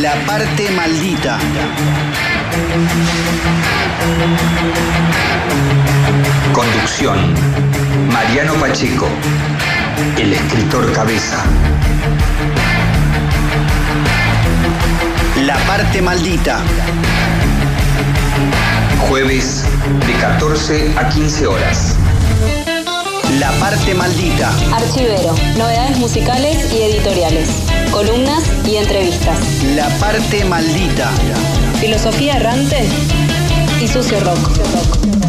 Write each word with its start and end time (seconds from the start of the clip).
La 0.00 0.14
parte 0.26 0.70
maldita. 0.70 1.36
Conducción. 6.52 7.34
Mariano 8.12 8.54
Pacheco. 8.54 9.08
El 10.16 10.34
escritor 10.34 10.92
cabeza. 10.92 11.44
La 15.44 15.56
parte 15.66 16.00
maldita. 16.00 16.60
Jueves 19.08 19.64
de 20.06 20.12
14 20.12 20.94
a 20.96 21.08
15 21.08 21.46
horas. 21.48 21.96
La 23.38 23.50
parte 23.52 23.94
maldita. 23.94 24.52
Archivero, 24.74 25.34
novedades 25.56 25.98
musicales 25.98 26.72
y 26.72 26.82
editoriales, 26.82 27.69
columnas 27.90 28.44
y 28.66 28.76
entrevistas. 28.76 29.38
La 29.74 29.88
parte 29.98 30.44
maldita. 30.44 31.10
Filosofía 31.80 32.36
errante 32.36 32.88
y 33.82 33.88
sucio 33.88 34.20
rock. 34.20 34.50
Un 35.04 35.19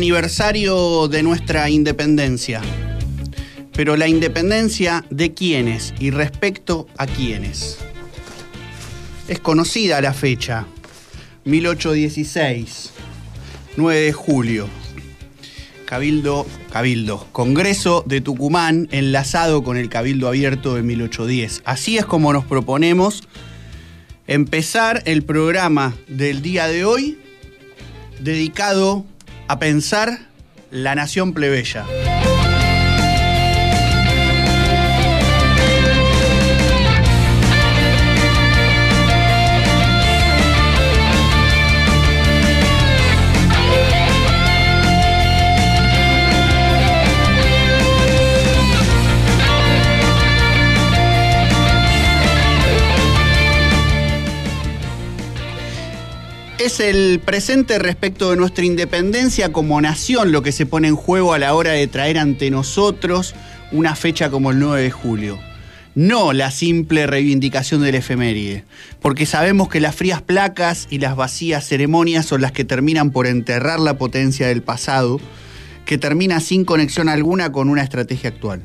aniversario 0.00 1.08
de 1.08 1.22
nuestra 1.22 1.68
independencia. 1.68 2.62
Pero 3.74 3.98
la 3.98 4.08
independencia 4.08 5.04
de 5.10 5.34
quiénes 5.34 5.92
y 6.00 6.10
respecto 6.10 6.86
a 6.96 7.06
quiénes. 7.06 7.76
Es 9.28 9.40
conocida 9.40 10.00
la 10.00 10.14
fecha, 10.14 10.64
1816, 11.44 12.92
9 13.76 14.00
de 14.00 14.12
julio. 14.14 14.68
Cabildo, 15.84 16.46
Cabildo, 16.72 17.26
Congreso 17.30 18.02
de 18.06 18.22
Tucumán 18.22 18.88
enlazado 18.92 19.62
con 19.62 19.76
el 19.76 19.90
Cabildo 19.90 20.28
Abierto 20.28 20.76
de 20.76 20.82
1810. 20.82 21.60
Así 21.66 21.98
es 21.98 22.06
como 22.06 22.32
nos 22.32 22.46
proponemos 22.46 23.24
empezar 24.26 25.02
el 25.04 25.24
programa 25.24 25.94
del 26.08 26.40
día 26.40 26.68
de 26.68 26.86
hoy 26.86 27.18
dedicado 28.18 29.04
a 29.50 29.58
pensar 29.58 30.20
la 30.70 30.94
nación 30.94 31.34
plebeya. 31.34 31.84
Es 56.60 56.78
el 56.78 57.20
presente 57.24 57.78
respecto 57.78 58.28
de 58.28 58.36
nuestra 58.36 58.66
independencia 58.66 59.50
como 59.50 59.80
nación 59.80 60.30
lo 60.30 60.42
que 60.42 60.52
se 60.52 60.66
pone 60.66 60.88
en 60.88 60.94
juego 60.94 61.32
a 61.32 61.38
la 61.38 61.54
hora 61.54 61.70
de 61.70 61.86
traer 61.86 62.18
ante 62.18 62.50
nosotros 62.50 63.34
una 63.72 63.96
fecha 63.96 64.30
como 64.30 64.50
el 64.50 64.58
9 64.58 64.82
de 64.82 64.90
julio. 64.90 65.38
No 65.94 66.34
la 66.34 66.50
simple 66.50 67.06
reivindicación 67.06 67.80
del 67.80 67.94
efeméride, 67.94 68.64
porque 69.00 69.24
sabemos 69.24 69.70
que 69.70 69.80
las 69.80 69.96
frías 69.96 70.20
placas 70.20 70.86
y 70.90 70.98
las 70.98 71.16
vacías 71.16 71.66
ceremonias 71.66 72.26
son 72.26 72.42
las 72.42 72.52
que 72.52 72.66
terminan 72.66 73.10
por 73.10 73.26
enterrar 73.26 73.80
la 73.80 73.96
potencia 73.96 74.46
del 74.46 74.60
pasado, 74.60 75.18
que 75.86 75.96
termina 75.96 76.40
sin 76.40 76.66
conexión 76.66 77.08
alguna 77.08 77.52
con 77.52 77.70
una 77.70 77.82
estrategia 77.82 78.28
actual. 78.28 78.60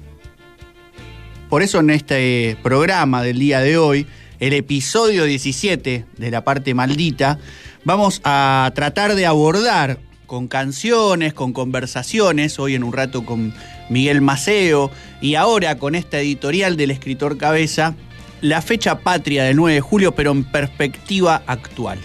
Por 1.49 1.61
eso 1.61 1.79
en 1.79 1.91
este 1.91 2.57
programa 2.61 3.23
del 3.23 3.39
día 3.39 3.61
de 3.61 3.77
hoy, 3.77 4.05
el 4.39 4.53
episodio 4.53 5.25
17 5.25 6.05
de 6.17 6.31
la 6.31 6.43
parte 6.43 6.73
maldita, 6.73 7.39
vamos 7.83 8.21
a 8.23 8.71
tratar 8.75 9.15
de 9.15 9.25
abordar 9.25 9.99
con 10.25 10.47
canciones, 10.47 11.33
con 11.33 11.53
conversaciones, 11.53 12.59
hoy 12.59 12.75
en 12.75 12.83
un 12.83 12.93
rato 12.93 13.25
con 13.25 13.53
Miguel 13.89 14.21
Maceo 14.21 14.91
y 15.21 15.35
ahora 15.35 15.77
con 15.77 15.95
esta 15.95 16.19
editorial 16.19 16.77
del 16.77 16.91
escritor 16.91 17.37
Cabeza, 17.37 17.95
la 18.41 18.61
fecha 18.61 18.99
patria 18.99 19.43
del 19.43 19.55
9 19.55 19.75
de 19.75 19.81
julio, 19.81 20.15
pero 20.15 20.31
en 20.31 20.43
perspectiva 20.43 21.43
actual. 21.47 21.99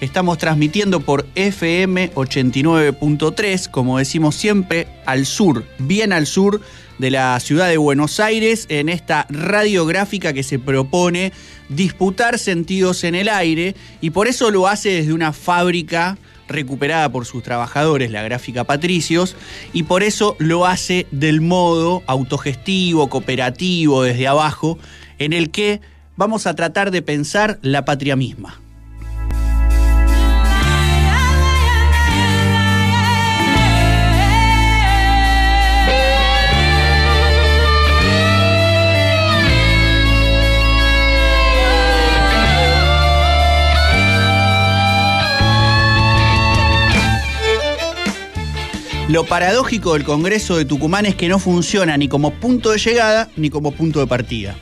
Estamos 0.00 0.38
transmitiendo 0.38 1.00
por 1.00 1.26
FM 1.34 2.12
89.3, 2.14 3.70
como 3.70 3.98
decimos 3.98 4.34
siempre, 4.34 4.88
al 5.04 5.26
sur, 5.26 5.64
bien 5.78 6.12
al 6.12 6.26
sur 6.26 6.60
de 7.00 7.10
la 7.10 7.40
ciudad 7.40 7.68
de 7.68 7.78
Buenos 7.78 8.20
Aires, 8.20 8.66
en 8.68 8.90
esta 8.90 9.26
radiográfica 9.30 10.34
que 10.34 10.42
se 10.42 10.58
propone 10.58 11.32
disputar 11.70 12.38
sentidos 12.38 13.04
en 13.04 13.14
el 13.14 13.28
aire 13.28 13.74
y 14.02 14.10
por 14.10 14.28
eso 14.28 14.50
lo 14.50 14.68
hace 14.68 14.90
desde 14.90 15.14
una 15.14 15.32
fábrica 15.32 16.18
recuperada 16.46 17.10
por 17.10 17.24
sus 17.24 17.42
trabajadores, 17.42 18.10
la 18.10 18.22
gráfica 18.22 18.64
Patricios, 18.64 19.34
y 19.72 19.84
por 19.84 20.02
eso 20.02 20.36
lo 20.38 20.66
hace 20.66 21.06
del 21.10 21.40
modo 21.40 22.02
autogestivo, 22.06 23.08
cooperativo, 23.08 24.02
desde 24.02 24.26
abajo, 24.26 24.78
en 25.18 25.32
el 25.32 25.50
que 25.50 25.80
vamos 26.16 26.46
a 26.46 26.54
tratar 26.54 26.90
de 26.90 27.02
pensar 27.02 27.58
la 27.62 27.84
patria 27.84 28.16
misma. 28.16 28.60
Lo 49.10 49.24
paradójico 49.24 49.94
del 49.94 50.04
Congreso 50.04 50.56
de 50.56 50.64
Tucumán 50.64 51.04
es 51.04 51.16
que 51.16 51.28
no 51.28 51.40
funciona 51.40 51.96
ni 51.96 52.06
como 52.06 52.30
punto 52.30 52.70
de 52.70 52.78
llegada 52.78 53.28
ni 53.36 53.50
como 53.50 53.72
punto 53.72 53.98
de 53.98 54.06
partida. 54.06 54.54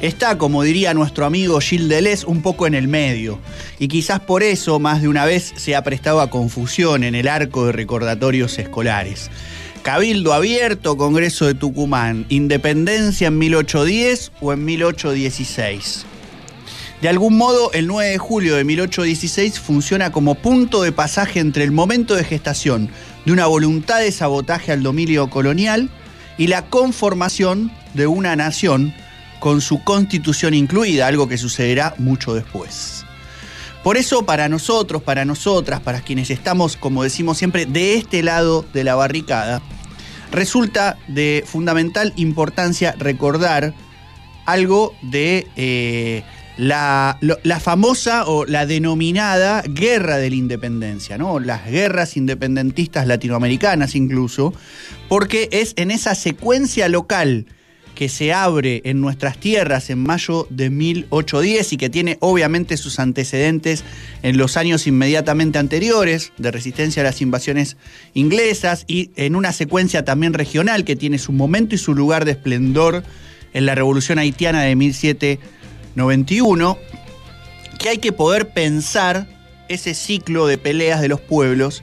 Está, 0.00 0.38
como 0.38 0.62
diría 0.62 0.94
nuestro 0.94 1.26
amigo 1.26 1.60
Gilles 1.60 1.90
Deleuze, 1.90 2.24
un 2.24 2.40
poco 2.40 2.66
en 2.66 2.72
el 2.72 2.88
medio. 2.88 3.38
Y 3.78 3.88
quizás 3.88 4.20
por 4.20 4.42
eso 4.42 4.78
más 4.78 5.02
de 5.02 5.08
una 5.08 5.26
vez 5.26 5.52
se 5.56 5.76
ha 5.76 5.84
prestado 5.84 6.22
a 6.22 6.30
confusión 6.30 7.04
en 7.04 7.14
el 7.14 7.28
arco 7.28 7.66
de 7.66 7.72
recordatorios 7.72 8.58
escolares. 8.58 9.30
Cabildo 9.82 10.32
abierto, 10.32 10.96
Congreso 10.96 11.44
de 11.44 11.52
Tucumán, 11.52 12.24
independencia 12.30 13.28
en 13.28 13.36
1810 13.36 14.32
o 14.40 14.54
en 14.54 14.64
1816. 14.64 16.06
De 17.02 17.10
algún 17.10 17.36
modo, 17.36 17.70
el 17.74 17.86
9 17.86 18.12
de 18.12 18.18
julio 18.18 18.56
de 18.56 18.64
1816 18.64 19.60
funciona 19.60 20.10
como 20.10 20.36
punto 20.36 20.80
de 20.80 20.90
pasaje 20.90 21.38
entre 21.38 21.62
el 21.62 21.70
momento 21.70 22.14
de 22.14 22.24
gestación 22.24 22.88
de 23.24 23.32
una 23.32 23.46
voluntad 23.46 24.00
de 24.00 24.12
sabotaje 24.12 24.72
al 24.72 24.82
dominio 24.82 25.30
colonial 25.30 25.90
y 26.38 26.48
la 26.48 26.66
conformación 26.66 27.72
de 27.94 28.06
una 28.06 28.36
nación 28.36 28.94
con 29.40 29.60
su 29.60 29.82
constitución 29.84 30.54
incluida, 30.54 31.06
algo 31.06 31.28
que 31.28 31.38
sucederá 31.38 31.94
mucho 31.98 32.34
después. 32.34 33.04
Por 33.82 33.98
eso 33.98 34.24
para 34.24 34.48
nosotros, 34.48 35.02
para 35.02 35.26
nosotras, 35.26 35.80
para 35.80 36.00
quienes 36.00 36.30
estamos, 36.30 36.76
como 36.76 37.02
decimos 37.02 37.36
siempre, 37.36 37.66
de 37.66 37.96
este 37.96 38.22
lado 38.22 38.64
de 38.72 38.82
la 38.82 38.94
barricada, 38.94 39.60
resulta 40.32 40.96
de 41.06 41.44
fundamental 41.46 42.14
importancia 42.16 42.94
recordar 42.98 43.74
algo 44.46 44.94
de 45.02 45.46
eh, 45.56 46.24
la, 46.56 47.18
la, 47.20 47.60
famosa 47.60 48.26
o 48.26 48.44
la 48.44 48.66
denominada 48.66 49.62
guerra 49.66 50.18
de 50.18 50.30
la 50.30 50.36
independencia, 50.36 51.18
¿no? 51.18 51.40
Las 51.40 51.66
guerras 51.68 52.16
independentistas 52.16 53.06
latinoamericanas 53.06 53.94
incluso, 53.94 54.54
porque 55.08 55.48
es 55.50 55.74
en 55.76 55.90
esa 55.90 56.14
secuencia 56.14 56.88
local 56.88 57.46
que 57.94 58.08
se 58.08 58.32
abre 58.32 58.82
en 58.84 59.00
nuestras 59.00 59.38
tierras 59.38 59.88
en 59.88 60.00
mayo 60.00 60.46
de 60.50 60.68
1810 60.70 61.72
y 61.72 61.76
que 61.76 61.90
tiene 61.90 62.16
obviamente 62.20 62.76
sus 62.76 62.98
antecedentes 62.98 63.84
en 64.22 64.36
los 64.36 64.56
años 64.56 64.86
inmediatamente 64.86 65.58
anteriores 65.58 66.32
de 66.36 66.50
resistencia 66.50 67.02
a 67.02 67.04
las 67.04 67.20
invasiones 67.20 67.76
inglesas 68.12 68.84
y 68.88 69.10
en 69.16 69.36
una 69.36 69.52
secuencia 69.52 70.04
también 70.04 70.34
regional 70.34 70.84
que 70.84 70.96
tiene 70.96 71.18
su 71.18 71.32
momento 71.32 71.74
y 71.74 71.78
su 71.78 71.94
lugar 71.94 72.24
de 72.24 72.32
esplendor 72.32 73.04
en 73.52 73.66
la 73.66 73.76
Revolución 73.76 74.18
Haitiana 74.18 74.62
de 74.62 74.74
1791, 75.94 76.78
que 77.78 77.88
hay 77.88 77.98
que 77.98 78.12
poder 78.12 78.48
pensar 78.50 79.26
ese 79.68 79.94
ciclo 79.94 80.46
de 80.46 80.58
peleas 80.58 81.00
de 81.00 81.08
los 81.08 81.20
pueblos 81.20 81.82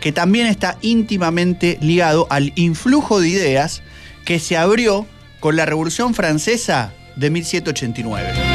que 0.00 0.10
también 0.10 0.48
está 0.48 0.78
íntimamente 0.82 1.78
ligado 1.80 2.26
al 2.28 2.52
influjo 2.56 3.20
de 3.20 3.28
ideas 3.28 3.82
que 4.24 4.40
se 4.40 4.56
abrió 4.56 5.06
con 5.38 5.54
la 5.54 5.64
Revolución 5.64 6.12
Francesa 6.12 6.92
de 7.14 7.30
1789. 7.30 8.51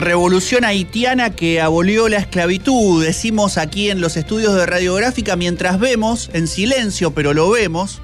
Revolución 0.00 0.64
haitiana 0.64 1.30
que 1.30 1.60
abolió 1.60 2.08
la 2.08 2.18
esclavitud, 2.18 3.04
decimos 3.04 3.58
aquí 3.58 3.90
en 3.90 4.00
los 4.00 4.16
estudios 4.16 4.54
de 4.54 4.66
radiográfica, 4.66 5.36
mientras 5.36 5.78
vemos, 5.78 6.30
en 6.32 6.48
silencio, 6.48 7.12
pero 7.12 7.34
lo 7.34 7.50
vemos, 7.50 8.00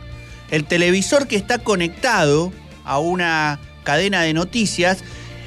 el 0.50 0.64
televisor 0.64 1.26
que 1.26 1.36
está 1.36 1.58
conectado 1.58 2.52
a 2.84 2.98
una 2.98 3.58
cadena 3.84 4.22
de 4.22 4.34
noticias 4.34 4.98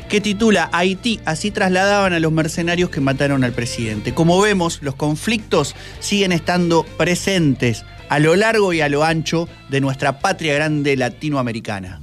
que 0.10 0.22
titula 0.22 0.70
Haití, 0.74 1.20
así 1.26 1.52
trasladaban 1.52 2.14
a 2.14 2.20
los 2.20 2.32
mercenarios 2.32 2.90
que 2.90 3.00
mataron 3.00 3.44
al 3.44 3.52
presidente. 3.52 4.14
Como 4.14 4.42
vemos, 4.42 4.80
los 4.82 4.96
conflictos 4.96 5.76
siguen 6.00 6.32
estando 6.32 6.84
presentes 6.84 7.86
a 8.10 8.18
lo 8.20 8.36
largo 8.36 8.74
y 8.74 8.82
a 8.82 8.90
lo 8.90 9.04
ancho 9.04 9.48
de 9.70 9.82
nuestra 9.82 10.20
patria 10.20 10.56
grande 10.56 10.98
latinoamericana. 10.98 12.02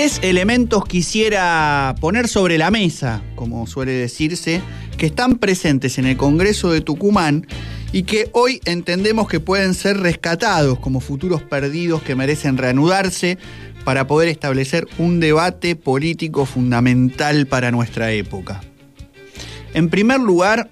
Tres 0.00 0.20
elementos 0.22 0.86
quisiera 0.86 1.94
poner 2.00 2.26
sobre 2.26 2.56
la 2.56 2.70
mesa, 2.70 3.22
como 3.34 3.66
suele 3.66 3.92
decirse, 3.92 4.62
que 4.96 5.04
están 5.04 5.36
presentes 5.36 5.98
en 5.98 6.06
el 6.06 6.16
Congreso 6.16 6.72
de 6.72 6.80
Tucumán 6.80 7.46
y 7.92 8.04
que 8.04 8.30
hoy 8.32 8.62
entendemos 8.64 9.28
que 9.28 9.40
pueden 9.40 9.74
ser 9.74 9.98
rescatados 9.98 10.78
como 10.78 11.00
futuros 11.00 11.42
perdidos 11.42 12.00
que 12.00 12.14
merecen 12.14 12.56
reanudarse 12.56 13.36
para 13.84 14.06
poder 14.06 14.30
establecer 14.30 14.88
un 14.96 15.20
debate 15.20 15.76
político 15.76 16.46
fundamental 16.46 17.46
para 17.46 17.70
nuestra 17.70 18.10
época. 18.10 18.62
En 19.74 19.90
primer 19.90 20.20
lugar, 20.20 20.70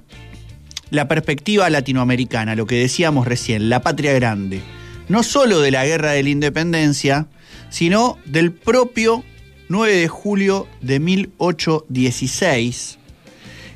la 0.89 1.07
perspectiva 1.07 1.69
latinoamericana, 1.69 2.57
lo 2.57 2.65
que 2.65 2.77
decíamos 2.77 3.29
recién, 3.29 3.69
la 3.69 3.83
patria 3.83 4.15
grande, 4.15 4.63
no 5.09 5.23
solo 5.23 5.61
de 5.61 5.71
la 5.71 5.87
guerra 5.87 6.13
de 6.13 6.23
la 6.23 6.29
independencia, 6.29 7.27
sino 7.71 8.19
del 8.25 8.53
propio 8.53 9.25
9 9.69 9.95
de 9.97 10.09
julio 10.09 10.67
de 10.81 11.01
1816, 11.01 12.99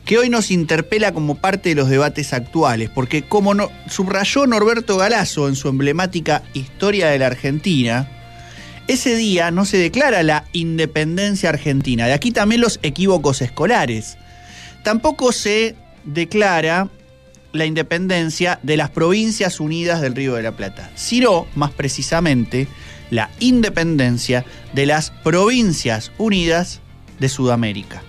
que 0.04 0.18
hoy 0.18 0.28
nos 0.30 0.50
interpela 0.50 1.12
como 1.12 1.36
parte 1.36 1.68
de 1.70 1.74
los 1.74 1.88
debates 1.88 2.32
actuales, 2.32 2.90
porque 2.90 3.22
como 3.22 3.54
subrayó 3.88 4.46
Norberto 4.46 4.96
Galazo 4.96 5.48
en 5.48 5.56
su 5.56 5.68
emblemática 5.68 6.42
Historia 6.54 7.08
de 7.08 7.18
la 7.18 7.26
Argentina, 7.26 8.08
ese 8.88 9.14
día 9.14 9.50
no 9.50 9.64
se 9.64 9.76
declara 9.78 10.22
la 10.22 10.44
independencia 10.52 11.50
argentina, 11.50 12.06
de 12.06 12.14
aquí 12.14 12.30
también 12.32 12.60
los 12.60 12.80
equívocos 12.82 13.40
escolares. 13.40 14.18
Tampoco 14.82 15.30
se 15.30 15.76
declara 16.04 16.88
la 17.52 17.66
independencia 17.66 18.58
de 18.62 18.76
las 18.76 18.90
provincias 18.90 19.60
unidas 19.60 20.00
del 20.00 20.14
Río 20.14 20.34
de 20.34 20.42
la 20.42 20.56
Plata, 20.56 20.90
sino, 20.94 21.46
más 21.54 21.70
precisamente, 21.70 22.66
la 23.10 23.30
independencia 23.40 24.44
de 24.72 24.86
las 24.86 25.10
Provincias 25.10 26.12
Unidas 26.18 26.80
de 27.18 27.28
Sudamérica. 27.28 28.02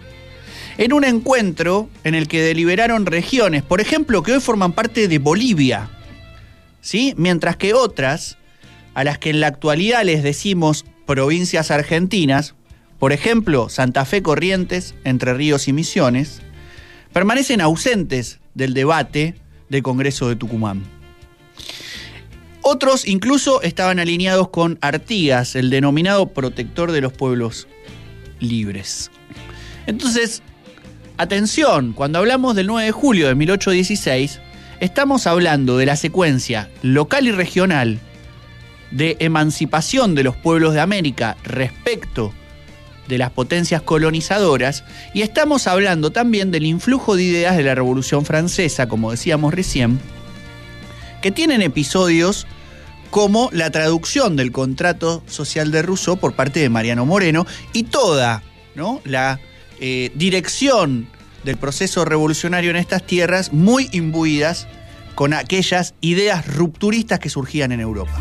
En 0.77 0.93
un 0.93 1.03
encuentro 1.03 1.89
en 2.03 2.15
el 2.15 2.27
que 2.27 2.41
deliberaron 2.41 3.05
regiones, 3.05 3.63
por 3.63 3.81
ejemplo, 3.81 4.23
que 4.23 4.33
hoy 4.33 4.39
forman 4.39 4.73
parte 4.73 5.07
de 5.07 5.19
Bolivia, 5.19 5.89
¿sí? 6.81 7.13
mientras 7.17 7.57
que 7.57 7.73
otras, 7.73 8.37
a 8.93 9.03
las 9.03 9.17
que 9.17 9.29
en 9.29 9.39
la 9.39 9.47
actualidad 9.47 10.03
les 10.03 10.23
decimos 10.23 10.85
provincias 11.05 11.69
argentinas, 11.69 12.55
por 12.97 13.11
ejemplo, 13.11 13.67
Santa 13.69 14.05
Fe 14.05 14.23
Corrientes, 14.23 14.95
Entre 15.03 15.33
Ríos 15.33 15.67
y 15.67 15.73
Misiones, 15.73 16.41
permanecen 17.11 17.59
ausentes 17.59 18.39
del 18.53 18.73
debate 18.73 19.35
del 19.69 19.83
Congreso 19.83 20.29
de 20.29 20.35
Tucumán. 20.35 20.83
Otros 22.61 23.05
incluso 23.07 23.61
estaban 23.61 23.99
alineados 23.99 24.49
con 24.49 24.77
Artigas, 24.81 25.55
el 25.55 25.69
denominado 25.69 26.27
protector 26.27 26.91
de 26.91 27.01
los 27.01 27.11
pueblos 27.11 27.67
libres. 28.39 29.11
Entonces, 29.85 30.41
atención, 31.17 31.91
cuando 31.93 32.19
hablamos 32.19 32.55
del 32.55 32.67
9 32.67 32.85
de 32.85 32.91
julio 32.91 33.27
de 33.27 33.35
1816, 33.35 34.39
estamos 34.79 35.27
hablando 35.27 35.77
de 35.77 35.85
la 35.85 35.97
secuencia 35.97 36.69
local 36.81 37.27
y 37.27 37.31
regional 37.31 37.99
de 38.91 39.17
emancipación 39.19 40.15
de 40.15 40.23
los 40.23 40.35
pueblos 40.37 40.73
de 40.73 40.79
América 40.79 41.35
respecto 41.43 42.33
de 43.07 43.17
las 43.17 43.31
potencias 43.31 43.81
colonizadoras 43.81 44.83
y 45.13 45.21
estamos 45.21 45.67
hablando 45.67 46.11
también 46.11 46.51
del 46.51 46.65
influjo 46.65 47.15
de 47.15 47.23
ideas 47.23 47.57
de 47.57 47.63
la 47.63 47.75
Revolución 47.75 48.25
Francesa, 48.25 48.87
como 48.87 49.11
decíamos 49.11 49.53
recién, 49.53 49.99
que 51.21 51.31
tienen 51.31 51.61
episodios 51.61 52.47
como 53.09 53.49
la 53.53 53.69
traducción 53.69 54.35
del 54.35 54.51
contrato 54.51 55.23
social 55.27 55.71
de 55.71 55.81
Rousseau 55.83 56.17
por 56.17 56.33
parte 56.33 56.59
de 56.59 56.69
Mariano 56.69 57.05
Moreno 57.05 57.45
y 57.71 57.83
toda 57.83 58.41
¿no? 58.75 59.01
la 59.05 59.39
eh, 59.79 60.11
dirección 60.15 61.07
del 61.43 61.57
proceso 61.57 62.05
revolucionario 62.05 62.71
en 62.71 62.77
estas 62.77 63.05
tierras 63.05 63.53
muy 63.53 63.89
imbuidas 63.91 64.67
con 65.15 65.33
aquellas 65.33 65.93
ideas 66.01 66.47
rupturistas 66.47 67.19
que 67.19 67.29
surgían 67.29 67.71
en 67.71 67.81
Europa. 67.81 68.19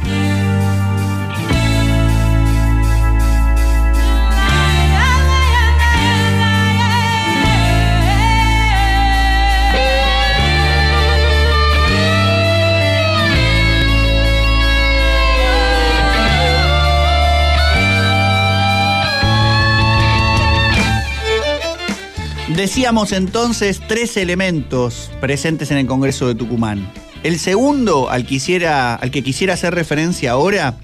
Decíamos 22.57 23.13
entonces 23.13 23.81
tres 23.89 24.19
elementos 24.19 25.11
presentes 25.23 25.71
en 25.71 25.79
el 25.79 25.87
Congreso 25.87 26.29
de 26.29 26.35
Tucumán. 26.35 26.87
El 27.23 27.39
segundo, 27.39 28.11
al, 28.11 28.27
al 28.27 29.11
que 29.11 29.23
quisiera 29.23 29.55
hacer 29.55 29.75
referencia 29.75 30.33
ahora, 30.33 30.77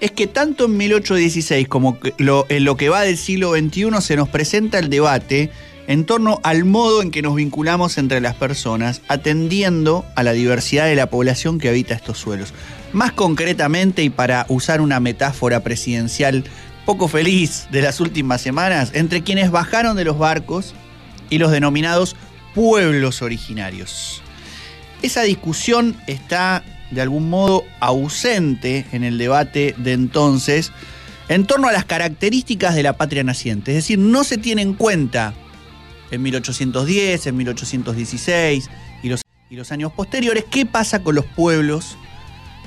es 0.00 0.10
que 0.10 0.26
tanto 0.26 0.64
en 0.64 0.76
1816 0.76 1.68
como 1.68 1.98
en 2.18 2.64
lo 2.64 2.76
que 2.76 2.88
va 2.88 3.02
del 3.02 3.16
siglo 3.16 3.52
XXI 3.52 4.00
se 4.00 4.16
nos 4.16 4.28
presenta 4.28 4.80
el 4.80 4.90
debate 4.90 5.50
en 5.86 6.04
torno 6.04 6.40
al 6.42 6.64
modo 6.64 7.00
en 7.00 7.12
que 7.12 7.22
nos 7.22 7.36
vinculamos 7.36 7.96
entre 7.96 8.20
las 8.20 8.34
personas, 8.34 9.00
atendiendo 9.06 10.04
a 10.16 10.24
la 10.24 10.32
diversidad 10.32 10.86
de 10.86 10.96
la 10.96 11.10
población 11.10 11.60
que 11.60 11.68
habita 11.68 11.94
estos 11.94 12.18
suelos. 12.18 12.52
Más 12.92 13.12
concretamente, 13.12 14.02
y 14.02 14.10
para 14.10 14.46
usar 14.48 14.80
una 14.80 14.98
metáfora 14.98 15.60
presidencial 15.60 16.42
poco 16.84 17.06
feliz 17.06 17.68
de 17.70 17.82
las 17.82 18.00
últimas 18.00 18.40
semanas, 18.40 18.90
entre 18.94 19.22
quienes 19.22 19.52
bajaron 19.52 19.96
de 19.96 20.04
los 20.04 20.18
barcos 20.18 20.74
y 21.34 21.38
los 21.38 21.50
denominados 21.50 22.14
pueblos 22.54 23.20
originarios. 23.20 24.22
Esa 25.02 25.22
discusión 25.22 25.96
está 26.06 26.62
de 26.92 27.00
algún 27.00 27.28
modo 27.28 27.64
ausente 27.80 28.86
en 28.92 29.02
el 29.02 29.18
debate 29.18 29.74
de 29.76 29.92
entonces 29.94 30.70
en 31.28 31.44
torno 31.44 31.68
a 31.68 31.72
las 31.72 31.84
características 31.84 32.76
de 32.76 32.84
la 32.84 32.96
patria 32.96 33.24
naciente, 33.24 33.72
es 33.72 33.76
decir, 33.76 33.98
no 33.98 34.22
se 34.24 34.38
tiene 34.38 34.62
en 34.62 34.74
cuenta 34.74 35.34
en 36.10 36.22
1810, 36.22 37.26
en 37.26 37.36
1816 37.36 38.70
y 39.02 39.08
los, 39.08 39.22
y 39.50 39.56
los 39.56 39.72
años 39.72 39.90
posteriores, 39.92 40.44
¿qué 40.48 40.66
pasa 40.66 41.02
con 41.02 41.16
los 41.16 41.24
pueblos 41.24 41.96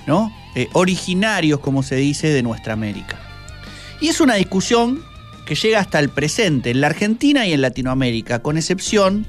¿no? 0.08 0.36
Eh, 0.56 0.68
originarios, 0.74 1.60
como 1.60 1.84
se 1.84 1.96
dice, 1.96 2.28
de 2.30 2.44
nuestra 2.44 2.74
América? 2.74 3.18
Y 4.02 4.10
es 4.10 4.20
una 4.20 4.36
discusión 4.36 5.04
que 5.48 5.56
llega 5.56 5.80
hasta 5.80 6.00
el 6.00 6.10
presente, 6.10 6.70
en 6.70 6.82
la 6.82 6.88
Argentina 6.88 7.48
y 7.48 7.54
en 7.54 7.62
Latinoamérica, 7.62 8.44
con 8.44 8.58
excepción 8.58 9.26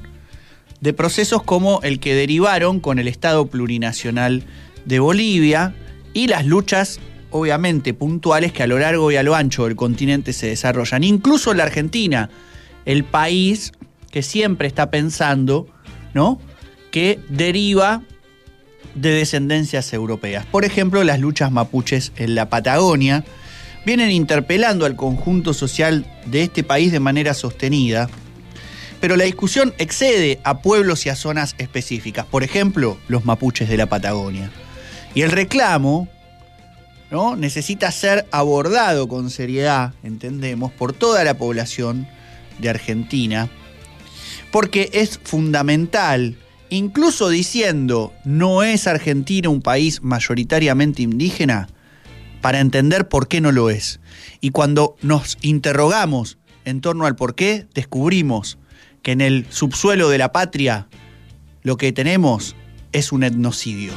de 0.81 0.93
procesos 0.93 1.41
como 1.41 1.81
el 1.81 1.99
que 1.99 2.13
derivaron 2.13 2.79
con 2.79 2.99
el 2.99 3.07
Estado 3.07 3.47
plurinacional 3.47 4.43
de 4.85 4.99
Bolivia 4.99 5.73
y 6.13 6.27
las 6.27 6.45
luchas 6.45 6.99
obviamente 7.31 7.93
puntuales 7.93 8.51
que 8.51 8.63
a 8.63 8.67
lo 8.67 8.79
largo 8.79 9.11
y 9.11 9.15
a 9.15 9.23
lo 9.23 9.33
ancho 9.35 9.63
del 9.63 9.75
continente 9.75 10.33
se 10.33 10.47
desarrollan. 10.47 11.03
Incluso 11.03 11.51
en 11.51 11.57
la 11.57 11.63
Argentina, 11.63 12.29
el 12.85 13.03
país 13.03 13.71
que 14.11 14.21
siempre 14.21 14.67
está 14.67 14.91
pensando, 14.91 15.67
¿no? 16.13 16.39
Que 16.91 17.19
deriva 17.29 18.01
de 18.95 19.11
descendencias 19.11 19.93
europeas. 19.93 20.45
Por 20.45 20.65
ejemplo, 20.65 21.03
las 21.03 21.19
luchas 21.19 21.51
mapuches 21.51 22.11
en 22.17 22.35
la 22.35 22.49
Patagonia 22.49 23.23
vienen 23.89 24.11
interpelando 24.11 24.85
al 24.85 24.95
conjunto 24.95 25.51
social 25.51 26.05
de 26.27 26.43
este 26.43 26.63
país 26.63 26.91
de 26.91 26.99
manera 26.99 27.33
sostenida, 27.33 28.07
pero 29.01 29.17
la 29.17 29.23
discusión 29.23 29.73
excede 29.79 30.39
a 30.43 30.61
pueblos 30.61 31.07
y 31.07 31.09
a 31.09 31.15
zonas 31.15 31.55
específicas, 31.57 32.27
por 32.27 32.43
ejemplo, 32.43 32.99
los 33.07 33.25
mapuches 33.25 33.67
de 33.67 33.77
la 33.77 33.87
Patagonia. 33.87 34.51
Y 35.15 35.23
el 35.23 35.31
reclamo 35.31 36.07
¿no? 37.09 37.35
necesita 37.35 37.91
ser 37.91 38.27
abordado 38.29 39.07
con 39.07 39.31
seriedad, 39.31 39.95
entendemos, 40.03 40.71
por 40.71 40.93
toda 40.93 41.23
la 41.23 41.39
población 41.39 42.07
de 42.59 42.69
Argentina, 42.69 43.49
porque 44.51 44.91
es 44.93 45.19
fundamental, 45.23 46.37
incluso 46.69 47.27
diciendo 47.29 48.13
no 48.23 48.61
es 48.61 48.85
Argentina 48.85 49.49
un 49.49 49.63
país 49.63 50.03
mayoritariamente 50.03 51.01
indígena, 51.01 51.69
para 52.41 52.59
entender 52.59 53.07
por 53.07 53.27
qué 53.27 53.41
no 53.41 53.51
lo 53.51 53.69
es. 53.69 53.99
Y 54.41 54.51
cuando 54.51 54.95
nos 55.01 55.37
interrogamos 55.41 56.37
en 56.65 56.81
torno 56.81 57.05
al 57.05 57.15
por 57.15 57.35
qué, 57.35 57.67
descubrimos 57.73 58.57
que 59.01 59.11
en 59.11 59.21
el 59.21 59.45
subsuelo 59.49 60.09
de 60.09 60.17
la 60.17 60.31
patria 60.31 60.87
lo 61.63 61.77
que 61.77 61.91
tenemos 61.91 62.55
es 62.91 63.11
un 63.11 63.23
etnocidio. 63.23 63.93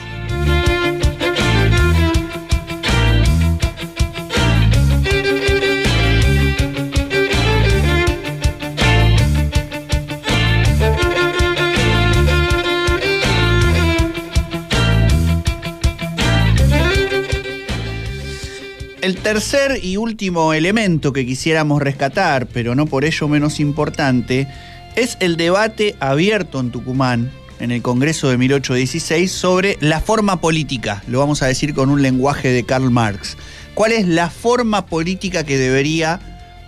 El 19.03 19.17
tercer 19.17 19.81
y 19.83 19.97
último 19.97 20.53
elemento 20.53 21.13
que 21.13 21.27
quisiéramos 21.27 21.83
rescatar, 21.83 22.47
pero 22.47 22.77
no 22.77 22.87
por 22.87 23.05
ello 23.05 23.27
menos 23.27 23.59
importante, 23.59 24.47
es 24.95 25.17
el 25.19 25.37
debate 25.37 25.97
abierto 25.99 26.61
en 26.61 26.71
Tucumán, 26.71 27.33
en 27.59 27.73
el 27.73 27.83
Congreso 27.83 28.31
de 28.31 28.39
1816, 28.39 29.33
sobre 29.33 29.77
la 29.81 30.01
forma 30.01 30.41
política, 30.41 31.03
lo 31.09 31.19
vamos 31.19 31.43
a 31.43 31.49
decir 31.49 31.75
con 31.75 31.91
un 31.91 32.01
lenguaje 32.01 32.53
de 32.53 32.63
Karl 32.63 32.93
Marx. 32.93 33.37
¿Cuál 33.75 33.91
es 33.91 34.07
la 34.07 34.31
forma 34.31 34.87
política 34.87 35.43
que 35.43 35.59
debería 35.59 36.21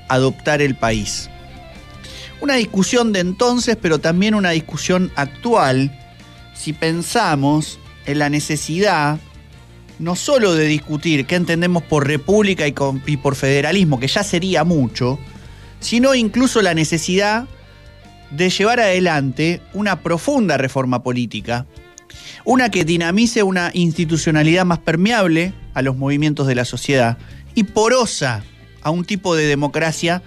adoptar 0.09 0.61
el 0.61 0.75
país? 0.75 1.31
Una 2.41 2.55
discusión 2.55 3.13
de 3.13 3.21
entonces, 3.21 3.79
pero 3.81 4.01
también 4.01 4.35
una 4.35 4.51
discusión 4.51 5.13
actual, 5.15 5.97
si 6.53 6.73
pensamos 6.73 7.79
en 8.07 8.19
la 8.19 8.29
necesidad 8.29 9.21
no 9.99 10.17
solo 10.17 10.55
de 10.55 10.67
discutir 10.67 11.27
qué 11.27 11.37
entendemos 11.37 11.83
por 11.83 12.07
república 12.07 12.67
y, 12.67 13.17
por 13.17 13.35
federalismo, 13.37 14.01
que 14.01 14.09
ya 14.09 14.23
sería 14.23 14.65
mucho, 14.65 15.19
sino 15.81 16.15
incluso 16.15 16.63
la 16.63 16.75
necesidad 16.75 17.47
de 18.31 18.51
llevar 18.51 18.81
adelante 18.81 19.61
una 19.73 20.01
profunda 20.01 20.57
reforma 20.57 21.03
política, 21.03 21.67
una 22.45 22.71
que 22.71 22.85
dinamice 22.85 23.43
una 23.43 23.71
institucionalidad 23.73 24.65
más 24.65 24.79
permeable 24.79 25.53
a 25.75 25.83
los 25.83 25.97
movimientos 25.97 26.47
de 26.47 26.55
la 26.55 26.65
sociedad 26.65 27.19
y 27.55 27.65
porosa 27.65 28.45
a 28.83 28.91
un 28.91 29.05
tipo 29.05 29.35
de 29.37 29.47
democracia 29.47 30.23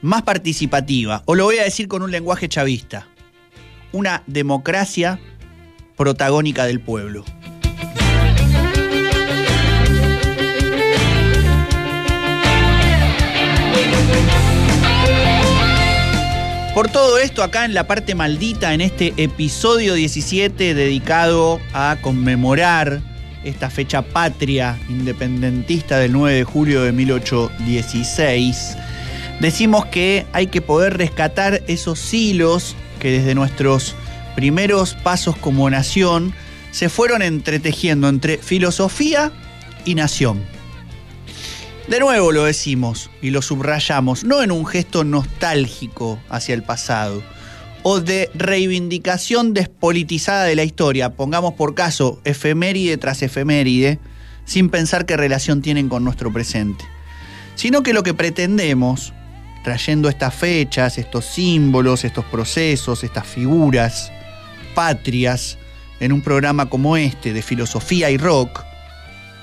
más 0.00 0.22
participativa, 0.22 1.22
o 1.26 1.34
lo 1.34 1.44
voy 1.44 1.58
a 1.58 1.64
decir 1.64 1.88
con 1.88 2.02
un 2.02 2.10
lenguaje 2.10 2.48
chavista, 2.48 3.08
una 3.92 4.22
democracia 4.26 5.18
protagónica 5.96 6.64
del 6.66 6.80
pueblo. 6.80 7.24
Por 16.78 16.92
todo 16.92 17.18
esto, 17.18 17.42
acá 17.42 17.64
en 17.64 17.74
la 17.74 17.88
parte 17.88 18.14
maldita, 18.14 18.72
en 18.72 18.80
este 18.80 19.12
episodio 19.16 19.94
17 19.94 20.74
dedicado 20.74 21.58
a 21.72 21.96
conmemorar 22.00 23.02
esta 23.42 23.68
fecha 23.68 24.02
patria 24.02 24.78
independentista 24.88 25.98
del 25.98 26.12
9 26.12 26.36
de 26.36 26.44
julio 26.44 26.84
de 26.84 26.92
1816, 26.92 28.76
decimos 29.40 29.86
que 29.86 30.24
hay 30.32 30.46
que 30.46 30.62
poder 30.62 30.96
rescatar 30.96 31.64
esos 31.66 32.14
hilos 32.14 32.76
que 33.00 33.10
desde 33.10 33.34
nuestros 33.34 33.96
primeros 34.36 34.94
pasos 34.94 35.36
como 35.36 35.68
nación 35.68 36.32
se 36.70 36.88
fueron 36.88 37.22
entretejiendo 37.22 38.08
entre 38.08 38.38
filosofía 38.38 39.32
y 39.84 39.96
nación. 39.96 40.57
De 41.88 42.00
nuevo 42.00 42.32
lo 42.32 42.44
decimos 42.44 43.10
y 43.22 43.30
lo 43.30 43.40
subrayamos, 43.40 44.22
no 44.22 44.42
en 44.42 44.52
un 44.52 44.66
gesto 44.66 45.04
nostálgico 45.04 46.18
hacia 46.28 46.54
el 46.54 46.62
pasado 46.62 47.22
o 47.82 48.00
de 48.00 48.30
reivindicación 48.34 49.54
despolitizada 49.54 50.44
de 50.44 50.54
la 50.54 50.64
historia, 50.64 51.14
pongamos 51.14 51.54
por 51.54 51.74
caso 51.74 52.20
efeméride 52.24 52.98
tras 52.98 53.22
efeméride, 53.22 53.98
sin 54.44 54.68
pensar 54.68 55.06
qué 55.06 55.16
relación 55.16 55.62
tienen 55.62 55.88
con 55.88 56.04
nuestro 56.04 56.30
presente, 56.30 56.84
sino 57.54 57.82
que 57.82 57.94
lo 57.94 58.02
que 58.02 58.12
pretendemos, 58.12 59.14
trayendo 59.64 60.10
estas 60.10 60.34
fechas, 60.34 60.98
estos 60.98 61.24
símbolos, 61.24 62.04
estos 62.04 62.26
procesos, 62.26 63.02
estas 63.02 63.26
figuras 63.26 64.12
patrias, 64.74 65.56
en 66.00 66.12
un 66.12 66.20
programa 66.20 66.68
como 66.68 66.98
este 66.98 67.32
de 67.32 67.40
filosofía 67.40 68.10
y 68.10 68.18
rock, 68.18 68.62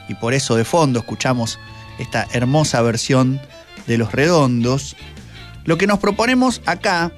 y 0.07 0.13
por 0.13 0.35
eso 0.35 0.55
de 0.55 0.63
fondo 0.63 0.99
escuchamos 0.99 1.57
esta 1.99 2.27
hermosa 2.33 2.81
versión 2.81 3.39
de 3.87 3.97
Los 3.97 4.11
Redondos, 4.11 4.95
lo 5.63 5.77
que 5.77 5.87
nos 5.87 5.99
proponemos 5.99 6.61
acá 6.65 7.11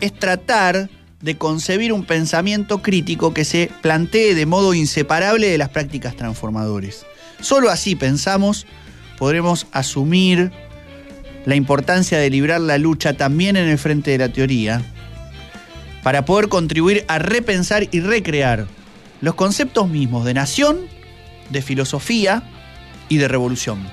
es 0.00 0.12
tratar 0.12 0.88
de 1.20 1.36
concebir 1.36 1.92
un 1.92 2.04
pensamiento 2.04 2.80
crítico 2.80 3.34
que 3.34 3.44
se 3.44 3.70
plantee 3.82 4.34
de 4.34 4.46
modo 4.46 4.72
inseparable 4.72 5.48
de 5.48 5.58
las 5.58 5.68
prácticas 5.68 6.16
transformadores. 6.16 7.04
Solo 7.40 7.70
así 7.70 7.94
pensamos 7.94 8.66
podremos 9.18 9.66
asumir 9.72 10.50
la 11.44 11.54
importancia 11.54 12.18
de 12.18 12.30
librar 12.30 12.60
la 12.60 12.78
lucha 12.78 13.14
también 13.14 13.56
en 13.56 13.68
el 13.68 13.78
frente 13.78 14.12
de 14.12 14.18
la 14.18 14.32
teoría, 14.32 14.82
para 16.02 16.24
poder 16.24 16.48
contribuir 16.48 17.04
a 17.08 17.18
repensar 17.18 17.88
y 17.90 18.00
recrear 18.00 18.66
los 19.20 19.34
conceptos 19.34 19.88
mismos 19.88 20.24
de 20.24 20.34
nación, 20.34 20.78
de 21.50 21.60
filosofía 21.60 22.42
y 23.10 23.18
de 23.18 23.28
revolución. 23.28 23.86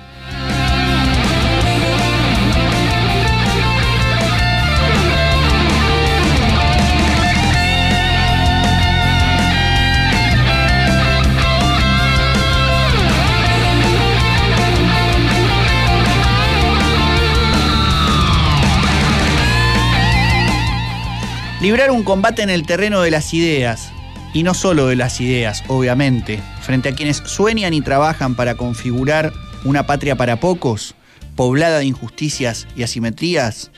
Librar 21.60 21.90
un 21.90 22.04
combate 22.04 22.42
en 22.42 22.50
el 22.50 22.64
terreno 22.64 23.02
de 23.02 23.10
las 23.10 23.34
ideas, 23.34 23.92
y 24.34 24.42
no 24.42 24.54
solo 24.54 24.86
de 24.86 24.96
las 24.96 25.20
ideas, 25.20 25.64
obviamente, 25.68 26.40
frente 26.60 26.88
a 26.90 26.94
quienes 26.94 27.18
sueñan 27.18 27.74
y 27.74 27.80
trabajan 27.80 28.34
para 28.34 28.54
configurar 28.54 29.32
una 29.64 29.86
patria 29.86 30.16
para 30.16 30.40
pocos, 30.40 30.94
poblada 31.34 31.78
de 31.78 31.86
injusticias 31.86 32.66
y 32.76 32.82
asimetrías, 32.82 33.70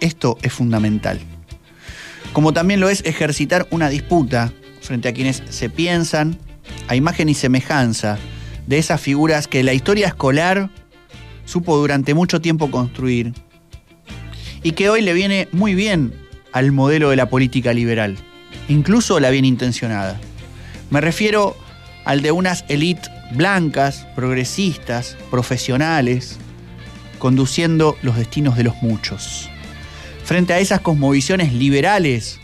esto 0.00 0.38
es 0.42 0.52
fundamental. 0.52 1.20
Como 2.32 2.52
también 2.52 2.80
lo 2.80 2.88
es 2.88 3.04
ejercitar 3.04 3.66
una 3.70 3.88
disputa 3.88 4.52
frente 4.80 5.08
a 5.08 5.14
quienes 5.14 5.42
se 5.48 5.70
piensan 5.70 6.38
a 6.88 6.96
imagen 6.96 7.28
y 7.28 7.34
semejanza 7.34 8.18
de 8.66 8.78
esas 8.78 9.00
figuras 9.00 9.46
que 9.46 9.62
la 9.62 9.74
historia 9.74 10.08
escolar 10.08 10.70
supo 11.44 11.76
durante 11.76 12.14
mucho 12.14 12.40
tiempo 12.40 12.70
construir 12.70 13.32
y 14.62 14.72
que 14.72 14.90
hoy 14.90 15.02
le 15.02 15.12
viene 15.12 15.48
muy 15.52 15.74
bien 15.74 16.12
al 16.52 16.72
modelo 16.72 17.10
de 17.10 17.16
la 17.16 17.28
política 17.28 17.72
liberal, 17.72 18.16
incluso 18.68 19.20
la 19.20 19.30
bien 19.30 19.44
intencionada. 19.44 20.18
Me 20.90 21.00
refiero 21.00 21.56
al 22.04 22.22
de 22.22 22.32
unas 22.32 22.64
élites 22.68 23.10
blancas, 23.32 24.06
progresistas, 24.14 25.16
profesionales, 25.30 26.38
conduciendo 27.18 27.96
los 28.02 28.16
destinos 28.16 28.56
de 28.56 28.64
los 28.64 28.80
muchos. 28.82 29.50
Frente 30.24 30.52
a 30.52 30.58
esas 30.58 30.80
cosmovisiones 30.80 31.52
liberales 31.52 32.40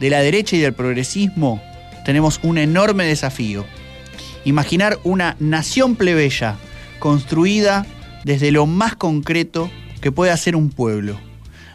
de 0.00 0.10
la 0.10 0.20
derecha 0.20 0.56
y 0.56 0.60
del 0.60 0.74
progresismo, 0.74 1.62
tenemos 2.04 2.40
un 2.42 2.58
enorme 2.58 3.04
desafío. 3.04 3.64
Imaginar 4.44 4.98
una 5.04 5.36
nación 5.40 5.96
plebeya 5.96 6.56
construida 6.98 7.86
desde 8.24 8.50
lo 8.52 8.66
más 8.66 8.96
concreto 8.96 9.70
que 10.00 10.12
puede 10.12 10.32
hacer 10.32 10.56
un 10.56 10.70
pueblo. 10.70 11.18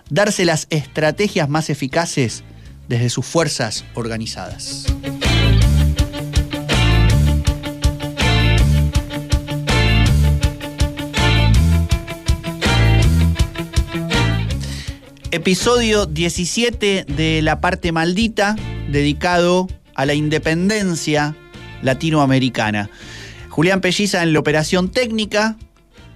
Darse 0.10 0.46
las 0.46 0.68
estrategias 0.70 1.50
más 1.50 1.70
eficaces 1.70 2.44
desde 2.92 3.10
sus 3.10 3.26
fuerzas 3.26 3.86
organizadas. 3.94 4.86
Episodio 15.32 16.06
17 16.06 17.06
de 17.08 17.42
La 17.42 17.62
parte 17.62 17.94
maldita, 17.94 18.58
dedicado 18.90 19.70
a 19.96 20.06
la 20.06 20.14
independencia 20.14 21.34
latinoamericana. 21.82 22.90
Julián 23.48 23.80
Pelliza 23.80 24.22
en 24.22 24.34
la 24.34 24.40
operación 24.40 24.92
técnica, 24.92 25.56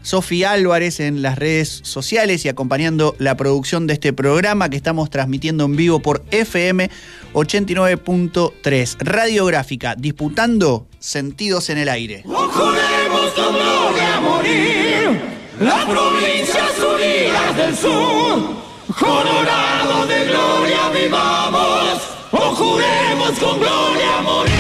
Sofía 0.06 0.52
Álvarez 0.52 1.00
en 1.00 1.24
las 1.24 1.40
redes 1.40 1.80
sociales 1.84 2.46
y 2.46 2.50
acompañando 2.50 3.16
la 3.18 3.36
producción 3.36 3.88
de 3.88 3.94
este 3.94 4.14
programa 4.14 4.70
que 4.70 4.78
estamos 4.78 5.10
transmitiendo 5.10 5.66
en 5.66 5.76
vivo 5.76 6.00
por 6.00 6.24
FM 6.30 6.92
89.3. 7.34 8.98
Radiográfica, 9.00 9.96
disputando 9.96 10.86
sentidos 11.00 11.72
en 11.72 11.80
el 11.80 11.90
aire. 11.90 12.22
Juremos 12.24 13.32
con 13.32 13.56
gloria 13.56 14.22
morir, 14.22 15.22
las 15.60 15.86
provincias 15.86 16.72
unidas 16.78 17.58
del 17.58 17.76
sur, 17.76 18.56
colorado 19.00 20.06
de 20.06 20.26
gloria 20.26 20.90
vivamos, 20.94 22.02
o 22.32 22.56
juremos 22.56 23.32
con 23.40 23.60
gloria 23.60 24.22
morir. 24.22 24.55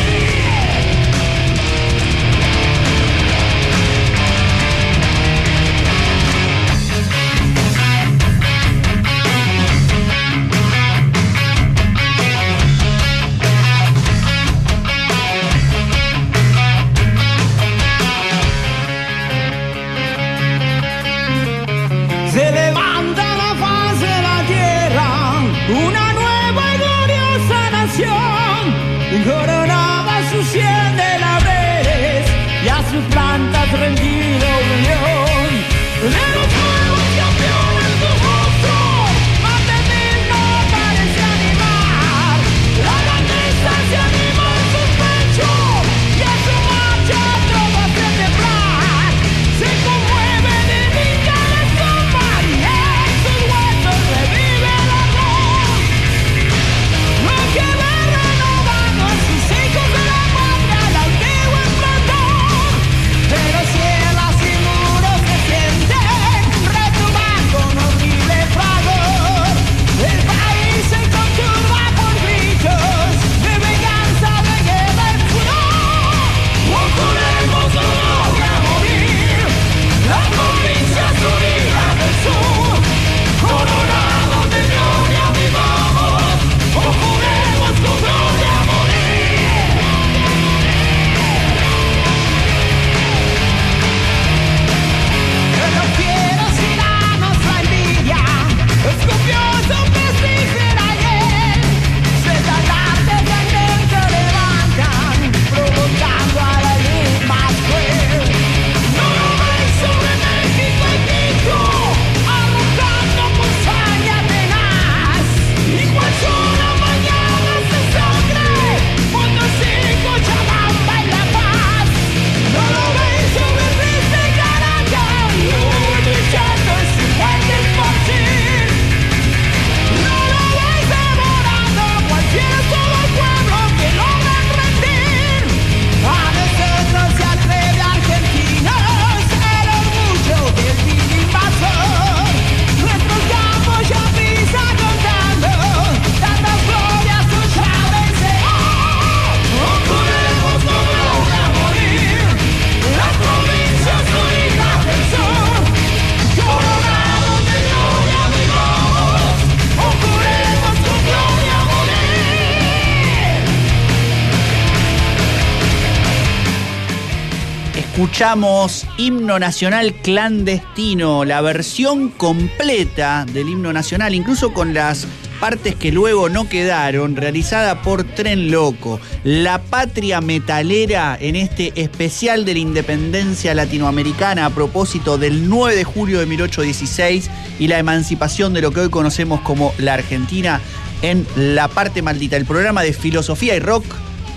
Escuchamos 168.15 168.87
Himno 168.97 169.39
Nacional 169.39 169.93
Clandestino, 169.95 171.25
la 171.25 171.41
versión 171.41 172.07
completa 172.07 173.25
del 173.25 173.49
himno 173.49 173.73
nacional, 173.73 174.15
incluso 174.15 174.53
con 174.53 174.73
las 174.73 175.05
partes 175.41 175.75
que 175.75 175.91
luego 175.91 176.29
no 176.29 176.47
quedaron, 176.47 177.17
realizada 177.17 177.81
por 177.81 178.05
Tren 178.05 178.51
Loco, 178.51 179.01
la 179.25 179.61
patria 179.61 180.21
metalera 180.21 181.17
en 181.19 181.35
este 181.35 181.73
especial 181.75 182.45
de 182.45 182.53
la 182.53 182.59
independencia 182.59 183.53
latinoamericana 183.53 184.45
a 184.45 184.49
propósito 184.49 185.17
del 185.17 185.49
9 185.49 185.75
de 185.75 185.83
julio 185.83 186.21
de 186.21 186.25
1816 186.25 187.29
y 187.59 187.67
la 187.67 187.79
emancipación 187.79 188.53
de 188.53 188.61
lo 188.61 188.71
que 188.71 188.79
hoy 188.79 188.89
conocemos 188.89 189.41
como 189.41 189.73
la 189.77 189.95
Argentina 189.95 190.61
en 191.01 191.27
La 191.35 191.67
parte 191.67 192.01
maldita, 192.01 192.37
el 192.37 192.45
programa 192.45 192.81
de 192.81 192.93
filosofía 192.93 193.57
y 193.57 193.59
rock 193.59 193.83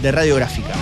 de 0.02 0.10
Radiográfica. 0.10 0.74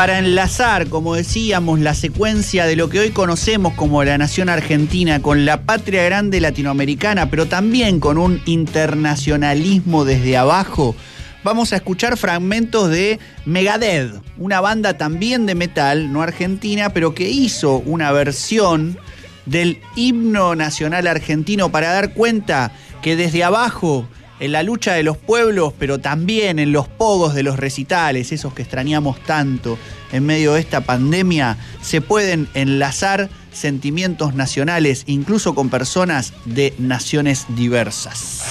Para 0.00 0.18
enlazar, 0.18 0.88
como 0.88 1.14
decíamos, 1.14 1.78
la 1.78 1.92
secuencia 1.92 2.64
de 2.64 2.74
lo 2.74 2.88
que 2.88 3.00
hoy 3.00 3.10
conocemos 3.10 3.74
como 3.74 4.02
la 4.02 4.16
nación 4.16 4.48
argentina 4.48 5.20
con 5.20 5.44
la 5.44 5.64
patria 5.64 6.02
grande 6.04 6.40
latinoamericana, 6.40 7.28
pero 7.28 7.44
también 7.44 8.00
con 8.00 8.16
un 8.16 8.40
internacionalismo 8.46 10.06
desde 10.06 10.38
abajo, 10.38 10.96
vamos 11.44 11.74
a 11.74 11.76
escuchar 11.76 12.16
fragmentos 12.16 12.88
de 12.88 13.18
Megadeth, 13.44 14.22
una 14.38 14.62
banda 14.62 14.96
también 14.96 15.44
de 15.44 15.54
metal, 15.54 16.10
no 16.10 16.22
argentina, 16.22 16.94
pero 16.94 17.14
que 17.14 17.28
hizo 17.28 17.76
una 17.80 18.10
versión 18.10 18.96
del 19.44 19.82
himno 19.96 20.54
nacional 20.54 21.08
argentino 21.08 21.70
para 21.70 21.92
dar 21.92 22.14
cuenta 22.14 22.72
que 23.02 23.16
desde 23.16 23.44
abajo 23.44 24.08
en 24.40 24.52
la 24.52 24.62
lucha 24.62 24.94
de 24.94 25.02
los 25.02 25.16
pueblos, 25.16 25.72
pero 25.78 25.98
también 25.98 26.58
en 26.58 26.72
los 26.72 26.88
pogos 26.88 27.34
de 27.34 27.42
los 27.42 27.58
recitales, 27.58 28.32
esos 28.32 28.52
que 28.54 28.62
extrañamos 28.62 29.22
tanto 29.24 29.78
en 30.12 30.26
medio 30.26 30.54
de 30.54 30.60
esta 30.60 30.80
pandemia, 30.80 31.56
se 31.82 32.00
pueden 32.00 32.48
enlazar 32.54 33.28
sentimientos 33.52 34.34
nacionales, 34.34 35.04
incluso 35.06 35.54
con 35.54 35.68
personas 35.68 36.32
de 36.46 36.74
naciones 36.78 37.46
diversas. 37.50 38.42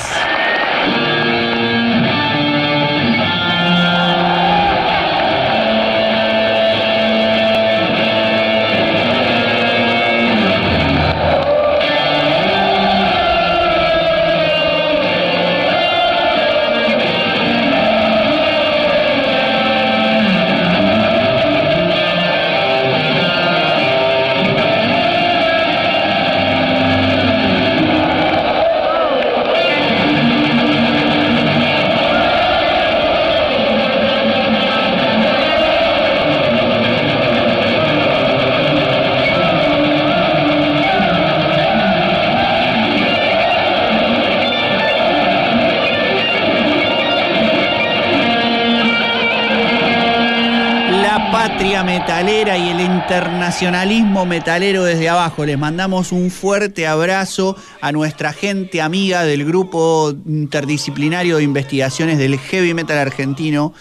Internacionalismo 53.49 54.27
metalero 54.27 54.83
desde 54.83 55.09
abajo. 55.09 55.43
Les 55.43 55.57
mandamos 55.57 56.11
un 56.11 56.29
fuerte 56.29 56.85
abrazo 56.85 57.57
a 57.81 57.91
nuestra 57.91 58.31
gente 58.31 58.79
amiga 58.79 59.23
del 59.23 59.43
grupo 59.43 60.13
interdisciplinario 60.27 61.37
de 61.37 61.43
investigaciones 61.45 62.19
del 62.19 62.37
heavy 62.37 62.75
metal 62.75 62.99
argentino, 62.99 63.73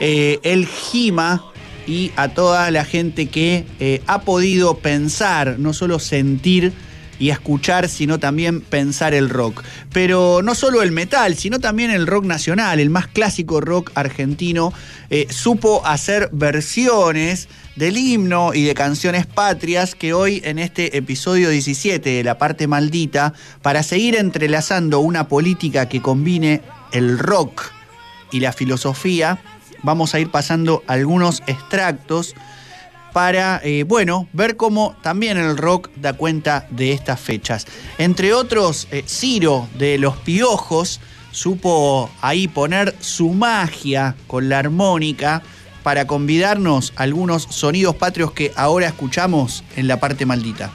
eh, 0.00 0.38
el 0.42 0.66
GIMA, 0.66 1.44
y 1.86 2.12
a 2.16 2.28
toda 2.28 2.70
la 2.70 2.86
gente 2.86 3.26
que 3.26 3.66
eh, 3.78 4.00
ha 4.06 4.22
podido 4.22 4.78
pensar, 4.78 5.56
no 5.58 5.74
solo 5.74 5.98
sentir, 5.98 6.72
y 7.18 7.30
escuchar, 7.30 7.88
sino 7.88 8.18
también 8.18 8.60
pensar 8.60 9.14
el 9.14 9.30
rock. 9.30 9.62
Pero 9.92 10.40
no 10.42 10.54
solo 10.54 10.82
el 10.82 10.92
metal, 10.92 11.36
sino 11.36 11.60
también 11.60 11.90
el 11.90 12.06
rock 12.06 12.24
nacional, 12.24 12.80
el 12.80 12.90
más 12.90 13.06
clásico 13.06 13.60
rock 13.60 13.90
argentino, 13.94 14.72
eh, 15.16 15.28
supo 15.32 15.86
hacer 15.86 16.28
versiones 16.32 17.48
del 17.76 17.96
himno 17.96 18.52
y 18.52 18.64
de 18.64 18.74
canciones 18.74 19.26
patrias 19.26 19.94
que 19.94 20.12
hoy 20.12 20.42
en 20.44 20.58
este 20.58 20.96
episodio 20.96 21.50
17 21.50 22.10
de 22.10 22.24
La 22.24 22.36
parte 22.36 22.66
maldita, 22.66 23.32
para 23.62 23.84
seguir 23.84 24.16
entrelazando 24.16 24.98
una 24.98 25.28
política 25.28 25.88
que 25.88 26.02
combine 26.02 26.62
el 26.90 27.20
rock 27.20 27.62
y 28.32 28.40
la 28.40 28.52
filosofía, 28.52 29.40
vamos 29.84 30.16
a 30.16 30.18
ir 30.18 30.32
pasando 30.32 30.82
algunos 30.88 31.44
extractos 31.46 32.34
para, 33.12 33.60
eh, 33.62 33.84
bueno, 33.84 34.26
ver 34.32 34.56
cómo 34.56 34.96
también 35.00 35.38
el 35.38 35.56
rock 35.56 35.90
da 35.94 36.14
cuenta 36.14 36.66
de 36.70 36.90
estas 36.90 37.20
fechas. 37.20 37.68
Entre 37.98 38.34
otros, 38.34 38.88
eh, 38.90 39.04
Ciro 39.06 39.68
de 39.78 39.96
Los 39.96 40.16
Piojos 40.16 40.98
supo 41.34 42.10
ahí 42.20 42.46
poner 42.46 42.94
su 43.00 43.30
magia 43.30 44.14
con 44.28 44.48
la 44.48 44.60
armónica 44.60 45.42
para 45.82 46.06
convidarnos 46.06 46.92
algunos 46.96 47.42
sonidos 47.50 47.96
patrios 47.96 48.32
que 48.32 48.52
ahora 48.56 48.86
escuchamos 48.86 49.64
en 49.76 49.88
la 49.88 50.00
parte 50.00 50.24
maldita. 50.24 50.70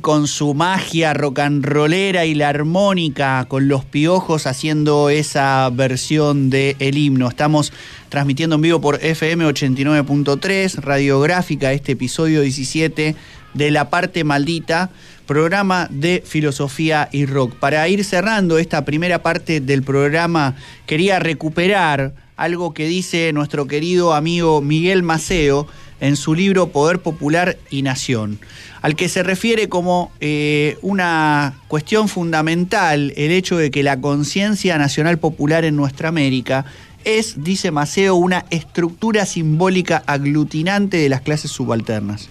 Con 0.00 0.28
su 0.28 0.54
magia 0.54 1.14
rock 1.14 1.40
and 1.40 1.64
rollera 1.64 2.24
y 2.24 2.34
la 2.34 2.48
armónica, 2.48 3.46
con 3.48 3.68
los 3.68 3.84
piojos 3.84 4.46
haciendo 4.46 5.10
esa 5.10 5.70
versión 5.70 6.50
del 6.50 6.76
el 6.78 6.96
himno. 6.96 7.28
Estamos 7.28 7.72
transmitiendo 8.08 8.56
en 8.56 8.62
vivo 8.62 8.80
por 8.80 9.02
FM 9.02 9.46
89.3, 9.46 10.76
radiográfica, 10.76 11.72
este 11.72 11.92
episodio 11.92 12.42
17 12.42 13.16
de 13.54 13.70
La 13.70 13.90
Parte 13.90 14.24
Maldita, 14.24 14.90
programa 15.26 15.88
de 15.90 16.22
filosofía 16.24 17.08
y 17.12 17.26
rock. 17.26 17.54
Para 17.54 17.86
ir 17.88 18.04
cerrando 18.04 18.58
esta 18.58 18.84
primera 18.84 19.22
parte 19.22 19.60
del 19.60 19.82
programa, 19.82 20.56
quería 20.86 21.18
recuperar 21.18 22.12
algo 22.36 22.72
que 22.72 22.86
dice 22.86 23.32
nuestro 23.32 23.66
querido 23.66 24.14
amigo 24.14 24.60
Miguel 24.60 25.02
Maceo 25.02 25.66
en 26.00 26.16
su 26.16 26.34
libro 26.34 26.68
Poder 26.68 27.00
Popular 27.00 27.58
y 27.70 27.82
Nación, 27.82 28.38
al 28.82 28.94
que 28.96 29.08
se 29.08 29.22
refiere 29.22 29.68
como 29.68 30.12
eh, 30.20 30.78
una 30.82 31.60
cuestión 31.68 32.08
fundamental 32.08 33.12
el 33.16 33.32
hecho 33.32 33.56
de 33.56 33.70
que 33.70 33.82
la 33.82 34.00
conciencia 34.00 34.78
nacional 34.78 35.18
popular 35.18 35.64
en 35.64 35.76
nuestra 35.76 36.08
América 36.08 36.64
es, 37.04 37.42
dice 37.42 37.70
Maceo, 37.70 38.14
una 38.14 38.44
estructura 38.50 39.26
simbólica 39.26 40.02
aglutinante 40.06 40.98
de 40.98 41.08
las 41.08 41.22
clases 41.22 41.50
subalternas. 41.50 42.28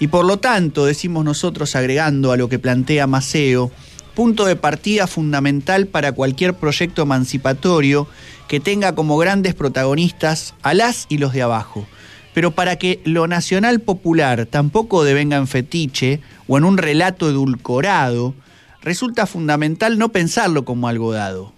Y 0.00 0.08
por 0.08 0.24
lo 0.24 0.38
tanto, 0.38 0.86
decimos 0.86 1.24
nosotros 1.24 1.74
agregando 1.74 2.32
a 2.32 2.36
lo 2.36 2.48
que 2.48 2.60
plantea 2.60 3.06
Maceo, 3.06 3.72
punto 4.14 4.46
de 4.46 4.56
partida 4.56 5.06
fundamental 5.06 5.86
para 5.86 6.12
cualquier 6.12 6.54
proyecto 6.54 7.02
emancipatorio 7.02 8.08
que 8.46 8.60
tenga 8.60 8.94
como 8.94 9.18
grandes 9.18 9.54
protagonistas 9.54 10.54
a 10.62 10.74
las 10.74 11.06
y 11.08 11.18
los 11.18 11.32
de 11.32 11.42
abajo 11.42 11.86
pero 12.34 12.52
para 12.52 12.76
que 12.76 13.00
lo 13.04 13.26
nacional 13.26 13.80
popular 13.80 14.46
tampoco 14.46 15.04
devenga 15.04 15.36
en 15.36 15.46
fetiche 15.46 16.20
o 16.46 16.58
en 16.58 16.64
un 16.64 16.78
relato 16.78 17.28
edulcorado, 17.28 18.34
resulta 18.82 19.26
fundamental 19.26 19.98
no 19.98 20.10
pensarlo 20.10 20.64
como 20.64 20.88
algo 20.88 21.12
dado. 21.12 21.52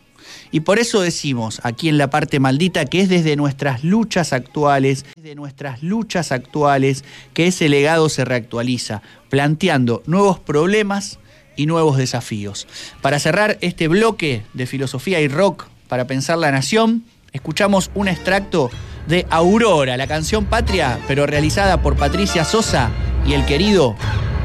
Y 0.52 0.60
por 0.60 0.78
eso 0.78 1.00
decimos 1.00 1.60
aquí 1.62 1.88
en 1.88 1.98
la 1.98 2.10
parte 2.10 2.40
maldita 2.40 2.84
que 2.84 3.00
es 3.00 3.08
desde 3.08 3.36
nuestras 3.36 3.84
luchas 3.84 4.32
actuales, 4.32 5.04
desde 5.16 5.34
nuestras 5.34 5.82
luchas 5.82 6.32
actuales 6.32 7.04
que 7.34 7.46
ese 7.46 7.68
legado 7.68 8.08
se 8.08 8.24
reactualiza, 8.24 9.02
planteando 9.28 10.02
nuevos 10.06 10.40
problemas 10.40 11.18
y 11.56 11.66
nuevos 11.66 11.96
desafíos. 11.96 12.66
Para 13.00 13.18
cerrar 13.18 13.58
este 13.60 13.86
bloque 13.86 14.42
de 14.54 14.66
filosofía 14.66 15.20
y 15.20 15.28
rock 15.28 15.66
para 15.88 16.06
pensar 16.06 16.38
la 16.38 16.50
nación, 16.50 17.04
escuchamos 17.32 17.90
un 17.94 18.08
extracto 18.08 18.70
de 19.10 19.26
Aurora, 19.28 19.96
la 19.96 20.06
canción 20.06 20.46
patria, 20.46 20.98
pero 21.06 21.26
realizada 21.26 21.82
por 21.82 21.96
Patricia 21.96 22.44
Sosa 22.44 22.90
y 23.26 23.34
el 23.34 23.44
querido 23.44 23.96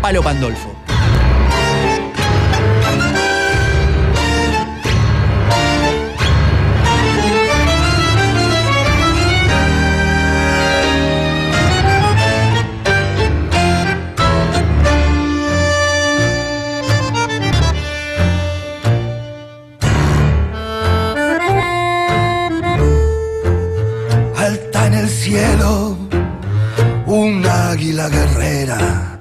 Palo 0.02 0.24
Pandolfo. 0.24 0.75
Un 27.06 27.46
águila 27.46 28.08
guerrera, 28.10 29.20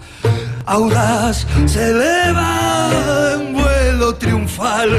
audaz 0.64 1.46
se 1.66 1.90
eleva 1.90 3.34
en 3.34 3.52
vuelo 3.52 4.14
triunfal, 4.14 4.90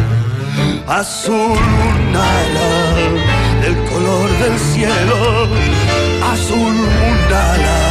azul 0.88 1.60
un 1.90 2.16
ala 2.16 2.72
del 3.62 3.76
color 3.90 4.30
del 4.44 4.60
cielo, 4.74 5.48
azul 6.34 6.76
un 7.10 7.34
ala 7.34 7.85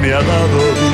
me 0.00 0.12
ha 0.12 0.22
dado 0.22 0.87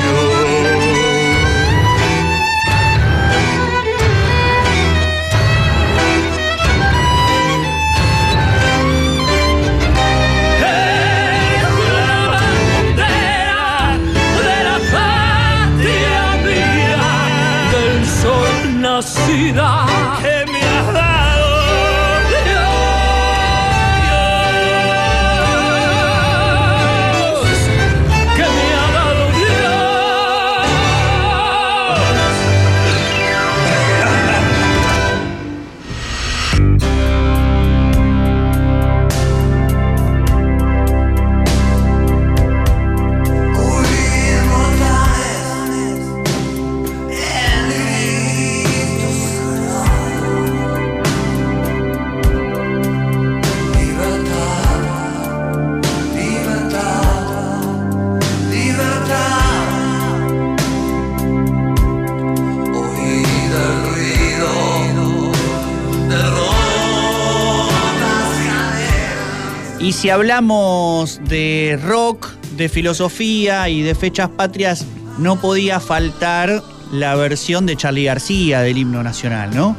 Y 69.85 69.93
si 69.93 70.09
hablamos 70.09 71.21
de 71.29 71.79
rock, 71.79 72.29
de 72.57 72.69
filosofía 72.69 73.69
y 73.69 73.83
de 73.83 73.93
fechas 73.93 74.29
patrias, 74.29 74.83
no 75.19 75.39
podía 75.39 75.79
faltar 75.79 76.63
la 76.91 77.13
versión 77.13 77.67
de 77.67 77.75
Charlie 77.75 78.05
García 78.05 78.61
del 78.61 78.79
himno 78.79 79.03
nacional, 79.03 79.55
¿no? 79.55 79.77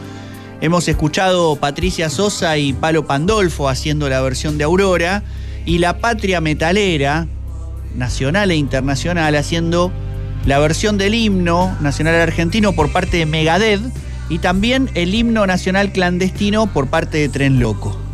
Hemos 0.60 0.86
escuchado 0.86 1.56
Patricia 1.56 2.08
Sosa 2.08 2.56
y 2.56 2.72
Palo 2.72 3.04
Pandolfo 3.04 3.68
haciendo 3.68 4.08
la 4.08 4.20
versión 4.20 4.58
de 4.58 4.62
Aurora 4.62 5.24
y 5.64 5.78
la 5.78 5.98
Patria 5.98 6.40
Metalera, 6.40 7.26
nacional 7.96 8.52
e 8.52 8.54
internacional, 8.54 9.34
haciendo 9.34 9.90
la 10.44 10.60
versión 10.60 10.98
del 10.98 11.14
himno 11.14 11.76
nacional 11.80 12.14
argentino 12.14 12.74
por 12.74 12.92
parte 12.92 13.16
de 13.16 13.26
Megadeth 13.26 13.82
y 14.28 14.38
también 14.38 14.88
el 14.94 15.16
himno 15.16 15.48
nacional 15.48 15.90
clandestino 15.90 16.72
por 16.72 16.86
parte 16.86 17.18
de 17.18 17.28
Tren 17.28 17.58
Loco. 17.58 18.05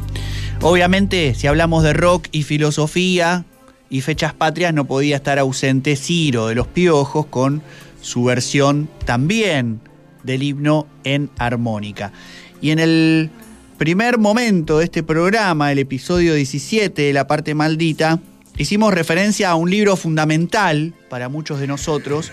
Obviamente, 0.64 1.34
si 1.34 1.48
hablamos 1.48 1.82
de 1.82 1.92
rock 1.92 2.28
y 2.30 2.44
filosofía 2.44 3.44
y 3.90 4.00
fechas 4.00 4.32
patrias, 4.32 4.72
no 4.72 4.84
podía 4.84 5.16
estar 5.16 5.40
ausente 5.40 5.96
Ciro 5.96 6.46
de 6.46 6.54
los 6.54 6.68
Piojos 6.68 7.26
con 7.26 7.64
su 8.00 8.22
versión 8.22 8.88
también 9.04 9.80
del 10.22 10.44
himno 10.44 10.86
en 11.02 11.30
armónica. 11.36 12.12
Y 12.60 12.70
en 12.70 12.78
el 12.78 13.30
primer 13.76 14.18
momento 14.18 14.78
de 14.78 14.84
este 14.84 15.02
programa, 15.02 15.72
el 15.72 15.80
episodio 15.80 16.32
17 16.34 17.02
de 17.02 17.12
La 17.12 17.26
parte 17.26 17.56
maldita, 17.56 18.20
hicimos 18.56 18.94
referencia 18.94 19.50
a 19.50 19.56
un 19.56 19.68
libro 19.68 19.96
fundamental 19.96 20.94
para 21.10 21.28
muchos 21.28 21.58
de 21.58 21.66
nosotros, 21.66 22.30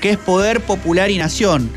que 0.00 0.12
es 0.12 0.16
Poder 0.16 0.62
Popular 0.62 1.10
y 1.10 1.18
Nación, 1.18 1.68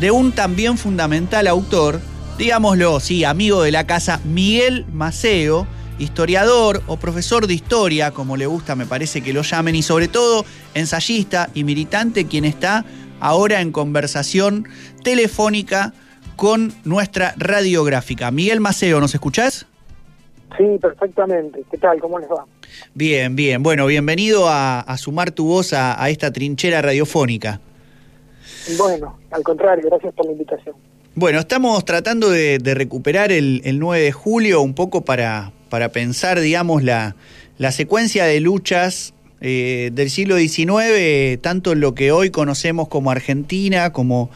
de 0.00 0.10
un 0.10 0.32
también 0.32 0.76
fundamental 0.76 1.46
autor, 1.46 1.98
digámoslo, 2.38 3.00
sí, 3.00 3.24
amigo 3.24 3.62
de 3.62 3.72
la 3.72 3.86
casa, 3.86 4.20
Miguel 4.24 4.84
Maceo, 4.92 5.66
historiador 5.98 6.82
o 6.86 6.96
profesor 6.96 7.46
de 7.46 7.54
historia, 7.54 8.10
como 8.10 8.36
le 8.36 8.46
gusta, 8.46 8.74
me 8.76 8.86
parece 8.86 9.22
que 9.22 9.32
lo 9.32 9.42
llamen, 9.42 9.74
y 9.74 9.82
sobre 9.82 10.08
todo 10.08 10.44
ensayista 10.74 11.48
y 11.54 11.64
militante, 11.64 12.26
quien 12.26 12.44
está 12.44 12.84
ahora 13.20 13.60
en 13.60 13.72
conversación 13.72 14.68
telefónica 15.02 15.94
con 16.36 16.74
nuestra 16.84 17.34
radiográfica. 17.38 18.30
Miguel 18.30 18.60
Maceo, 18.60 19.00
¿nos 19.00 19.14
escuchás? 19.14 19.66
Sí, 20.56 20.64
perfectamente. 20.80 21.64
¿Qué 21.70 21.78
tal? 21.78 21.98
¿Cómo 21.98 22.18
les 22.18 22.28
va? 22.28 22.44
Bien, 22.94 23.34
bien. 23.36 23.62
Bueno, 23.62 23.86
bienvenido 23.86 24.48
a, 24.48 24.80
a 24.80 24.96
sumar 24.98 25.30
tu 25.30 25.46
voz 25.46 25.72
a, 25.72 26.02
a 26.02 26.10
esta 26.10 26.30
trinchera 26.30 26.82
radiofónica. 26.82 27.60
Bueno, 28.78 29.18
al 29.30 29.42
contrario, 29.42 29.86
gracias 29.88 30.14
por 30.14 30.26
la 30.26 30.32
invitación. 30.32 30.76
Bueno, 31.18 31.38
estamos 31.38 31.82
tratando 31.86 32.28
de, 32.28 32.58
recuperar 32.74 33.32
el, 33.32 33.62
el 33.64 33.78
9 33.78 34.04
de 34.04 34.12
julio 34.12 34.60
un 34.60 34.74
poco 34.74 35.02
para, 35.06 35.50
para 35.70 35.88
pensar, 35.88 36.38
digamos, 36.40 36.82
la, 36.82 37.16
la 37.56 37.72
secuencia 37.72 38.26
de 38.26 38.38
luchas 38.40 39.14
eh, 39.40 39.88
del 39.94 40.10
siglo 40.10 40.36
XIX, 40.36 41.40
tanto 41.40 41.72
en 41.72 41.80
lo 41.80 41.94
que 41.94 42.12
hoy 42.12 42.28
conocemos 42.28 42.88
como 42.88 43.10
Argentina, 43.10 43.94
como, 43.94 44.28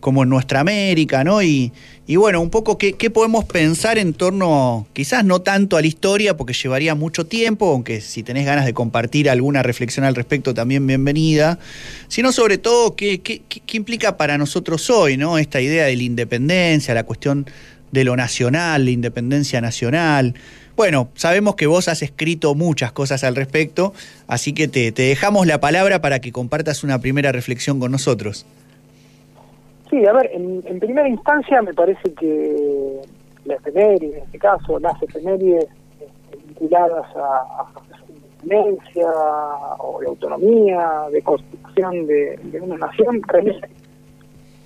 como 0.00 0.22
en 0.22 0.28
nuestra 0.28 0.60
América, 0.60 1.24
¿no? 1.24 1.42
Y, 1.42 1.72
y 2.06 2.16
bueno, 2.16 2.40
un 2.40 2.50
poco 2.50 2.78
qué, 2.78 2.92
qué 2.92 3.10
podemos 3.10 3.44
pensar 3.44 3.98
en 3.98 4.14
torno, 4.14 4.86
quizás 4.92 5.24
no 5.24 5.40
tanto 5.40 5.76
a 5.76 5.80
la 5.80 5.86
historia, 5.88 6.36
porque 6.36 6.52
llevaría 6.52 6.94
mucho 6.94 7.26
tiempo, 7.26 7.72
aunque 7.72 8.00
si 8.00 8.22
tenés 8.22 8.46
ganas 8.46 8.64
de 8.64 8.72
compartir 8.74 9.28
alguna 9.28 9.62
reflexión 9.62 10.04
al 10.06 10.14
respecto, 10.14 10.54
también 10.54 10.86
bienvenida, 10.86 11.58
sino 12.06 12.30
sobre 12.32 12.58
todo 12.58 12.94
qué, 12.94 13.20
qué, 13.20 13.42
qué- 13.48 13.76
implica 13.76 14.16
para 14.16 14.38
nosotros 14.38 14.88
hoy, 14.88 15.16
¿no? 15.16 15.36
Esta 15.38 15.60
idea 15.60 15.86
de 15.86 15.96
la 15.96 16.02
independencia, 16.02 16.94
la 16.94 17.04
cuestión 17.04 17.46
de 17.90 18.04
lo 18.04 18.16
nacional, 18.16 18.84
la 18.84 18.90
independencia 18.90 19.60
nacional. 19.60 20.34
Bueno, 20.76 21.10
sabemos 21.16 21.56
que 21.56 21.66
vos 21.66 21.88
has 21.88 22.02
escrito 22.02 22.54
muchas 22.54 22.92
cosas 22.92 23.24
al 23.24 23.34
respecto, 23.34 23.92
así 24.28 24.52
que 24.52 24.68
te, 24.68 24.92
te 24.92 25.02
dejamos 25.02 25.46
la 25.48 25.58
palabra 25.60 26.00
para 26.00 26.20
que 26.20 26.30
compartas 26.30 26.84
una 26.84 27.00
primera 27.00 27.32
reflexión 27.32 27.80
con 27.80 27.90
nosotros. 27.90 28.46
Sí, 29.90 30.04
a 30.04 30.12
ver, 30.12 30.30
en, 30.32 30.62
en 30.66 30.80
primera 30.80 31.08
instancia 31.08 31.62
me 31.62 31.72
parece 31.72 32.12
que 32.14 33.00
la 33.44 33.54
efeméride, 33.54 34.18
en 34.18 34.24
este 34.24 34.38
caso, 34.38 34.78
las 34.78 35.02
efemérides 35.02 35.66
este, 36.00 36.36
vinculadas 36.46 37.06
a, 37.16 37.62
a 37.62 37.66
independencia 38.42 39.08
o 39.78 40.00
de 40.00 40.06
autonomía, 40.06 41.04
de 41.10 41.22
constitución 41.22 42.06
de, 42.06 42.60
una 42.60 42.76
nación, 42.76 43.22
remiten 43.26 43.70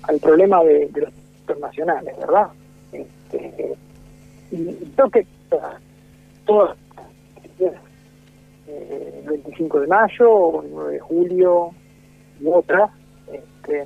al 0.03 0.19
problema 0.19 0.63
de, 0.63 0.89
los 0.93 1.09
internacionales, 1.39 2.15
¿verdad? 2.19 2.47
Este, 2.91 3.75
y, 4.51 4.73
creo 4.95 5.09
que 5.09 5.27
todas 6.45 6.77
eh, 8.67 9.21
el 9.23 9.29
25 9.29 9.79
de 9.79 9.87
mayo, 9.87 10.63
el 10.63 10.71
9 10.71 10.93
de 10.93 10.99
julio 10.99 11.71
y 12.41 12.47
otras, 12.47 12.91
este, 13.31 13.85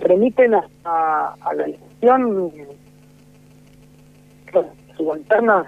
remiten 0.00 0.54
a, 0.54 0.64
a, 0.84 1.54
la 1.54 1.66
clases 4.46 4.72
subalternas 4.96 5.66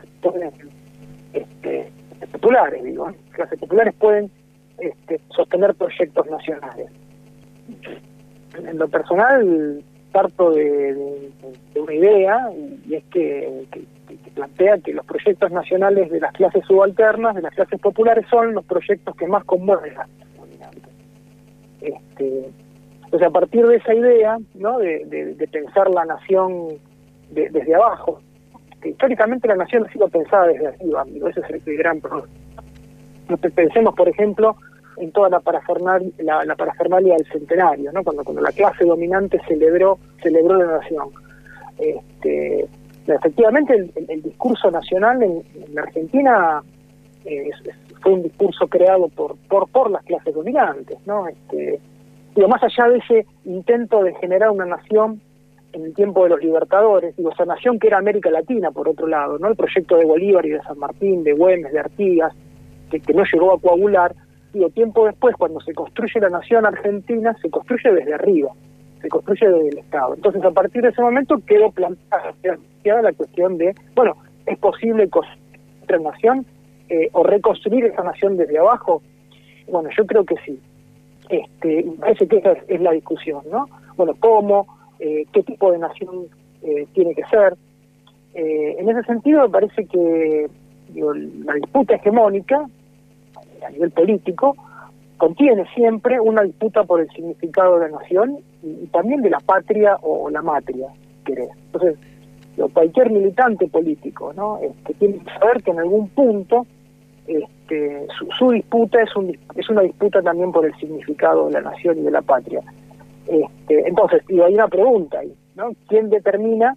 este, 1.32 1.90
populares, 2.32 2.84
digo, 2.84 3.10
clases 3.32 3.58
populares 3.58 3.94
pueden 3.94 4.30
este, 4.78 5.20
sostener 5.34 5.74
proyectos 5.74 6.26
nacionales. 6.28 6.90
En, 8.58 8.78
lo 8.78 8.88
personal, 8.88 9.82
parto 10.12 10.50
de, 10.50 11.30
una 11.76 11.94
idea, 11.94 12.50
y 12.86 12.94
es 12.94 13.04
que, 13.04 13.64
que- 13.70 13.84
que 14.08 14.30
plantea 14.32 14.78
que 14.78 14.92
los 14.92 15.06
proyectos 15.06 15.52
nacionales 15.52 16.10
de 16.10 16.18
las 16.18 16.32
clases 16.32 16.64
subalternas, 16.66 17.36
de 17.36 17.42
las 17.42 17.54
clases 17.54 17.78
populares, 17.80 18.26
son 18.28 18.54
los 18.54 18.64
proyectos 18.64 19.14
que 19.14 19.26
más 19.28 19.44
conmueven 19.44 19.96
a. 19.96 20.06
Este, 21.80 22.50
entonces, 23.10 23.26
a 23.26 23.32
partir 23.32 23.66
de 23.66 23.74
esa 23.74 23.92
idea, 23.92 24.38
¿no? 24.54 24.78
de, 24.78 25.04
de- 25.06 25.34
de 25.34 25.48
pensar 25.48 25.90
la 25.90 26.04
nación 26.04 26.68
de- 27.30 27.50
desde 27.50 27.74
abajo, 27.74 28.20
que 28.80 28.90
históricamente 28.90 29.48
la 29.48 29.56
nación 29.56 29.84
ha 29.84 29.92
sido 29.92 30.06
pensada 30.06 30.46
desde 30.46 30.68
arriba, 30.68 31.02
digo, 31.08 31.26
ese 31.26 31.40
es 31.40 31.66
el, 31.66 31.76
gran 31.76 32.00
problema. 32.00 32.28
Pensemos, 33.56 33.96
por 33.96 34.08
ejemplo, 34.08 34.54
en 34.98 35.10
toda 35.10 35.28
la 35.28 35.40
parafernalia, 35.40 36.08
la, 36.18 36.44
del 36.44 37.26
centenario, 37.32 37.90
¿no? 37.90 38.04
cuando, 38.04 38.22
cuando 38.22 38.42
la 38.42 38.52
clase 38.52 38.84
dominante 38.84 39.40
celebró, 39.48 39.98
celebró 40.22 40.54
la 40.54 40.78
nación. 40.78 41.08
Este, 41.78 42.68
efectivamente, 43.08 43.90
el, 44.08 44.22
discurso 44.22 44.70
nacional 44.70 45.20
en, 45.20 45.42
Argentina 45.76 46.62
eh, 47.24 47.50
fue 48.02 48.12
un 48.12 48.22
discurso 48.22 48.68
creado 48.68 49.08
por, 49.08 49.36
por, 49.48 49.68
por 49.68 49.90
las 49.90 50.04
clases 50.04 50.32
dominantes. 50.32 50.96
¿no? 51.06 51.26
Este, 51.26 51.80
digo, 52.34 52.48
más 52.48 52.62
allá 52.62 52.88
de 52.90 52.98
ese 52.98 53.26
intento 53.44 54.02
de 54.02 54.14
generar 54.14 54.50
una 54.50 54.66
nación 54.66 55.20
en 55.72 55.84
el 55.84 55.94
tiempo 55.94 56.24
de 56.24 56.30
los 56.30 56.40
libertadores, 56.40 57.16
digo, 57.16 57.30
esa 57.32 57.44
nación 57.44 57.78
que 57.78 57.88
era 57.88 57.98
América 57.98 58.30
Latina, 58.30 58.70
por 58.70 58.88
otro 58.88 59.06
lado, 59.06 59.38
¿no? 59.38 59.48
El 59.48 59.56
proyecto 59.56 59.96
de 59.96 60.04
Bolívar 60.04 60.44
y 60.44 60.50
de 60.50 60.62
San 60.62 60.78
Martín, 60.78 61.22
de 61.22 61.32
Güemes, 61.32 61.72
de 61.72 61.78
Artigas, 61.78 62.34
que, 62.90 63.14
no 63.14 63.22
llegó 63.32 63.52
a 63.52 63.60
coagular, 63.60 64.14
digo, 64.52 64.68
tiempo 64.70 65.06
después, 65.06 65.36
cuando 65.36 65.60
se 65.60 65.72
construye 65.72 66.20
la 66.20 66.28
nación 66.28 66.66
argentina, 66.66 67.36
se 67.40 67.50
construye 67.50 67.92
desde 67.92 68.14
arriba, 68.14 68.50
se 69.00 69.08
construye 69.08 69.48
desde 69.48 69.68
el 69.68 69.78
Estado. 69.78 70.14
Entonces, 70.14 70.42
a 70.44 70.50
partir 70.50 70.82
de 70.82 70.88
ese 70.88 71.02
momento 71.02 71.36
quedó 71.46 71.70
planteada 71.70 73.02
la 73.02 73.12
cuestión 73.12 73.56
de, 73.58 73.74
bueno, 73.94 74.16
¿es 74.46 74.58
posible 74.58 75.08
construir 75.08 75.40
otra 75.84 75.98
nación 75.98 76.44
eh, 76.88 77.08
o 77.12 77.22
reconstruir 77.22 77.84
esa 77.84 78.02
nación 78.02 78.36
desde 78.36 78.58
abajo? 78.58 79.02
Bueno, 79.68 79.88
yo 79.96 80.04
creo 80.04 80.24
que 80.24 80.34
sí. 80.44 80.60
Este, 81.30 81.86
parece 82.00 82.26
que 82.26 82.38
esa 82.38 82.52
es, 82.66 82.80
la 82.80 82.90
discusión, 82.90 83.42
¿no? 83.50 83.66
Bueno, 83.96 84.14
¿cómo? 84.18 84.66
Eh, 84.98 85.24
¿Qué 85.32 85.42
tipo 85.44 85.70
de 85.70 85.78
nación 85.78 86.26
eh, 86.62 86.86
tiene 86.92 87.14
que 87.14 87.22
ser? 87.26 87.54
Eh, 88.34 88.76
en 88.78 88.88
ese 88.88 89.02
sentido, 89.04 89.42
me 89.42 89.48
parece 89.48 89.86
que 89.86 90.48
digo, 90.92 91.14
la 91.14 91.54
disputa 91.54 91.94
hegemónica 91.94 92.66
a 93.64 93.70
nivel 93.70 93.90
político 93.92 94.56
contiene 95.18 95.66
siempre 95.74 96.18
una 96.18 96.42
disputa 96.42 96.82
por 96.82 97.00
el 97.00 97.08
significado 97.10 97.78
de 97.78 97.90
la 97.90 97.98
nación 97.98 98.38
y, 98.62 98.86
también 98.86 99.22
de 99.22 99.30
la 99.30 99.38
patria 99.40 99.98
o 100.02 100.30
la 100.30 100.42
matria, 100.42 100.88
querés. 101.24 101.50
Entonces, 101.66 101.96
cualquier 102.72 103.10
militante 103.10 103.68
político 103.68 104.32
¿no? 104.34 104.58
este, 104.58 104.94
tiene 104.94 105.18
que 105.18 105.32
saber 105.38 105.62
que 105.62 105.70
en 105.70 105.78
algún 105.78 106.08
punto 106.08 106.66
este, 107.30 108.06
su, 108.18 108.28
su 108.38 108.50
disputa 108.50 109.02
es, 109.02 109.14
un, 109.16 109.36
es 109.54 109.68
una 109.68 109.82
disputa 109.82 110.20
también 110.22 110.52
por 110.52 110.66
el 110.66 110.74
significado 110.76 111.46
de 111.46 111.52
la 111.52 111.60
nación 111.62 111.98
y 111.98 112.02
de 112.02 112.10
la 112.10 112.22
patria. 112.22 112.60
Este, 113.26 113.88
entonces, 113.88 114.22
digo, 114.26 114.44
hay 114.44 114.54
una 114.54 114.68
pregunta 114.68 115.20
ahí, 115.20 115.32
¿no? 115.54 115.70
¿Quién 115.88 116.10
determina 116.10 116.76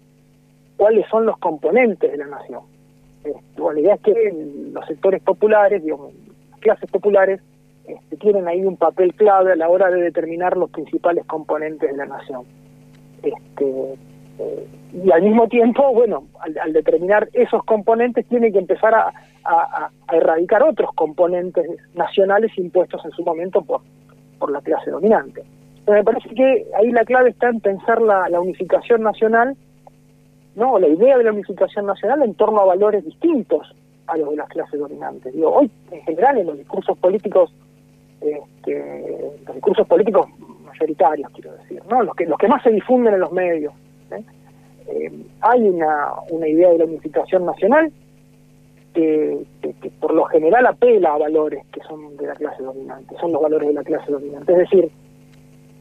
cuáles 0.76 1.06
son 1.08 1.26
los 1.26 1.38
componentes 1.38 2.10
de 2.10 2.18
la 2.18 2.26
nación? 2.26 2.60
Este, 3.24 3.60
bueno, 3.60 3.74
la 3.74 3.80
idea 3.80 3.94
es 3.94 4.00
que 4.02 4.70
los 4.72 4.86
sectores 4.86 5.22
populares, 5.22 5.82
digamos, 5.82 6.12
las 6.50 6.60
clases 6.60 6.90
populares, 6.90 7.40
este, 7.86 8.16
tienen 8.16 8.46
ahí 8.46 8.64
un 8.64 8.76
papel 8.76 9.14
clave 9.14 9.52
a 9.52 9.56
la 9.56 9.68
hora 9.68 9.90
de 9.90 10.00
determinar 10.00 10.56
los 10.56 10.70
principales 10.70 11.24
componentes 11.26 11.90
de 11.90 11.96
la 11.96 12.06
nación. 12.06 12.44
Este, 13.22 13.94
eh, 14.38 14.66
y 15.02 15.10
al 15.10 15.22
mismo 15.22 15.48
tiempo, 15.48 15.92
bueno, 15.92 16.24
al, 16.40 16.72
determinar 16.72 17.28
esos 17.32 17.64
componentes, 17.64 18.26
tiene 18.26 18.52
que 18.52 18.58
empezar 18.58 18.94
a, 18.94 19.12
erradicar 20.10 20.62
otros 20.62 20.90
componentes 20.94 21.66
nacionales 21.94 22.56
impuestos 22.56 23.04
en 23.04 23.10
su 23.10 23.22
momento 23.22 23.60
por, 23.60 23.82
por 24.38 24.50
la 24.50 24.62
clase 24.62 24.90
dominante. 24.90 25.42
Entonces, 25.80 25.94
me 25.96 26.04
parece 26.04 26.34
que 26.34 26.66
ahí 26.78 26.90
la 26.90 27.04
clave 27.04 27.30
está 27.30 27.50
en 27.50 27.60
pensar 27.60 28.00
la, 28.00 28.28
la 28.30 28.40
unificación 28.40 29.02
nacional, 29.02 29.54
no, 30.54 30.78
la 30.78 30.88
idea 30.88 31.18
de 31.18 31.24
la 31.24 31.32
unificación 31.32 31.84
nacional 31.84 32.22
en 32.22 32.34
torno 32.34 32.60
a 32.60 32.64
valores 32.64 33.04
distintos 33.04 33.74
a 34.06 34.16
los 34.16 34.30
de 34.30 34.36
las 34.36 34.48
clases 34.48 34.78
dominantes. 34.78 35.34
Digo, 35.34 35.50
hoy 35.50 35.70
en 35.90 36.02
general 36.02 36.38
en 36.38 36.46
los 36.46 36.56
discursos 36.56 36.96
políticos, 36.98 37.52
este, 38.20 39.32
los 39.44 39.54
discursos 39.56 39.86
políticos 39.86 40.26
mayoritarios, 40.64 41.30
quiero 41.32 41.52
decir, 41.56 41.82
¿no? 41.90 42.02
los 42.02 42.14
que 42.14 42.24
los 42.24 42.38
que 42.38 42.48
más 42.48 42.62
se 42.62 42.70
difunden 42.70 43.14
en 43.14 43.20
los 43.20 43.32
medios, 43.32 43.74
¿eh? 44.10 44.22
Eh, 44.88 45.10
hay 45.40 45.68
una, 45.68 46.12
una 46.30 46.48
idea 46.48 46.70
de 46.70 46.78
la 46.78 46.84
unificación 46.84 47.46
nacional 47.46 47.92
que, 48.94 49.44
por 50.00 50.14
lo 50.14 50.24
general 50.26 50.66
apela 50.66 51.14
a 51.14 51.18
valores 51.18 51.64
que 51.72 51.80
son 51.82 52.16
de 52.16 52.26
la 52.26 52.34
clase 52.34 52.62
dominante, 52.62 53.16
son 53.20 53.32
los 53.32 53.42
valores 53.42 53.68
de 53.68 53.74
la 53.74 53.82
clase 53.82 54.10
dominante. 54.10 54.52
Es 54.52 54.58
decir, 54.58 54.90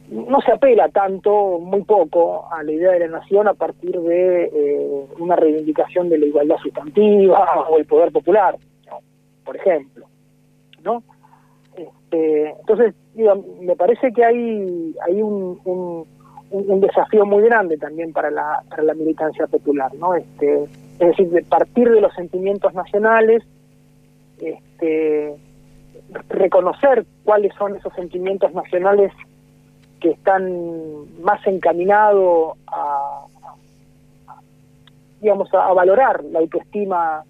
no 0.10 0.42
se 0.42 0.52
apela 0.52 0.90
tanto, 0.90 1.60
muy 1.60 1.84
poco, 1.84 2.48
a 2.52 2.64
la 2.64 2.72
idea 2.72 2.92
de 2.92 3.00
la 3.00 3.20
nación 3.20 3.48
a 3.48 3.54
partir 3.54 4.00
de 4.00 4.46
eh, 4.46 5.06
una 5.20 5.36
reivindicación 5.36 6.10
de 6.10 6.18
la 6.18 6.26
igualdad 6.26 6.58
sustantiva 6.58 7.68
o 7.70 7.78
el 7.78 7.86
poder 7.86 8.12
popular, 8.12 8.58
por 9.46 9.56
ejemplo. 9.56 10.08
¿no? 10.84 11.04
Este, 11.76 12.50
entonces, 12.50 12.94
digo, 13.14 13.44
me 13.62 13.76
parece 13.76 14.12
que 14.12 14.24
hay, 14.24 14.96
hay 15.08 15.22
un, 15.22 16.06
un- 16.54 16.80
desafío 16.82 17.26
muy 17.26 17.44
grande 17.44 17.78
también 17.78 18.14
para 18.14 18.30
la, 18.30 18.62
para 18.70 18.84
la 18.84 18.94
militancia 18.94 19.48
popular, 19.48 19.94
¿no? 19.96 20.16
Este, 20.16 20.64
es 20.64 21.00
decir, 21.00 21.30
de 21.30 21.44
partir 21.44 21.90
de 21.90 22.00
los 22.00 22.14
sentimientos 22.14 22.74
nacionales, 22.74 23.44
este, 24.40 25.36
reconocer 26.30 27.06
cuáles 27.24 27.54
son 27.56 27.76
esos 27.76 27.94
sentimientos 27.94 28.54
nacionales 28.54 29.12
que 30.00 30.12
están 30.12 31.22
más 31.22 31.46
encaminados 31.48 32.58
a, 32.68 33.26
digamos, 35.22 35.54
a, 35.54 35.74
valorar 35.74 36.24
la 36.26 36.40
autoestima 36.40 37.24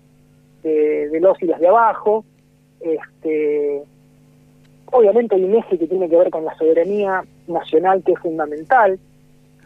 de, 0.63 1.09
de 1.09 1.19
los 1.19 1.41
y 1.41 1.45
las 1.45 1.59
de 1.59 1.67
abajo. 1.67 2.26
Este, 2.82 3.84
obviamente 4.91 5.36
hay 5.36 5.43
un 5.45 5.55
eje 5.55 5.78
que 5.78 5.88
tiene 5.88 6.09
que 6.09 6.17
ver 6.17 6.30
con 6.30 6.43
la 6.43 6.55
soberanía 6.57 7.24
nacional 7.47 8.03
que 8.03 8.13
es 8.13 8.19
fundamental, 8.19 8.99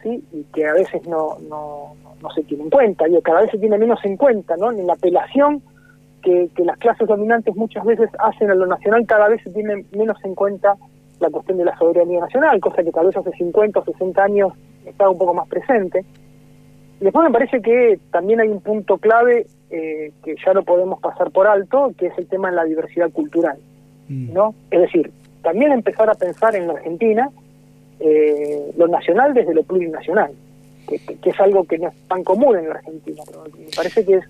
¿sí? 0.03 0.23
y 0.31 0.43
que 0.53 0.65
a 0.65 0.73
veces 0.73 1.05
no, 1.07 1.37
no, 1.49 1.95
no 2.21 2.29
se 2.31 2.43
tiene 2.43 2.63
en 2.63 2.69
cuenta, 2.69 3.05
digo, 3.05 3.21
cada 3.21 3.41
vez 3.41 3.51
se 3.51 3.57
tiene 3.57 3.77
menos 3.77 4.03
en 4.03 4.17
cuenta, 4.17 4.55
¿no? 4.57 4.71
En 4.71 4.85
la 4.87 4.93
apelación 4.93 5.61
que, 6.21 6.49
que 6.55 6.63
las 6.65 6.77
clases 6.77 7.07
dominantes 7.07 7.55
muchas 7.55 7.85
veces 7.85 8.09
hacen 8.19 8.51
a 8.51 8.55
lo 8.55 8.65
nacional, 8.65 9.05
cada 9.05 9.29
vez 9.29 9.41
se 9.43 9.51
tiene 9.51 9.85
menos 9.91 10.17
en 10.23 10.35
cuenta 10.35 10.75
la 11.19 11.29
cuestión 11.29 11.57
de 11.57 11.65
la 11.65 11.77
soberanía 11.77 12.19
nacional, 12.19 12.59
cosa 12.59 12.83
que 12.83 12.91
tal 12.91 13.07
vez 13.07 13.17
hace 13.17 13.31
50 13.31 13.79
o 13.79 13.85
60 13.85 14.23
años 14.23 14.53
estaba 14.85 15.09
un 15.09 15.17
poco 15.17 15.33
más 15.33 15.47
presente. 15.47 16.05
Y 16.99 17.03
después 17.03 17.27
me 17.27 17.33
parece 17.33 17.61
que 17.61 17.99
también 18.11 18.39
hay 18.39 18.47
un 18.49 18.61
punto 18.61 18.97
clave 18.97 19.45
eh, 19.69 20.11
que 20.23 20.35
ya 20.43 20.53
no 20.53 20.63
podemos 20.63 20.99
pasar 20.99 21.31
por 21.31 21.47
alto, 21.47 21.91
que 21.97 22.07
es 22.07 22.17
el 22.17 22.27
tema 22.27 22.49
de 22.49 22.55
la 22.55 22.63
diversidad 22.63 23.11
cultural. 23.11 23.57
¿no? 24.09 24.55
Es 24.71 24.81
decir, 24.81 25.11
también 25.43 25.73
empezar 25.73 26.09
a 26.09 26.13
pensar 26.13 26.55
en 26.55 26.67
la 26.67 26.73
Argentina 26.73 27.29
eh, 27.99 28.71
lo 28.77 28.87
nacional 28.87 29.33
desde 29.33 29.53
lo 29.53 29.63
plurinacional, 29.63 30.31
que, 30.87 30.99
que- 30.99 31.15
que 31.15 31.29
es 31.31 31.39
algo 31.39 31.63
que 31.65 31.77
no 31.77 31.89
es 31.89 31.95
tan 32.07 32.23
común 32.23 32.57
en 32.57 32.69
la 32.69 32.75
Argentina, 32.75 33.23
pero 33.25 33.43
me 33.57 33.69
parece 33.75 34.05
que 34.05 34.15
es 34.15 34.25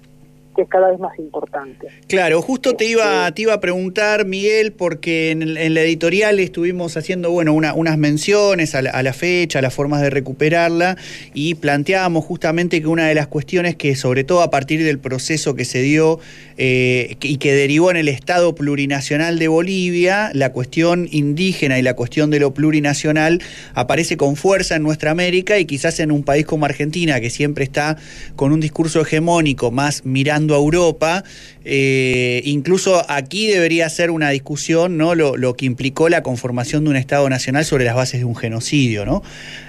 que 0.57 0.63
es 0.63 0.69
cada 0.69 0.89
vez 0.89 0.99
más 0.99 1.17
importante. 1.19 1.87
Claro, 2.07 2.41
justo 2.41 2.73
te 2.75 2.85
iba, 2.85 3.31
te 3.31 3.43
iba 3.43 3.53
a 3.53 3.59
preguntar, 3.59 4.25
Miguel, 4.25 4.73
porque 4.73 5.29
en, 5.29 5.55
en 5.55 5.73
la 5.75 5.81
editorial 5.81 6.39
estuvimos 6.39 6.97
haciendo 6.97 7.29
bueno, 7.29 7.53
una, 7.53 7.75
unas 7.75 7.99
menciones 7.99 8.73
a 8.73 8.81
la, 8.81 8.89
a 8.89 9.03
la, 9.03 9.13
fecha, 9.13 9.59
a 9.59 9.61
las 9.61 9.73
formas 9.73 10.01
de 10.01 10.09
recuperarla, 10.09 10.97
y 11.35 11.53
planteábamos 11.55 12.25
justamente 12.25 12.81
que 12.81 12.87
una 12.87 13.07
de 13.07 13.13
las 13.13 13.27
cuestiones 13.27 13.75
que, 13.75 13.95
sobre 13.95 14.23
todo 14.23 14.41
a 14.41 14.49
partir 14.49 14.83
del 14.83 14.97
proceso 14.97 15.53
que 15.53 15.63
se 15.63 15.81
dio 15.81 16.19
eh, 16.57 17.17
y 17.21 17.37
que 17.37 17.53
derivó 17.53 17.91
en 17.91 17.97
el 17.97 18.07
Estado 18.07 18.55
plurinacional 18.55 19.37
de 19.37 19.47
Bolivia, 19.47 20.31
la 20.33 20.51
cuestión 20.51 21.07
indígena 21.11 21.77
y 21.77 21.83
la 21.83 21.93
cuestión 21.93 22.31
de 22.31 22.39
lo 22.39 22.55
plurinacional 22.55 23.43
aparece 23.75 24.17
con 24.17 24.35
fuerza 24.35 24.75
en 24.75 24.81
nuestra 24.81 25.11
América 25.11 25.59
y 25.59 25.65
quizás 25.65 25.99
en 25.99 26.11
un 26.11 26.23
país 26.23 26.47
como 26.47 26.65
Argentina, 26.65 27.21
que 27.21 27.29
siempre 27.29 27.63
está 27.63 27.97
con 28.35 28.51
un 28.51 28.59
discurso 28.59 29.01
hegemónico 29.01 29.69
más 29.69 30.03
mirando 30.03 30.46
a 30.53 30.57
Europa, 30.57 31.23
eh, 31.69 32.41
incluso 32.45 33.05
aquí 33.09 33.47
debería 33.47 33.89
ser 33.89 34.09
una 34.11 34.29
discusión, 34.29 34.97
¿no? 34.97 35.15
Lo, 35.15 35.35
lo, 35.35 35.55
que 35.55 35.65
implicó 35.65 36.07
la 36.07 36.23
conformación 36.23 36.85
de 36.85 36.91
un 36.91 36.95
Estado 36.95 37.29
nacional 37.29 37.65
sobre 37.65 37.83
las 37.83 37.95
bases 37.95 38.21
de 38.21 38.25
un 38.25 38.35
genocidio, 38.35 39.05
¿no? 39.05 39.21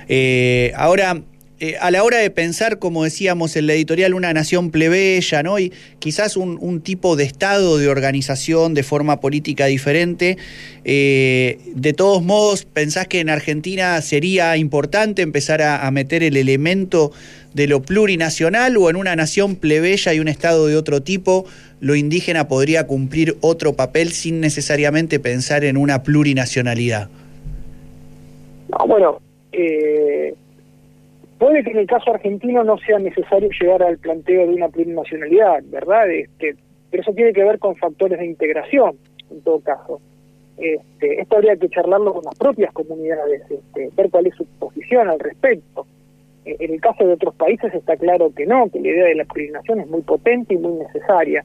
Eh, 0.09 0.73
ahora, 0.77 1.23
eh, 1.59 1.77
a 1.81 1.91
la 1.91 2.05
hora 2.05 2.19
de 2.19 2.31
pensar, 2.31 2.79
como 2.79 3.03
decíamos 3.03 3.57
en 3.57 3.67
la 3.67 3.73
editorial, 3.73 4.15
una 4.15 4.33
nación 4.33 4.71
plebeya, 4.71 5.43
¿no? 5.43 5.59
Y 5.59 5.73
quizás 5.99 6.37
un, 6.37 6.81
tipo 6.83 7.17
de 7.17 7.25
estado 7.25 7.79
de 7.79 7.89
organización 7.89 8.75
de 8.75 8.85
forma 8.85 9.21
política 9.21 9.67
diferente. 9.67 10.39
De 10.85 11.95
todos 11.97 12.23
modos, 12.23 12.65
¿pensás 12.65 13.09
que 13.09 13.19
en 13.19 13.29
Argentina 13.29 14.01
sería 14.03 14.57
importante 14.57 15.23
empezar 15.23 15.61
a, 15.63 15.91
meter 15.91 16.23
el 16.23 16.37
elemento 16.37 17.11
de 17.55 17.67
lo 17.67 17.83
plurinacional 17.83 18.77
o 18.77 18.91
en 18.91 18.97
una 18.97 19.17
nación 19.17 19.57
plebeya 19.57 20.15
y 20.15 20.21
un 20.21 20.29
estado 20.29 20.67
de 20.67 20.77
otro 20.77 21.03
tipo, 21.03 21.47
lo 21.81 21.95
indígena 21.95 22.49
podría 22.49 22.87
cumplir 22.87 23.37
otro 23.41 23.75
papel 23.75 24.11
sin 24.11 24.41
necesariamente 24.41 25.21
pensar 25.21 25.65
en 25.65 25.77
una 25.77 26.03
plurinacionalidad? 26.03 27.09
No, 28.71 28.87
bueno, 28.87 29.21
eh 29.53 30.35
puede 31.39 31.63
que 31.63 31.71
en 31.71 31.79
el 31.79 31.87
caso 31.87 32.13
argentino 32.13 32.65
no 32.65 32.79
sea 32.79 32.99
necesario 32.99 33.49
llegar 33.59 33.83
al 33.83 33.99
planteo 33.99 34.47
de 34.47 34.55
una 34.55 34.69
plurinacionalidad, 34.69 35.63
¿verdad? 35.67 36.11
Este, 36.11 36.57
pero 36.91 37.03
eso 37.03 37.13
tiene 37.13 37.33
que 37.33 37.45
ver 37.45 37.59
con 37.59 37.77
factores 37.77 38.19
de 38.19 38.27
integración, 38.27 38.97
en 39.31 39.41
todo 39.43 39.61
caso. 39.61 40.01
Este, 40.57 41.21
esto 41.21 41.37
habría 41.37 41.57
que 41.57 41.69
charlarlo 41.69 42.15
con 42.15 42.25
las 42.25 42.37
propias 42.37 42.73
comunidades, 42.73 43.43
este, 43.49 43.91
ver 43.97 44.11
cuál 44.11 44.27
es 44.27 44.35
su 44.35 44.45
posición 44.59 45.09
al 45.09 45.21
respecto. 45.21 45.87
Eh, 46.49 46.57
en 46.61 46.73
el 46.73 46.81
caso 46.81 47.07
de 47.07 47.13
otros 47.13 47.35
países 47.35 47.75
está 47.75 47.97
claro 47.97 48.33
que 48.35 48.47
no, 48.47 48.69
que 48.71 48.81
la 48.81 48.89
idea 48.89 49.05
de 49.05 49.15
la 49.17 49.25
plurinación 49.25 49.81
es 49.81 49.89
muy 49.89 50.03
potente 50.03 50.55
y 50.55 50.59
muy 50.59 50.73
necesaria. 50.79 51.45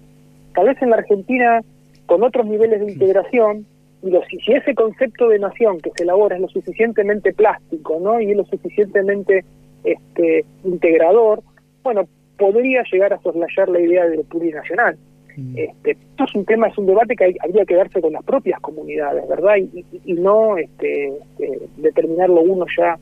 Tal 0.56 0.68
vez 0.68 0.82
en 0.82 0.92
la 0.92 0.98
Argentina, 0.98 1.62
con 2.06 2.24
otros 2.24 2.46
niveles 2.46 2.80
de 2.80 2.94
integración, 2.94 3.66
y 4.02 4.10
lo, 4.10 4.24
si, 4.26 4.38
si 4.40 4.54
ese 4.54 4.74
concepto 4.76 5.28
de 5.30 5.40
nación 5.40 5.80
que 5.80 5.92
se 5.96 6.04
elabora 6.04 6.36
es 6.36 6.42
lo 6.42 6.48
suficientemente 6.48 7.34
plástico, 7.34 8.00
¿no? 8.02 8.20
Y 8.20 8.32
es 8.32 8.38
lo 8.38 8.46
suficientemente 8.46 9.44
este, 9.84 10.46
integrador, 10.64 11.42
bueno, 11.84 12.08
podría 12.38 12.84
llegar 12.92 13.14
a 13.14 13.22
soslayar 13.22 13.70
la 13.70 13.80
idea 13.80 14.06
de 14.06 14.18
lo 14.18 14.24
plurinacional. 14.24 14.98
Mm. 15.36 15.58
Este, 15.58 15.92
esto 15.92 16.24
es 16.26 16.36
un 16.36 16.46
tema, 16.46 16.68
es 16.68 16.78
un 16.78 16.86
debate 16.86 17.16
que 17.16 17.26
hay, 17.26 17.36
habría 17.42 17.66
que 17.66 17.76
darse 17.76 18.00
con 18.00 18.14
las 18.14 18.24
propias 18.24 18.60
comunidades, 18.62 19.28
¿verdad? 19.28 19.56
Y, 19.58 19.86
y, 19.92 20.12
y 20.12 20.14
no 20.14 20.58
este, 20.58 21.08
este, 21.08 21.60
determinarlo 21.78 22.42
uno 22.42 22.66
ya 22.78 22.98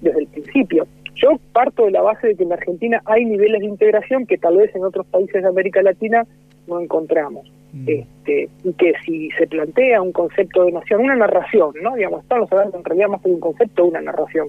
desde 0.00 0.20
el 0.20 0.26
principio. 0.28 0.86
Yo 1.20 1.38
parto 1.52 1.84
de 1.84 1.90
la 1.90 2.02
base 2.02 2.28
de 2.28 2.36
que 2.36 2.44
en 2.44 2.52
Argentina 2.52 3.02
hay 3.04 3.24
niveles 3.24 3.60
de 3.60 3.66
integración 3.66 4.26
que 4.26 4.38
tal 4.38 4.56
vez 4.56 4.74
en 4.74 4.84
otros 4.84 5.06
países 5.06 5.42
de 5.42 5.48
América 5.48 5.82
Latina 5.82 6.26
no 6.66 6.80
encontramos. 6.80 7.50
Mm. 7.72 7.88
Este, 7.88 8.48
y 8.64 8.72
que 8.72 8.94
si 9.04 9.30
se 9.32 9.46
plantea 9.46 10.02
un 10.02 10.12
concepto 10.12 10.64
de 10.64 10.72
nación, 10.72 11.02
una 11.02 11.16
narración, 11.16 11.72
¿no? 11.82 11.94
Digamos, 11.94 12.22
estamos 12.22 12.50
hablando 12.50 12.78
en 12.78 12.84
realidad 12.84 13.08
más 13.08 13.22
de 13.22 13.30
un 13.30 13.40
concepto, 13.40 13.84
una 13.84 14.00
narración 14.00 14.48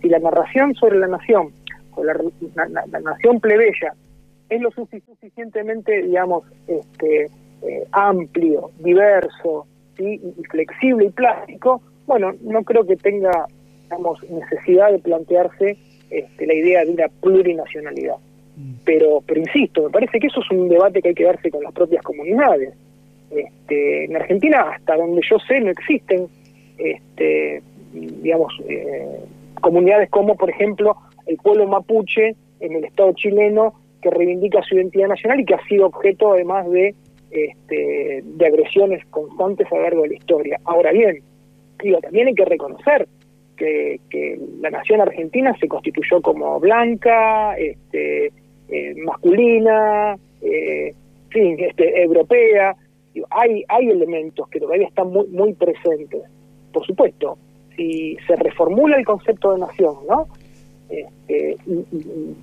si 0.00 0.08
la 0.08 0.18
narración 0.18 0.74
sobre 0.74 0.98
la 0.98 1.08
nación, 1.08 1.52
o 1.94 2.04
la, 2.04 2.14
la, 2.54 2.86
la 2.86 3.00
nación 3.00 3.40
plebeya, 3.40 3.94
es 4.48 4.60
lo 4.60 4.70
suficientemente, 4.70 6.02
digamos, 6.02 6.44
este, 6.66 7.24
eh, 7.62 7.84
amplio, 7.92 8.70
diverso, 8.78 9.66
¿sí? 9.96 10.20
y 10.36 10.44
flexible 10.44 11.06
y 11.06 11.10
plástico, 11.10 11.82
bueno, 12.06 12.32
no 12.42 12.62
creo 12.62 12.86
que 12.86 12.96
tenga, 12.96 13.46
digamos, 13.84 14.22
necesidad 14.30 14.92
de 14.92 14.98
plantearse 15.00 15.76
este, 16.10 16.46
la 16.46 16.54
idea 16.54 16.84
de 16.84 16.90
una 16.90 17.08
plurinacionalidad. 17.20 18.16
Pero, 18.84 19.22
pero 19.24 19.40
insisto, 19.40 19.84
me 19.84 19.90
parece 19.90 20.18
que 20.18 20.26
eso 20.26 20.40
es 20.40 20.50
un 20.50 20.68
debate 20.68 21.00
que 21.00 21.10
hay 21.10 21.14
que 21.14 21.24
darse 21.24 21.50
con 21.50 21.62
las 21.62 21.72
propias 21.72 22.02
comunidades. 22.02 22.74
Este, 23.30 24.06
en 24.06 24.16
Argentina, 24.16 24.70
hasta 24.72 24.96
donde 24.96 25.20
yo 25.28 25.38
sé, 25.46 25.60
no 25.60 25.70
existen, 25.70 26.26
este, 26.78 27.62
digamos, 27.92 28.52
eh, 28.68 29.20
comunidades 29.60 30.10
como, 30.10 30.34
por 30.34 30.50
ejemplo, 30.50 30.96
el 31.26 31.36
pueblo 31.36 31.68
mapuche 31.68 32.34
en 32.60 32.74
el 32.74 32.84
Estado 32.84 33.12
chileno, 33.12 33.74
que 34.02 34.10
reivindica 34.10 34.62
su 34.62 34.76
identidad 34.76 35.08
nacional 35.08 35.40
y 35.40 35.44
que 35.44 35.54
ha 35.54 35.64
sido 35.66 35.86
objeto 35.86 36.32
además 36.32 36.68
de, 36.70 36.94
este, 37.30 38.22
de 38.24 38.46
agresiones 38.46 39.04
constantes 39.06 39.70
a 39.70 39.76
lo 39.76 39.82
largo 39.82 40.02
de 40.02 40.08
la 40.08 40.14
historia. 40.14 40.60
Ahora 40.64 40.90
bien, 40.92 41.22
digo, 41.82 42.00
también 42.00 42.28
hay 42.28 42.34
que 42.34 42.44
reconocer 42.44 43.06
que, 43.58 44.00
que 44.08 44.38
la 44.60 44.70
nación 44.70 45.00
argentina 45.00 45.54
se 45.60 45.68
constituyó 45.68 46.22
como 46.22 46.58
blanca, 46.60 47.56
este, 47.58 48.32
eh, 48.68 48.94
masculina, 49.04 50.16
eh, 50.40 50.94
sí, 51.32 51.56
este, 51.58 52.02
europea. 52.02 52.76
Hay, 53.30 53.64
hay 53.68 53.90
elementos 53.90 54.48
que 54.48 54.60
todavía 54.60 54.86
están 54.86 55.10
muy, 55.10 55.26
muy 55.28 55.52
presentes. 55.54 56.22
Por 56.72 56.86
supuesto, 56.86 57.36
si 57.76 58.16
se 58.26 58.36
reformula 58.36 58.96
el 58.96 59.04
concepto 59.04 59.52
de 59.52 59.60
nación, 59.60 59.96
¿no? 60.08 60.28
Este, 60.88 61.56
y, 61.66 62.36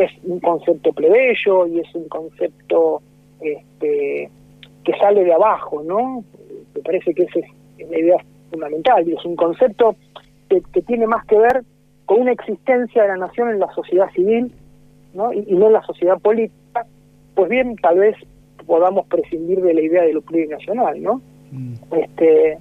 es 0.00 0.10
un 0.24 0.40
concepto 0.40 0.92
plebeyo 0.92 1.66
y 1.66 1.78
es 1.80 1.94
un 1.94 2.08
concepto 2.08 3.02
este, 3.40 4.28
que 4.84 4.92
sale 4.98 5.24
de 5.24 5.32
abajo, 5.32 5.82
¿no? 5.82 6.24
Me 6.74 6.82
parece 6.82 7.14
que 7.14 7.22
esa 7.22 7.40
es 7.40 7.90
la 7.90 7.98
idea 7.98 8.16
fundamental 8.50 9.08
y 9.08 9.12
es 9.12 9.24
un 9.24 9.36
concepto 9.36 9.96
que, 10.48 10.62
que, 10.72 10.82
tiene 10.82 11.06
más 11.06 11.24
que 11.26 11.38
ver 11.38 11.62
con 12.06 12.20
una 12.22 12.32
existencia 12.32 13.02
de 13.02 13.08
la 13.08 13.16
nación 13.16 13.50
en 13.50 13.60
la 13.60 13.72
sociedad 13.72 14.10
civil, 14.10 14.52
¿no? 15.14 15.32
Y, 15.32 15.44
y 15.46 15.54
no 15.54 15.68
en 15.68 15.74
la 15.74 15.82
sociedad 15.82 16.18
política. 16.18 16.86
Pues 17.34 17.48
bien, 17.48 17.76
tal 17.76 17.98
vez 17.98 18.16
podamos 18.66 19.06
prescindir 19.06 19.60
de 19.62 19.74
la 19.74 19.80
idea 19.80 20.02
de 20.02 20.12
lo 20.12 20.22
plurinacional, 20.22 21.02
¿no? 21.02 21.20
Mm. 21.50 21.74
Este, 21.92 22.58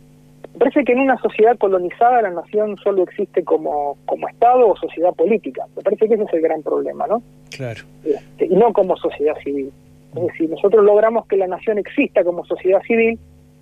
parece 0.58 0.84
que 0.84 0.94
en 0.94 1.00
una 1.00 1.18
sociedad 1.18 1.58
colonizada 1.58 2.22
la 2.22 2.32
nación 2.32 2.78
solo 2.84 3.04
existe 3.04 3.44
como, 3.44 3.98
como 4.06 4.28
Estado 4.28 4.68
o 4.68 4.76
sociedad 4.76 5.14
política. 5.14 5.66
Me 5.76 5.84
parece 5.84 6.08
que 6.08 6.16
ese 6.16 6.24
es 6.24 6.34
el 6.34 6.42
gran 6.42 6.64
problema, 6.64 7.08
¿no? 7.08 7.22
Claro. 7.56 7.84
Este, 8.04 8.46
y 8.46 8.56
no 8.56 8.74
como 8.74 8.98
sociedad 8.98 9.36
civil. 9.44 9.72
Es 10.16 10.24
decir, 10.24 10.50
nosotros 10.50 10.84
logramos 10.84 11.28
que 11.28 11.38
la 11.38 11.48
nación 11.48 11.78
exista 11.78 12.24
como 12.24 12.44
sociedad 12.46 12.82
civil 12.88 13.20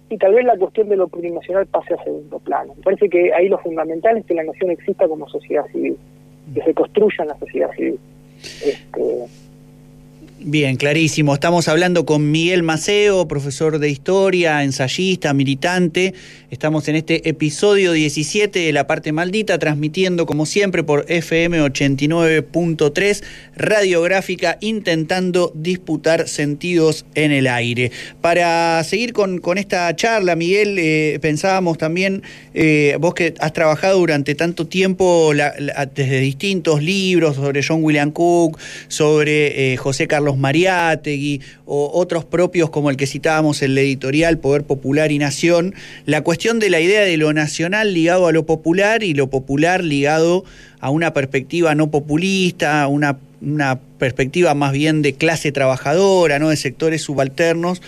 y 0.09 0.17
tal 0.17 0.33
vez 0.33 0.45
la 0.45 0.57
cuestión 0.57 0.89
de 0.89 0.95
lo 0.95 1.07
plurinacional 1.07 1.65
pase 1.67 1.93
a 1.93 2.03
segundo 2.03 2.39
plano. 2.39 2.73
Me 2.75 2.83
parece 2.83 3.09
que 3.09 3.33
ahí 3.33 3.49
lo 3.49 3.57
fundamental 3.57 4.17
es 4.17 4.25
que 4.25 4.33
la 4.33 4.43
nación 4.43 4.71
exista 4.71 5.07
como 5.07 5.27
sociedad 5.27 5.65
civil, 5.71 5.97
que 6.53 6.61
se 6.61 6.73
construya 6.73 7.25
la 7.25 7.37
sociedad 7.37 7.71
civil. 7.71 7.99
Este, 8.63 9.25
Bien, 10.39 10.75
clarísimo. 10.77 11.33
Estamos 11.33 11.67
hablando 11.67 12.05
con 12.05 12.29
Miguel 12.29 12.61
Maceo, 12.61 13.27
profesor 13.27 13.79
de 13.79 13.89
historia, 13.89 14.63
ensayista, 14.63 15.33
militante. 15.33 16.13
Estamos 16.51 16.87
en 16.87 16.95
este 16.95 17.27
episodio 17.27 17.91
17 17.91 18.59
de 18.59 18.71
La 18.71 18.85
Parte 18.85 19.11
Maldita, 19.11 19.57
transmitiendo 19.57 20.27
como 20.27 20.45
siempre 20.45 20.83
por 20.83 21.05
FM 21.09 21.59
89.3, 21.63 23.23
radiográfica, 23.55 24.59
intentando 24.61 25.51
disputar 25.55 26.27
sentidos 26.27 27.07
en 27.15 27.31
el 27.31 27.47
aire. 27.47 27.91
Para 28.21 28.83
seguir 28.83 29.13
con, 29.13 29.41
esta 29.57 29.93
charla, 29.95 30.35
Miguel, 30.35 30.77
eh, 30.77 31.17
pensábamos 31.19 31.79
también, 31.79 32.21
eh, 32.53 32.95
vos 32.99 33.15
que 33.15 33.33
has 33.39 33.53
trabajado 33.53 33.97
durante 33.97 34.35
tanto 34.35 34.67
tiempo 34.67 35.33
desde 35.33 36.19
distintos 36.19 36.83
libros 36.83 37.37
sobre 37.37 37.63
John 37.67 37.83
William 37.83 38.11
Cook, 38.11 38.59
sobre 38.87 39.73
eh, 39.73 39.77
José 39.77 40.07
Carlos 40.07 40.26
Carlos 40.27 40.41
Mariátegui 40.41 41.39
o 41.65 41.89
otros 41.93 42.25
propios 42.25 42.69
como 42.69 42.89
el 42.89 42.97
que 42.97 43.07
citábamos 43.07 43.61
en 43.61 43.75
la 43.75 43.81
editorial 43.81 44.39
Poder 44.39 44.63
Popular 44.63 45.09
y 45.13 45.19
Nación, 45.19 45.73
la 46.05 46.21
cuestión 46.21 46.59
de 46.59 46.69
la 46.69 46.81
idea 46.81 47.01
de 47.01 47.15
lo 47.15 47.31
nacional 47.31 47.93
ligado 47.93 48.27
a 48.27 48.33
lo 48.33 48.45
popular 48.45 49.03
y 49.03 49.13
lo 49.13 49.29
popular 49.29 49.85
ligado 49.85 50.43
a 50.81 50.89
una 50.89 51.13
perspectiva 51.13 51.75
no 51.75 51.91
populista, 51.91 52.87
una, 52.87 53.17
una 53.41 53.79
perspectiva 53.99 54.53
más 54.53 54.71
bien 54.71 55.01
de 55.01 55.13
clase 55.13 55.51
trabajadora, 55.51 56.39
¿no? 56.39 56.49
de 56.49 56.57
sectores 56.57 57.01
subalternos. 57.03 57.81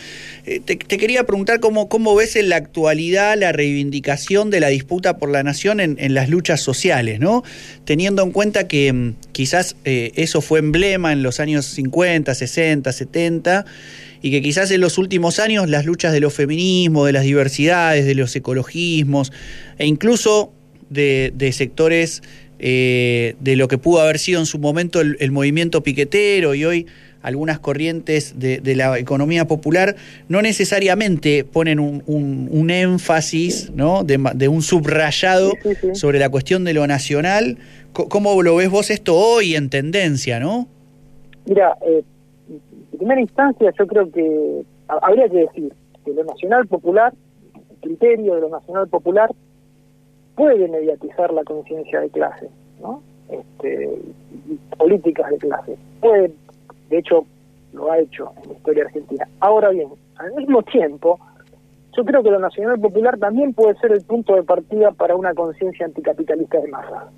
Eh, 0.45 0.59
te, 0.59 0.77
quería 0.77 1.25
preguntar 1.25 1.59
cómo, 1.59 1.89
cómo 1.89 2.15
ves 2.15 2.35
en 2.35 2.49
la 2.49 2.57
actualidad 2.57 3.37
la 3.37 3.51
reivindicación 3.51 4.49
de 4.49 4.59
la 4.59 4.67
disputa 4.67 5.17
por 5.17 5.29
la 5.29 5.43
nación 5.43 5.79
en, 5.79 6.13
las 6.13 6.29
luchas 6.29 6.61
sociales, 6.61 7.19
¿no? 7.19 7.43
teniendo 7.85 8.23
en 8.23 8.31
cuenta 8.31 8.67
que 8.67 8.91
mm, 8.91 9.15
quizás 9.31 9.75
eh, 9.85 10.11
eso 10.15 10.41
fue 10.41 10.59
emblema 10.59 11.11
en 11.11 11.23
los 11.23 11.39
años 11.39 11.65
50, 11.65 12.33
60, 12.33 12.91
70 12.91 13.65
y 14.21 14.31
que 14.31 14.41
quizás 14.41 14.71
en 14.71 14.81
los 14.81 14.97
últimos 14.97 15.39
años 15.39 15.69
las 15.69 15.85
luchas 15.85 16.11
de 16.11 16.19
los 16.19 16.33
feminismos, 16.33 17.05
de 17.05 17.13
las 17.13 17.23
diversidades, 17.23 18.05
de 18.05 18.15
los 18.15 18.35
ecologismos 18.35 19.31
e 19.77 19.85
incluso 19.85 20.53
de, 20.89 21.51
sectores 21.53 22.21
eh, 22.59 23.35
de 23.39 23.55
lo 23.55 23.67
que 23.67 23.77
pudo 23.77 24.01
haber 24.01 24.19
sido 24.19 24.39
en 24.39 24.45
su 24.45 24.59
momento 24.59 25.01
el, 25.01 25.31
movimiento 25.31 25.81
piquetero 25.83 26.55
y 26.55 26.65
hoy 26.65 26.87
algunas 27.21 27.59
corrientes 27.59 28.39
de, 28.39 28.61
la 28.75 28.97
economía 28.97 29.45
popular 29.45 29.95
no 30.27 30.41
necesariamente 30.41 31.43
ponen 31.43 31.79
un, 31.79 32.69
énfasis, 32.69 33.71
¿no? 33.71 34.03
de, 34.03 34.47
un 34.47 34.61
subrayado 34.61 35.53
sobre 35.93 36.19
la 36.19 36.29
cuestión 36.29 36.63
de 36.63 36.73
lo 36.73 36.87
nacional. 36.87 37.57
¿Cómo 37.93 38.41
lo 38.43 38.55
ves 38.55 38.69
vos 38.69 38.89
esto 38.89 39.15
hoy 39.15 39.55
en 39.55 39.69
tendencia, 39.69 40.39
no? 40.39 40.67
Mira, 41.45 41.75
eh, 41.85 42.03
en 42.47 42.97
primera 42.97 43.21
instancia 43.21 43.73
yo 43.77 43.87
creo 43.87 44.11
que 44.11 44.61
habría 44.87 45.27
que 45.29 45.37
decir 45.37 45.73
que 46.05 46.13
lo 46.13 46.23
nacional 46.23 46.67
popular, 46.67 47.13
el 47.55 47.77
criterio 47.81 48.35
de 48.35 48.41
lo 48.41 48.49
nacional 48.49 48.87
popular, 48.87 49.29
puede 50.39 50.69
mediatizar 50.69 51.33
la 51.33 51.43
conciencia 51.43 51.99
de 51.99 52.09
clase, 52.11 52.49
¿no? 52.81 53.03
Este, 53.27 53.89
políticas 54.77 55.29
de 55.31 55.37
clase. 55.37 55.77
Puede, 55.99 56.31
de 56.89 56.97
hecho, 56.97 57.25
lo 57.73 57.91
ha 57.91 57.99
hecho 57.99 58.31
en 58.41 58.47
la 58.47 58.55
historia 58.55 58.83
argentina. 58.85 59.27
Ahora 59.41 59.71
bien, 59.71 59.89
al 60.15 60.33
mismo 60.35 60.63
tiempo, 60.63 61.19
yo 61.91 62.05
creo 62.05 62.23
que 62.23 62.31
lo 62.31 62.39
nacional 62.39 62.79
popular 62.79 63.19
también 63.19 63.53
puede 63.53 63.77
ser 63.79 63.91
el 63.91 64.01
punto 64.05 64.33
de 64.33 64.43
partida 64.43 64.91
para 64.93 65.13
una 65.17 65.33
conciencia 65.33 65.85
anticapitalista 65.85 66.57
de 66.61 66.69
masa. 66.69 67.11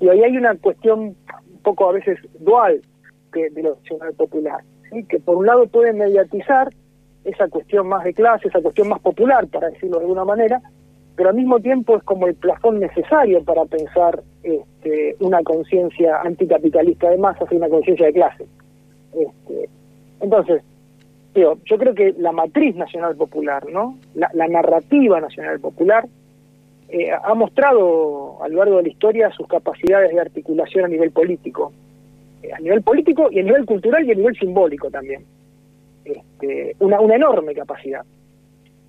Y 0.00 0.08
ahí 0.08 0.24
hay 0.24 0.36
una 0.36 0.56
cuestión 0.56 1.00
un 1.00 1.62
poco 1.62 1.88
a 1.88 1.92
veces 1.92 2.18
dual 2.40 2.82
de, 3.32 3.48
de 3.50 3.62
lo 3.62 3.76
nacional 3.76 4.12
popular, 4.14 4.64
que 5.08 5.20
por 5.20 5.36
un 5.36 5.46
lado 5.46 5.68
puede 5.68 5.92
mediatizar 5.92 6.74
esa 7.22 7.46
cuestión 7.46 7.86
más 7.86 8.02
de 8.02 8.12
clase, 8.12 8.48
esa 8.48 8.60
cuestión 8.60 8.88
más 8.88 8.98
popular, 8.98 9.46
para 9.46 9.70
decirlo 9.70 9.98
de 9.98 10.02
alguna 10.06 10.24
manera, 10.24 10.60
pero 11.16 11.30
al 11.30 11.36
mismo 11.36 11.58
tiempo 11.60 11.96
es 11.96 12.02
como 12.02 12.26
el 12.26 12.34
plafón 12.34 12.78
necesario 12.78 13.42
para 13.42 13.64
pensar 13.64 14.22
este, 14.42 15.16
una 15.20 15.42
conciencia 15.42 16.20
anticapitalista 16.20 17.10
de 17.10 17.16
masas 17.16 17.50
y 17.50 17.56
una 17.56 17.68
conciencia 17.68 18.06
de 18.06 18.12
clase. 18.12 18.46
Este, 19.14 19.68
entonces, 20.20 20.62
yo 21.34 21.78
creo 21.78 21.94
que 21.94 22.14
la 22.18 22.32
matriz 22.32 22.76
nacional 22.76 23.16
popular, 23.16 23.66
¿no? 23.70 23.98
la, 24.14 24.48
narrativa 24.48 25.20
nacional 25.20 25.60
popular, 25.60 26.06
eh, 26.88 27.10
ha 27.10 27.34
mostrado 27.34 28.42
a 28.42 28.48
lo 28.48 28.58
largo 28.58 28.76
de 28.76 28.84
la 28.84 28.88
historia 28.88 29.30
sus 29.30 29.46
capacidades 29.48 30.14
de 30.14 30.20
articulación 30.20 30.84
a 30.84 30.88
nivel 30.88 31.10
político, 31.10 31.72
eh, 32.42 32.52
a 32.52 32.60
nivel 32.60 32.82
político 32.82 33.28
y 33.30 33.40
a 33.40 33.42
nivel 33.42 33.66
cultural 33.66 34.06
y 34.06 34.12
a 34.12 34.14
nivel 34.14 34.36
simbólico 34.38 34.90
también. 34.90 35.24
Este, 36.04 36.76
una, 36.78 37.00
una 37.00 37.16
enorme 37.16 37.54
capacidad. 37.54 38.04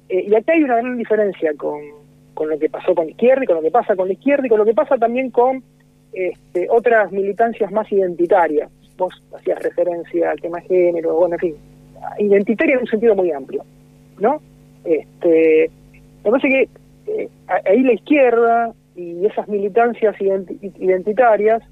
Eh, 0.10 0.26
y 0.28 0.36
acá 0.36 0.54
hay 0.54 0.64
una 0.64 0.78
gran 0.78 0.98
diferencia 0.98 1.52
con, 1.58 1.82
con 2.38 2.50
lo 2.50 2.60
que 2.60 2.70
pasó 2.70 2.94
con 2.94 3.06
la 3.06 3.12
izquierda 3.12 3.44
y 3.44 3.48
con 3.48 3.56
lo 3.56 3.64
que 3.64 3.72
pasa 3.72 3.96
con 3.96 4.08
la 4.08 4.14
izquierda 4.14 4.46
y 4.46 4.50
con 4.50 4.60
lo 4.60 4.66
que 4.66 4.76
pasa 4.76 4.96
también 4.96 5.32
con 5.32 5.64
este, 6.14 6.68
otras 6.70 7.12
militancias 7.12 7.72
más 7.72 7.92
identitarias. 7.92 8.70
Vos 8.96 9.12
hacías 9.36 9.60
referencia 9.64 10.30
al 10.30 10.40
tema 10.40 10.62
género, 10.62 11.16
bueno, 11.16 11.34
en 11.34 11.40
fin, 11.40 11.56
identitaria 12.20 12.76
en 12.76 12.82
un 12.82 12.88
sentido 12.88 13.16
muy 13.16 13.32
amplio, 13.32 13.64
¿no? 14.20 14.40
Este, 14.86 15.72
me 16.24 16.40
que 16.40 16.70
eh, 17.08 17.30
ahí 17.66 17.82
la 17.82 17.94
izquierda 17.94 18.72
y 18.96 19.26
esas 19.26 19.48
militancias 19.48 20.16
identitarias 20.22 21.64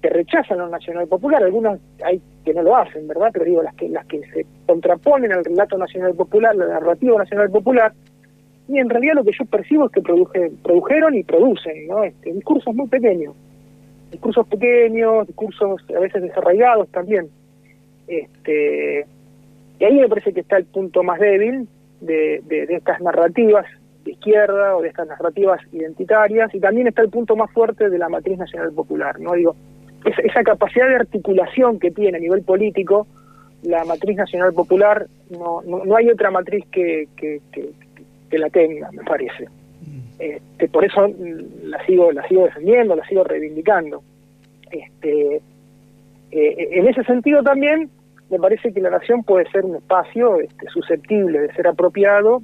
que 0.00 0.08
rechazan 0.08 0.58
lo 0.58 0.68
nacional 0.70 1.06
popular, 1.08 1.42
algunas 1.42 1.78
hay 2.02 2.22
que 2.42 2.54
no 2.54 2.62
lo 2.62 2.74
hacen, 2.74 3.06
¿verdad? 3.06 3.28
Pero 3.34 3.44
digo, 3.44 3.62
las 3.62 3.74
que, 3.74 3.90
las 3.90 4.06
que 4.06 4.20
se 4.32 4.46
contraponen 4.66 5.30
al 5.32 5.44
relato 5.44 5.76
nacional 5.76 6.14
popular, 6.14 6.56
la 6.56 6.68
narrativa 6.68 7.18
nacional 7.18 7.50
popular, 7.50 7.92
y 8.68 8.78
en 8.78 8.88
realidad 8.88 9.14
lo 9.14 9.24
que 9.24 9.32
yo 9.38 9.44
percibo 9.44 9.86
es 9.86 9.92
que 9.92 10.00
produje, 10.00 10.50
produjeron 10.62 11.14
y 11.14 11.22
producen, 11.22 11.86
¿no? 11.86 12.02
Este, 12.02 12.32
discursos 12.32 12.74
muy 12.74 12.88
pequeños, 12.88 13.34
discursos 14.10 14.46
pequeños, 14.46 15.26
discursos 15.26 15.82
a 15.94 16.00
veces 16.00 16.22
desarraigados 16.22 16.88
también. 16.88 17.28
Este, 18.06 19.06
y 19.78 19.84
ahí 19.84 20.00
me 20.00 20.08
parece 20.08 20.32
que 20.32 20.40
está 20.40 20.56
el 20.56 20.64
punto 20.64 21.02
más 21.02 21.20
débil 21.20 21.68
de, 22.00 22.42
de, 22.46 22.66
estas 22.74 23.00
narrativas 23.00 23.66
de 24.04 24.12
izquierda 24.12 24.76
o 24.76 24.82
de 24.82 24.88
estas 24.88 25.08
narrativas 25.08 25.60
identitarias, 25.72 26.54
y 26.54 26.60
también 26.60 26.86
está 26.86 27.02
el 27.02 27.10
punto 27.10 27.36
más 27.36 27.50
fuerte 27.52 27.90
de 27.90 27.98
la 27.98 28.08
matriz 28.08 28.38
nacional 28.38 28.72
popular, 28.72 29.18
¿no? 29.20 29.32
Digo, 29.32 29.56
esa, 30.04 30.22
esa 30.22 30.42
capacidad 30.42 30.88
de 30.88 30.96
articulación 30.96 31.78
que 31.78 31.90
tiene 31.90 32.18
a 32.18 32.20
nivel 32.20 32.42
político 32.42 33.06
la 33.62 33.84
matriz 33.84 34.16
nacional 34.16 34.52
popular, 34.52 35.06
no, 35.30 35.62
no, 35.62 35.84
no 35.84 35.96
hay 35.96 36.10
otra 36.10 36.30
matriz 36.30 36.64
que, 36.70 37.08
que, 37.16 37.40
que 37.50 37.70
la 38.32 38.50
tenga, 38.50 38.90
me 38.92 39.02
parece. 39.04 39.48
Este, 40.18 40.68
por 40.68 40.84
eso 40.84 41.08
la 41.64 41.84
sigo, 41.86 42.12
la 42.12 42.26
sigo 42.28 42.44
defendiendo, 42.44 42.96
la 42.96 43.06
sigo 43.06 43.24
reivindicando. 43.24 44.02
Este, 44.70 45.36
eh, 46.30 46.68
en 46.72 46.88
ese 46.88 47.04
sentido 47.04 47.42
también 47.42 47.90
me 48.30 48.38
parece 48.38 48.72
que 48.72 48.80
la 48.80 48.90
nación 48.90 49.22
puede 49.22 49.48
ser 49.50 49.64
un 49.64 49.76
espacio 49.76 50.40
este, 50.40 50.66
susceptible 50.68 51.40
de 51.40 51.52
ser 51.54 51.68
apropiado 51.68 52.42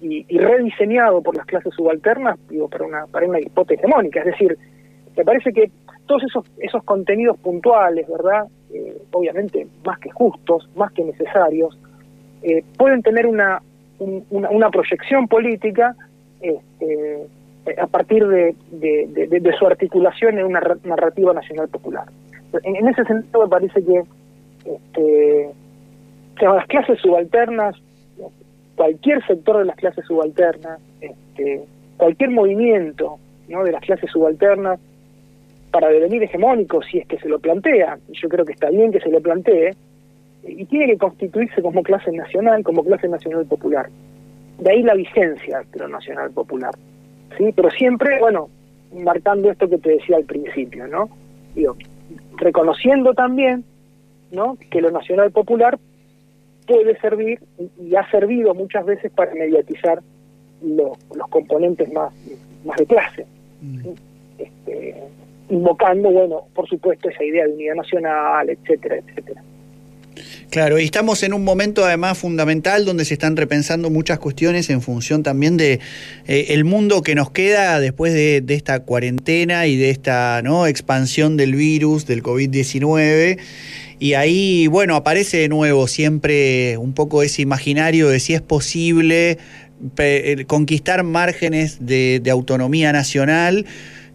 y, 0.00 0.36
rediseñado 0.36 1.22
por 1.22 1.36
las 1.36 1.46
clases 1.46 1.72
subalternas 1.74 2.36
digo, 2.48 2.68
para 2.68 2.84
una 2.84 3.06
para 3.06 3.26
una 3.26 3.38
hipótesis 3.38 3.84
hegemónica. 3.84 4.18
Es 4.20 4.26
decir, 4.26 4.58
me 5.16 5.24
parece 5.24 5.52
que 5.52 5.70
todos 6.06 6.24
esos 6.24 6.44
esos 6.58 6.82
contenidos 6.82 7.38
puntuales, 7.38 8.08
¿verdad? 8.08 8.46
Eh, 8.74 9.00
obviamente 9.12 9.66
más 9.84 10.00
que 10.00 10.10
justos, 10.10 10.68
más 10.74 10.90
que 10.92 11.04
necesarios, 11.04 11.78
eh, 12.42 12.64
pueden 12.76 13.02
tener 13.02 13.26
una 13.26 13.62
una, 14.30 14.70
proyección 14.70 15.28
política 15.28 15.94
este, 16.40 17.26
a 17.80 17.86
partir 17.86 18.26
de, 18.26 19.56
su 19.58 19.66
articulación 19.66 20.38
en 20.38 20.46
una 20.46 20.60
narrativa 20.84 21.32
nacional 21.32 21.68
popular. 21.68 22.04
En, 22.64 22.88
ese 22.88 23.04
sentido 23.04 23.42
me 23.42 23.48
parece 23.48 23.82
que 23.84 24.02
este, 24.64 25.50
las 26.40 26.66
clases 26.66 26.98
subalternas, 27.00 27.76
cualquier 28.76 29.24
sector 29.26 29.58
de 29.58 29.64
las 29.66 29.76
clases 29.76 30.04
subalternas, 30.06 30.80
este, 31.00 31.62
cualquier 31.96 32.30
movimiento 32.30 33.18
¿no? 33.48 33.64
de 33.64 33.72
las 33.72 33.82
clases 33.82 34.10
subalternas, 34.10 34.80
para 35.70 35.88
devenir 35.88 36.22
hegemónico, 36.22 36.82
si 36.82 36.98
es 36.98 37.06
que 37.06 37.18
se 37.18 37.28
lo 37.28 37.38
plantea, 37.38 37.98
yo 38.12 38.28
creo 38.28 38.44
que 38.44 38.52
está 38.52 38.68
bien 38.68 38.92
que 38.92 39.00
se 39.00 39.08
lo 39.08 39.20
plantee, 39.20 39.74
y 40.44 40.64
tiene 40.66 40.86
que 40.86 40.98
constituirse 40.98 41.62
como 41.62 41.82
clase 41.82 42.10
nacional, 42.12 42.62
como 42.62 42.84
clase 42.84 43.08
nacional 43.08 43.46
popular. 43.46 43.88
De 44.58 44.70
ahí 44.70 44.82
la 44.82 44.94
vigencia 44.94 45.62
de 45.72 45.78
lo 45.78 45.88
nacional 45.88 46.30
popular. 46.30 46.74
¿sí? 47.36 47.52
Pero 47.54 47.70
siempre, 47.70 48.18
bueno, 48.20 48.48
marcando 48.92 49.50
esto 49.50 49.68
que 49.68 49.78
te 49.78 49.90
decía 49.90 50.16
al 50.16 50.24
principio, 50.24 50.86
¿no? 50.88 51.08
Digo, 51.54 51.76
reconociendo 52.36 53.14
también, 53.14 53.64
¿no? 54.30 54.56
Que 54.70 54.80
lo 54.80 54.90
nacional 54.90 55.30
popular 55.30 55.78
puede 56.66 56.98
servir 57.00 57.40
y 57.80 57.94
ha 57.96 58.08
servido 58.10 58.54
muchas 58.54 58.84
veces 58.86 59.10
para 59.12 59.34
mediatizar 59.34 60.00
los 60.62 60.96
componentes 61.30 61.92
más, 61.92 62.12
más 62.64 62.76
de 62.76 62.86
clase. 62.86 63.26
Mm. 63.60 63.88
Este, 64.38 65.02
invocando, 65.50 66.10
bueno, 66.10 66.44
por 66.54 66.68
supuesto, 66.68 67.08
esa 67.08 67.24
idea 67.24 67.46
de 67.46 67.52
unidad 67.52 67.74
nacional, 67.74 68.48
etcétera, 68.48 68.96
etcétera. 68.96 69.42
Claro, 70.50 70.78
y 70.78 70.84
estamos 70.84 71.22
en 71.22 71.32
un 71.32 71.44
momento 71.44 71.84
además 71.84 72.18
fundamental 72.18 72.84
donde 72.84 73.04
se 73.04 73.14
están 73.14 73.36
repensando 73.36 73.88
muchas 73.88 74.18
cuestiones 74.18 74.68
en 74.68 74.82
función 74.82 75.22
también 75.22 75.56
de 75.56 75.80
eh, 76.26 76.46
el 76.50 76.64
mundo 76.64 77.02
que 77.02 77.14
nos 77.14 77.30
queda 77.30 77.80
después 77.80 78.12
de, 78.12 78.44
esta 78.48 78.80
cuarentena 78.80 79.66
y 79.66 79.76
de 79.76 79.88
esta 79.90 80.42
¿no? 80.42 80.66
expansión 80.66 81.38
del 81.38 81.54
virus, 81.54 82.06
del 82.06 82.22
COVID-19. 82.22 83.38
Y 83.98 84.14
ahí, 84.14 84.66
bueno, 84.66 84.96
aparece 84.96 85.38
de 85.38 85.48
nuevo 85.48 85.86
siempre 85.86 86.76
un 86.76 86.92
poco 86.92 87.22
ese 87.22 87.40
imaginario 87.40 88.08
de 88.08 88.20
si 88.20 88.34
es 88.34 88.42
posible 88.42 89.38
eh, 89.96 90.44
conquistar 90.46 91.02
márgenes 91.02 91.78
de, 91.86 92.20
de 92.22 92.30
autonomía 92.30 92.92
nacional 92.92 93.64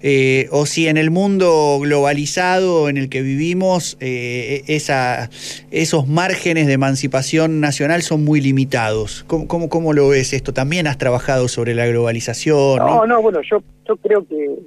eh, 0.01 0.47
o 0.51 0.65
si 0.65 0.87
en 0.87 0.97
el 0.97 1.09
mundo 1.09 1.79
globalizado 1.81 2.87
en 2.87 2.97
el 2.97 3.09
que 3.09 3.21
vivimos 3.21 3.97
eh, 3.99 4.63
esa, 4.67 5.29
esos 5.71 6.07
márgenes 6.07 6.67
de 6.67 6.73
emancipación 6.73 7.59
nacional 7.59 8.03
son 8.03 8.23
muy 8.23 8.39
limitados. 8.39 9.23
¿Cómo, 9.27 9.69
cómo, 9.69 9.93
lo 9.93 10.09
ves 10.09 10.33
esto? 10.33 10.53
¿También 10.53 10.85
has 10.85 10.97
trabajado 10.97 11.47
sobre 11.47 11.73
la 11.73 11.87
globalización? 11.87 12.77
No, 12.77 13.07
no, 13.07 13.21
bueno, 13.21 13.39
yo, 13.49 13.57
yo 13.87 13.97
creo 13.97 14.25
que, 14.27 14.59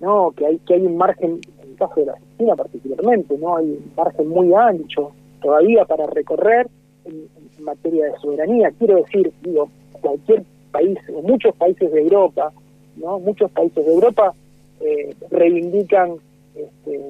no, 0.00 0.32
que 0.36 0.46
hay, 0.46 0.58
que 0.66 0.74
hay 0.74 0.82
un 0.82 0.96
margen 0.96 1.40
el 1.62 1.76
caso 1.76 2.00
de 2.00 2.06
la 2.06 2.12
Argentina 2.12 2.56
particularmente, 2.56 3.38
no 3.38 3.56
hay 3.56 3.64
un 3.64 3.92
margen 3.96 4.28
muy 4.28 4.52
ancho 4.54 5.12
todavía 5.40 5.84
para 5.86 6.06
recorrer 6.06 6.68
en, 7.04 7.28
en 7.56 7.64
materia 7.64 8.06
de 8.06 8.18
soberanía. 8.20 8.70
Quiero 8.78 8.96
decir, 8.96 9.32
digo, 9.42 9.70
cualquier 10.00 10.44
país, 10.70 10.98
o 11.14 11.22
muchos 11.22 11.54
países 11.56 11.90
de 11.90 12.00
Europa, 12.00 12.52
no, 12.96 13.18
muchos 13.20 13.50
países 13.50 13.84
de 13.84 13.92
Europa 13.92 14.34
eh, 14.80 15.14
reivindican 15.30 16.16
este, 16.54 17.00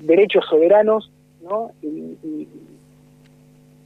derechos 0.00 0.44
soberanos, 0.48 1.10
¿no? 1.42 1.70
Y, 1.82 2.16
y, 2.22 2.48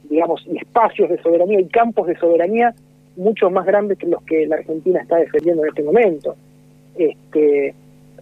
digamos, 0.09 0.45
espacios 0.47 1.09
de 1.09 1.21
soberanía 1.21 1.59
y 1.59 1.67
campos 1.67 2.07
de 2.07 2.17
soberanía 2.17 2.73
mucho 3.15 3.49
más 3.49 3.65
grandes 3.65 3.97
que 3.97 4.07
los 4.07 4.23
que 4.23 4.47
la 4.47 4.55
Argentina 4.55 5.01
está 5.01 5.17
defendiendo 5.17 5.63
en 5.63 5.69
este 5.69 5.83
momento. 5.83 6.35
Este, 6.95 7.73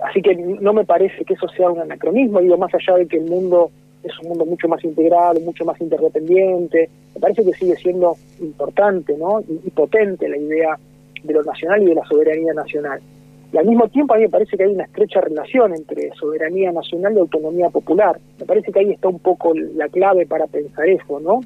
así 0.02 0.22
que 0.22 0.36
no 0.36 0.74
me 0.74 0.86
parece 0.86 1.24
que 1.24 1.34
eso 1.34 1.48
sea 1.50 1.70
un 1.70 1.80
anacronismo, 1.80 2.42
digo, 2.42 2.58
más 2.58 2.74
allá 2.74 2.98
de 2.98 3.08
que 3.08 3.18
el 3.18 3.26
mundo 3.30 3.72
es 4.04 4.18
un 4.20 4.30
mundo 4.30 4.46
mucho 4.46 4.68
más 4.68 4.84
integrado, 4.84 5.40
mucho 5.42 5.66
más 5.66 5.80
interdependiente, 5.82 6.90
me 7.16 7.22
parece 7.22 7.44
que 7.44 7.54
sigue 7.54 7.76
siendo 7.76 8.16
importante 8.40 9.16
¿no? 9.18 9.42
y, 9.42 9.60
y 9.66 9.70
potente 9.72 10.30
la 10.30 10.38
idea 10.38 10.78
de 11.24 11.34
lo 11.34 11.44
nacional 11.44 11.82
y 11.84 11.88
de 11.88 11.96
la 11.96 12.06
soberanía 12.06 12.54
nacional. 12.54 13.02
Y 13.54 13.58
al 13.58 13.66
mismo 13.66 13.88
tiempo 13.88 14.14
a 14.14 14.18
mí 14.18 14.24
me 14.24 14.30
parece 14.30 14.58
que 14.58 14.64
hay 14.64 14.74
una 14.74 14.84
estrecha 14.84 15.22
relación 15.22 15.74
entre 15.74 16.12
soberanía 16.16 16.72
nacional 16.72 17.14
y 17.16 17.20
autonomía 17.20 17.70
popular. 17.70 18.20
Me 18.40 18.46
parece 18.46 18.72
que 18.72 18.80
ahí 18.80 18.92
está 18.92 19.08
un 19.08 19.20
poco 19.20 19.54
la 19.54 19.88
clave 19.88 20.26
para 20.26 20.48
pensar 20.48 20.88
eso, 20.88 21.20
¿no? 21.20 21.40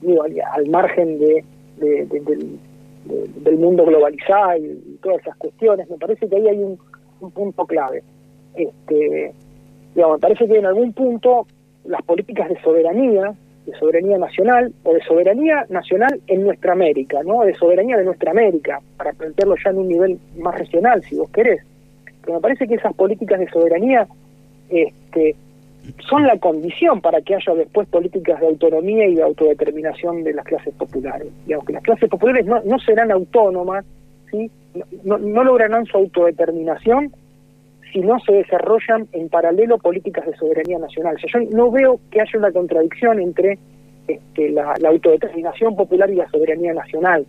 Digo, 0.00 0.22
al, 0.22 0.68
margen 0.68 1.18
de, 1.18 1.44
de, 1.78 2.06
de, 2.06 2.58
del, 3.36 3.56
mundo 3.56 3.84
globalizado 3.84 4.56
y, 4.58 4.66
y, 4.66 4.98
todas 5.02 5.20
esas 5.20 5.36
cuestiones, 5.36 5.88
me 5.90 5.96
parece 5.96 6.28
que 6.28 6.36
ahí 6.36 6.48
hay 6.48 6.58
un, 6.58 6.78
un 7.20 7.30
punto 7.30 7.66
clave. 7.66 8.02
Este, 8.54 9.32
digamos, 9.94 10.16
me 10.16 10.20
parece 10.20 10.46
que 10.46 10.58
en 10.58 10.66
algún 10.66 10.92
punto 10.92 11.46
las 11.84 12.02
políticas 12.02 12.48
de 12.48 12.60
soberanía, 12.62 13.34
de 13.66 13.72
soberanía 13.78 14.18
nacional 14.18 14.72
o 14.82 14.94
de 14.94 15.00
soberanía 15.02 15.66
nacional 15.68 16.20
en 16.26 16.44
nuestra 16.44 16.72
América, 16.72 17.20
¿no? 17.24 17.42
De 17.42 17.54
soberanía 17.54 17.96
de 17.96 18.04
nuestra 18.04 18.32
América, 18.32 18.80
para 18.96 19.12
plantearlo 19.12 19.54
ya 19.62 19.70
en 19.70 19.78
un 19.78 19.88
nivel 19.88 20.18
más 20.38 20.58
regional, 20.58 21.02
si 21.04 21.16
vos 21.16 21.30
querés. 21.30 21.62
Pero 22.22 22.34
me 22.34 22.40
parece 22.40 22.66
que 22.66 22.74
esas 22.74 22.94
políticas 22.94 23.38
de 23.40 23.48
soberanía 23.50 24.06
este, 24.68 25.36
son 26.08 26.26
la 26.26 26.38
condición 26.38 27.00
para 27.00 27.20
que 27.20 27.34
haya 27.34 27.54
después 27.54 27.88
políticas 27.88 28.40
de 28.40 28.46
autonomía 28.46 29.06
y 29.06 29.14
de 29.14 29.22
autodeterminación 29.22 30.24
de 30.24 30.34
las 30.34 30.44
clases 30.44 30.74
populares. 30.74 31.28
Digamos 31.46 31.66
que 31.66 31.72
las 31.72 31.82
clases 31.82 32.08
populares 32.08 32.46
no, 32.46 32.60
no 32.64 32.78
serán 32.78 33.10
autónomas, 33.10 33.84
¿sí? 34.30 34.50
no, 35.04 35.18
no 35.18 35.44
lograrán 35.44 35.86
su 35.86 35.96
autodeterminación 35.96 37.12
si 37.92 38.00
no 38.00 38.18
se 38.20 38.32
desarrollan 38.32 39.06
en 39.12 39.28
paralelo 39.28 39.78
políticas 39.78 40.26
de 40.26 40.36
soberanía 40.36 40.78
nacional. 40.78 41.16
O 41.16 41.18
sea, 41.18 41.40
yo 41.40 41.50
no 41.50 41.70
veo 41.70 42.00
que 42.10 42.20
haya 42.20 42.38
una 42.38 42.50
contradicción 42.50 43.20
entre 43.20 43.58
este, 44.08 44.50
la, 44.50 44.74
autodeterminación 44.84 45.76
popular 45.76 46.10
y 46.10 46.16
la 46.16 46.28
soberanía 46.28 46.72
nacional. 46.72 47.26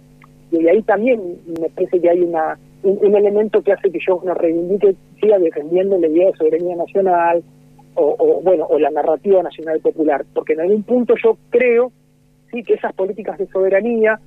Y 0.51 0.68
ahí 0.68 0.82
también 0.84 1.38
me 1.59 1.70
parece 1.70 1.99
que 1.99 2.09
hay 2.09 2.22
una 2.22 2.57
un, 2.84 3.16
elemento 3.16 3.61
que 3.61 3.74
hace 3.74 3.89
que 3.89 3.99
yo 4.05 4.20
me 4.20 4.34
reivindique, 4.34 4.95
siga 5.20 5.39
defendiendo 5.39 5.97
la 5.97 6.07
idea 6.07 6.28
de 6.28 6.38
soberanía 6.38 6.76
nacional 6.76 7.43
o, 7.95 8.41
bueno 8.43 8.66
o 8.70 8.80
la 8.80 8.89
narrativa 8.89 9.43
nacional 9.43 9.80
popular, 9.80 10.26
porque 10.34 10.53
en 10.53 10.61
algún 10.61 10.84
punto 10.84 11.14
yo 11.24 11.38
creo 11.49 11.91
sí 12.51 12.64
que 12.64 12.74
esas 12.74 12.93
políticas 12.93 13.38
de 13.38 13.47
soberanía, 13.47 14.20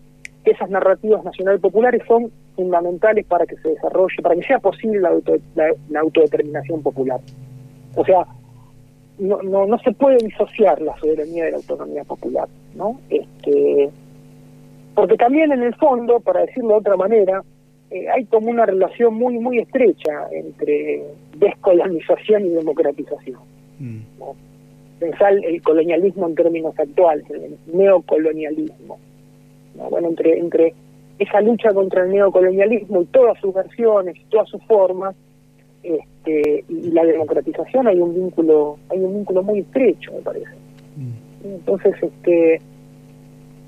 esas 0.45 0.71
narrativas 0.71 1.25
nacional 1.25 1.61
populares 1.61 2.03
son 2.07 2.31
fundamentales 2.57 3.25
para 3.27 3.47
que 3.47 3.57
se 3.57 3.69
desarrolle, 3.69 4.23
para 4.23 4.35
que 4.35 4.43
sea 4.43 4.59
posible 4.59 5.01
la, 5.01 5.11
auto, 5.11 5.37
la, 5.55 5.69
la 5.91 6.01
autodeterminación 6.01 6.83
popular. 6.83 7.21
O 7.95 8.05
sea, 8.05 8.27
no, 9.19 9.43
no, 9.43 9.67
no 9.67 9.79
se 9.79 9.93
puede 9.93 10.19
disociar 10.19 10.81
la 10.83 10.97
soberanía 10.99 11.45
de 11.45 11.53
la 11.53 11.57
autonomía 11.59 12.05
popular, 12.05 12.49
¿no? 12.75 13.01
Este, 13.09 13.91
porque 14.95 15.17
también 15.17 15.53
en 15.53 15.63
el 15.63 15.75
fondo, 15.77 16.21
para 16.21 16.41
decirlo 16.41 16.71
de 16.71 16.75
otra 16.75 16.97
manera, 16.97 17.43
eh, 17.91 18.09
hay 18.09 18.25
como 18.25 18.51
una 18.51 18.67
relación 18.67 19.15
muy 19.15 19.39
muy 19.39 19.59
estrecha 19.59 20.29
entre 20.33 21.05
descolonización 21.39 22.47
y 22.47 22.49
democratización. 22.51 23.41
Mm. 23.79 23.99
¿no? 24.19 24.35
Pensar 24.99 25.35
el 25.35 25.63
colonialismo 25.63 26.27
en 26.27 26.35
términos 26.35 26.79
actuales, 26.79 27.25
el 27.31 27.57
neocolonialismo. 27.73 28.99
¿no? 29.77 29.91
Bueno, 29.91 30.09
entre, 30.09 30.39
entre 30.39 30.75
esa 31.19 31.41
lucha 31.41 31.73
contra 31.73 32.05
el 32.05 32.11
neocolonialismo 32.11 33.03
y 33.03 33.07
todas 33.07 33.39
sus 33.41 33.55
versiones, 33.55 34.17
todas 34.29 34.49
sus 34.49 34.63
formas, 34.65 35.15
este, 35.83 36.65
y 36.69 36.91
la 36.91 37.05
democratización 37.05 37.87
hay 37.87 38.01
un 38.01 38.15
vínculo, 38.15 38.79
hay 38.91 38.99
un 38.99 39.15
vínculo 39.15 39.43
muy 39.43 39.61
estrecho, 39.61 40.13
me 40.13 40.21
parece. 40.21 40.55
Mm. 40.97 41.45
Entonces, 41.45 41.95
este, 42.03 42.61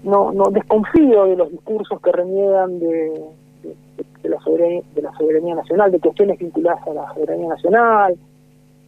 no, 0.02 0.32
no 0.32 0.44
desconfío 0.50 1.26
de 1.26 1.36
los 1.36 1.50
discursos 1.50 2.00
que 2.00 2.12
reniegan 2.12 2.78
de, 2.80 3.22
de, 3.62 3.74
de, 4.22 4.28
la 4.28 4.38
soberanía, 4.40 4.82
de 4.94 5.02
la 5.02 5.12
soberanía 5.12 5.54
nacional, 5.54 5.90
de 5.90 6.00
cuestiones 6.00 6.38
vinculadas 6.38 6.86
a 6.86 6.94
la 6.94 7.14
soberanía 7.14 7.48
nacional, 7.48 8.16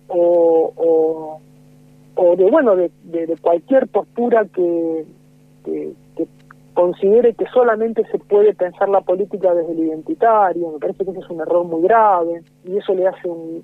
o, 0.09 0.73
o, 0.77 1.41
o 2.17 2.37
de 2.37 2.51
bueno 2.51 2.75
de, 2.77 2.91
de, 3.05 3.27
de 3.27 3.37
cualquier 3.37 3.87
postura 3.89 4.45
que, 4.53 5.05
que, 5.65 5.93
que 6.17 6.27
considere 6.81 7.35
que 7.35 7.45
solamente 7.53 8.07
se 8.11 8.19
puede 8.19 8.55
pensar 8.55 8.89
la 8.89 9.03
política 9.03 9.53
desde 9.53 9.73
el 9.73 9.81
identitario, 9.81 10.71
me 10.73 10.79
parece 10.79 11.05
que 11.05 11.11
eso 11.11 11.21
es 11.21 11.29
un 11.29 11.43
error 11.43 11.67
muy 11.67 11.83
grave 11.83 12.41
y 12.65 12.79
eso 12.79 12.95
le 12.95 13.07
hace 13.07 13.29
un, 13.29 13.63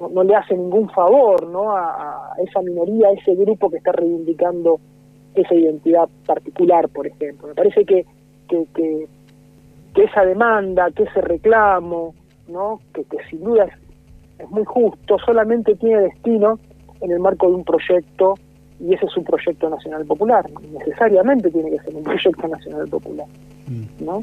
no, 0.00 0.24
le 0.24 0.34
hace 0.34 0.56
ningún 0.56 0.90
favor 0.90 1.46
¿no? 1.46 1.70
A, 1.70 2.32
esa 2.44 2.60
minoría, 2.60 3.06
a 3.06 3.12
ese 3.12 3.36
grupo 3.36 3.70
que 3.70 3.76
está 3.76 3.92
reivindicando 3.92 4.80
esa 5.36 5.54
identidad 5.54 6.08
particular, 6.26 6.88
por 6.88 7.06
ejemplo. 7.06 7.46
Me 7.46 7.54
parece 7.54 7.84
que, 7.84 8.04
que, 8.48 8.66
que, 8.74 9.06
que 9.94 10.02
esa 10.02 10.24
demanda, 10.24 10.90
que 10.90 11.04
ese 11.04 11.20
reclamo, 11.20 12.14
¿no? 12.48 12.80
que, 12.92 13.04
que 13.04 13.18
sin 13.30 13.44
duda 13.44 13.68
es 14.40 14.50
muy 14.50 14.64
justo, 14.64 15.18
solamente 15.24 15.76
tiene 15.76 16.00
destino 16.00 16.58
en 17.00 17.12
el 17.12 17.20
marco 17.20 17.46
de 17.46 17.54
un 17.54 17.64
proyecto 17.64 18.34
y 18.86 18.94
ese 18.94 19.06
es 19.06 19.16
un 19.16 19.24
proyecto 19.24 19.70
nacional 19.70 20.04
popular. 20.04 20.44
Necesariamente 20.72 21.50
tiene 21.50 21.70
que 21.70 21.78
ser 21.80 21.94
un 21.94 22.02
proyecto 22.04 22.48
nacional 22.48 22.88
popular, 22.88 23.26
¿no? 24.00 24.20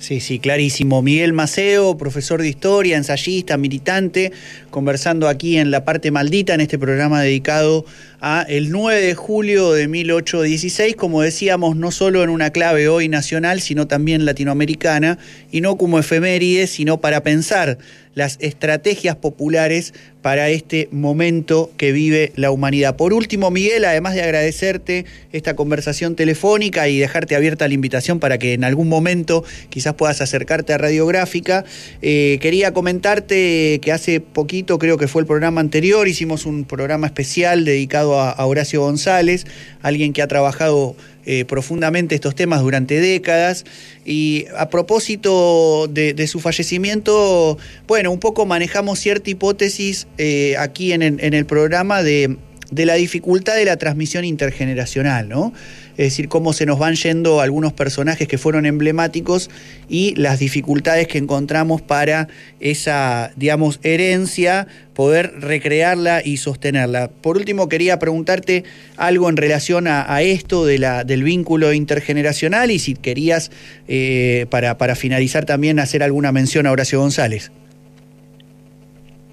Sí, 0.00 0.20
sí, 0.20 0.38
clarísimo. 0.38 1.02
Miguel 1.02 1.34
Maceo, 1.34 1.98
profesor 1.98 2.40
de 2.40 2.48
historia, 2.48 2.96
ensayista, 2.96 3.58
militante, 3.58 4.32
conversando 4.70 5.28
aquí 5.28 5.58
en 5.58 5.70
La 5.70 5.84
Parte 5.84 6.10
Maldita, 6.10 6.54
en 6.54 6.62
este 6.62 6.78
programa 6.78 7.20
dedicado 7.20 7.84
a 8.18 8.40
el 8.48 8.70
9 8.70 8.98
de 8.98 9.14
julio 9.14 9.72
de 9.72 9.88
1816, 9.88 10.96
como 10.96 11.20
decíamos, 11.20 11.76
no 11.76 11.90
solo 11.90 12.22
en 12.22 12.30
una 12.30 12.48
clave 12.48 12.88
hoy 12.88 13.10
nacional, 13.10 13.60
sino 13.60 13.88
también 13.88 14.24
latinoamericana, 14.24 15.18
y 15.50 15.60
no 15.60 15.76
como 15.76 15.98
efeméride, 15.98 16.66
sino 16.66 16.98
para 17.02 17.22
pensar 17.22 17.76
las 18.14 18.36
estrategias 18.40 19.16
populares 19.16 19.94
para 20.22 20.50
este 20.50 20.88
momento 20.90 21.70
que 21.76 21.92
vive 21.92 22.32
la 22.36 22.50
humanidad. 22.50 22.96
Por 22.96 23.12
último, 23.12 23.50
Miguel, 23.50 23.84
además 23.84 24.14
de 24.14 24.22
agradecerte 24.22 25.06
esta 25.32 25.56
conversación 25.56 26.14
telefónica 26.14 26.88
y 26.88 26.98
dejarte 26.98 27.36
abierta 27.36 27.68
la 27.68 27.74
invitación 27.74 28.20
para 28.20 28.38
que 28.38 28.52
en 28.52 28.64
algún 28.64 28.88
momento 28.88 29.44
quizás 29.70 29.94
puedas 29.94 30.20
acercarte 30.20 30.72
a 30.72 30.78
Radiográfica, 30.78 31.64
eh, 32.02 32.38
quería 32.40 32.72
comentarte 32.72 33.78
que 33.80 33.92
hace 33.92 34.20
poquito, 34.20 34.78
creo 34.78 34.98
que 34.98 35.08
fue 35.08 35.22
el 35.22 35.26
programa 35.26 35.60
anterior, 35.60 36.06
hicimos 36.06 36.44
un 36.44 36.64
programa 36.64 37.06
especial 37.06 37.64
dedicado 37.64 38.20
a, 38.20 38.30
a 38.30 38.46
Horacio 38.46 38.82
González, 38.82 39.46
alguien 39.82 40.12
que 40.12 40.22
ha 40.22 40.28
trabajado 40.28 40.96
eh, 41.26 41.44
profundamente 41.44 42.14
estos 42.14 42.34
temas 42.34 42.60
durante 42.62 43.00
décadas. 43.00 43.64
Y 44.04 44.46
a 44.56 44.68
propósito 44.70 45.86
de, 45.88 46.26
su 46.26 46.40
fallecimiento, 46.40 47.58
bueno, 47.86 48.10
un 48.10 48.20
poco 48.20 48.46
manejamos 48.46 48.98
cierta 48.98 49.30
hipótesis 49.30 50.06
eh, 50.18 50.56
aquí 50.58 50.92
en, 50.92 51.02
en, 51.02 51.34
el 51.34 51.46
programa 51.46 52.02
de, 52.02 52.36
de 52.70 52.86
la 52.86 52.94
dificultad 52.94 53.56
de 53.56 53.64
la 53.64 53.76
transmisión 53.76 54.24
intergeneracional, 54.24 55.28
¿no? 55.28 55.52
Es 56.00 56.06
decir, 56.06 56.30
cómo 56.30 56.54
se 56.54 56.64
nos 56.64 56.78
van 56.78 56.94
yendo 56.94 57.42
algunos 57.42 57.74
personajes 57.74 58.26
que 58.26 58.38
fueron 58.38 58.64
emblemáticos 58.64 59.50
y 59.86 60.14
las 60.14 60.38
dificultades 60.38 61.06
que 61.06 61.18
encontramos 61.18 61.82
para 61.82 62.28
esa, 62.58 63.32
digamos, 63.36 63.80
herencia, 63.82 64.66
poder 64.94 65.30
recrearla 65.40 66.22
y 66.24 66.38
sostenerla. 66.38 67.08
Por 67.08 67.36
último, 67.36 67.68
quería 67.68 67.98
preguntarte 67.98 68.64
algo 68.96 69.28
en 69.28 69.36
relación 69.36 69.86
a, 69.88 70.22
esto 70.22 70.64
de 70.64 70.78
la, 70.78 71.04
del 71.04 71.22
vínculo 71.22 71.74
intergeneracional 71.74 72.70
y 72.70 72.78
si 72.78 72.94
querías, 72.94 73.52
eh, 73.86 74.46
para, 74.48 74.78
para 74.78 74.94
finalizar 74.94 75.44
también, 75.44 75.78
hacer 75.78 76.02
alguna 76.02 76.32
mención 76.32 76.66
a 76.66 76.72
Horacio 76.72 76.98
González. 76.98 77.52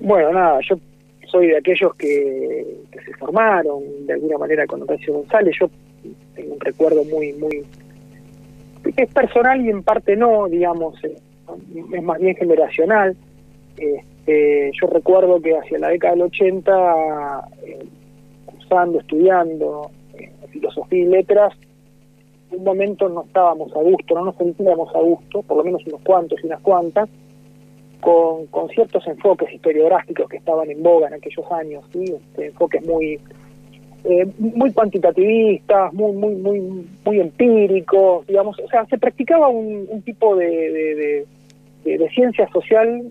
Bueno, 0.01 0.33
nada, 0.33 0.59
yo 0.69 0.75
soy 1.27 1.47
de 1.47 1.57
aquellos 1.57 1.95
que, 1.95 2.65
se 2.91 3.13
formaron 3.13 4.05
de 4.05 4.13
alguna 4.13 4.37
manera 4.37 4.65
con 4.65 4.81
Horacio 4.81 5.13
González. 5.13 5.55
Yo 5.59 5.69
tengo 6.35 6.53
un 6.53 6.59
recuerdo 6.59 7.03
muy, 7.05 7.33
muy. 7.33 7.63
es 8.95 9.13
personal 9.13 9.65
y 9.65 9.69
en 9.69 9.83
parte 9.83 10.15
no, 10.15 10.47
digamos, 10.47 11.01
eh, 11.03 11.17
es 11.93 12.03
más 12.03 12.19
bien 12.19 12.35
generacional. 12.35 13.15
Este, 13.77 14.71
yo 14.79 14.87
recuerdo 14.87 15.39
que 15.41 15.57
hacia 15.57 15.79
la 15.79 15.89
década 15.89 16.13
del 16.13 16.23
80, 16.23 17.49
eh, 17.65 17.85
cursando, 18.45 18.99
estudiando 18.99 19.91
eh, 20.17 20.31
filosofía 20.49 20.99
y 20.99 21.05
letras, 21.05 21.53
un 22.51 22.63
momento 22.63 23.09
no 23.09 23.23
estábamos 23.23 23.75
a 23.75 23.79
gusto, 23.79 24.15
no 24.15 24.25
nos 24.25 24.35
sentíamos 24.35 24.93
a 24.95 24.99
gusto, 24.99 25.41
por 25.43 25.57
lo 25.57 25.63
menos 25.63 25.85
unos 25.85 26.01
cuantos 26.01 26.39
y 26.41 26.47
unas 26.47 26.61
cuantas, 26.61 27.09
con, 28.01 28.47
con 28.47 28.69
ciertos 28.69 29.05
enfoques 29.07 29.53
historiográficos 29.53 30.29
que 30.29 30.37
estaban 30.37 30.69
en 30.69 30.81
boga 30.83 31.07
en 31.07 31.15
aquellos 31.15 31.51
años, 31.51 31.83
¿sí? 31.91 32.03
Este, 32.03 32.47
enfoques 32.47 32.85
muy 32.85 33.19
eh, 34.03 34.25
muy 34.37 34.71
cuantitativistas, 34.71 35.91
muy 35.93 36.13
muy 36.13 36.35
muy 36.35 36.87
muy 37.03 37.19
empíricos, 37.19 38.25
digamos, 38.27 38.57
o 38.59 38.67
sea, 38.67 38.85
se 38.85 38.97
practicaba 38.97 39.49
un, 39.49 39.87
un 39.89 40.01
tipo 40.01 40.35
de, 40.35 41.25
de, 41.83 42.09
ciencia 42.13 42.47
social 42.49 43.03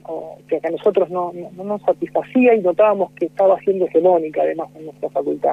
que 0.49 0.61
a 0.63 0.71
nosotros 0.71 1.09
no, 1.11 1.33
no, 1.33 1.51
no 1.57 1.65
nos 1.65 1.83
satisfacía 1.83 2.55
y 2.55 2.61
notábamos 2.61 3.13
que 3.13 3.27
estaba 3.27 3.59
siendo 3.61 3.87
hegemónica 3.87 4.43
además 4.43 4.69
en 4.75 4.87
nuestra 4.87 5.09
facultad. 5.11 5.53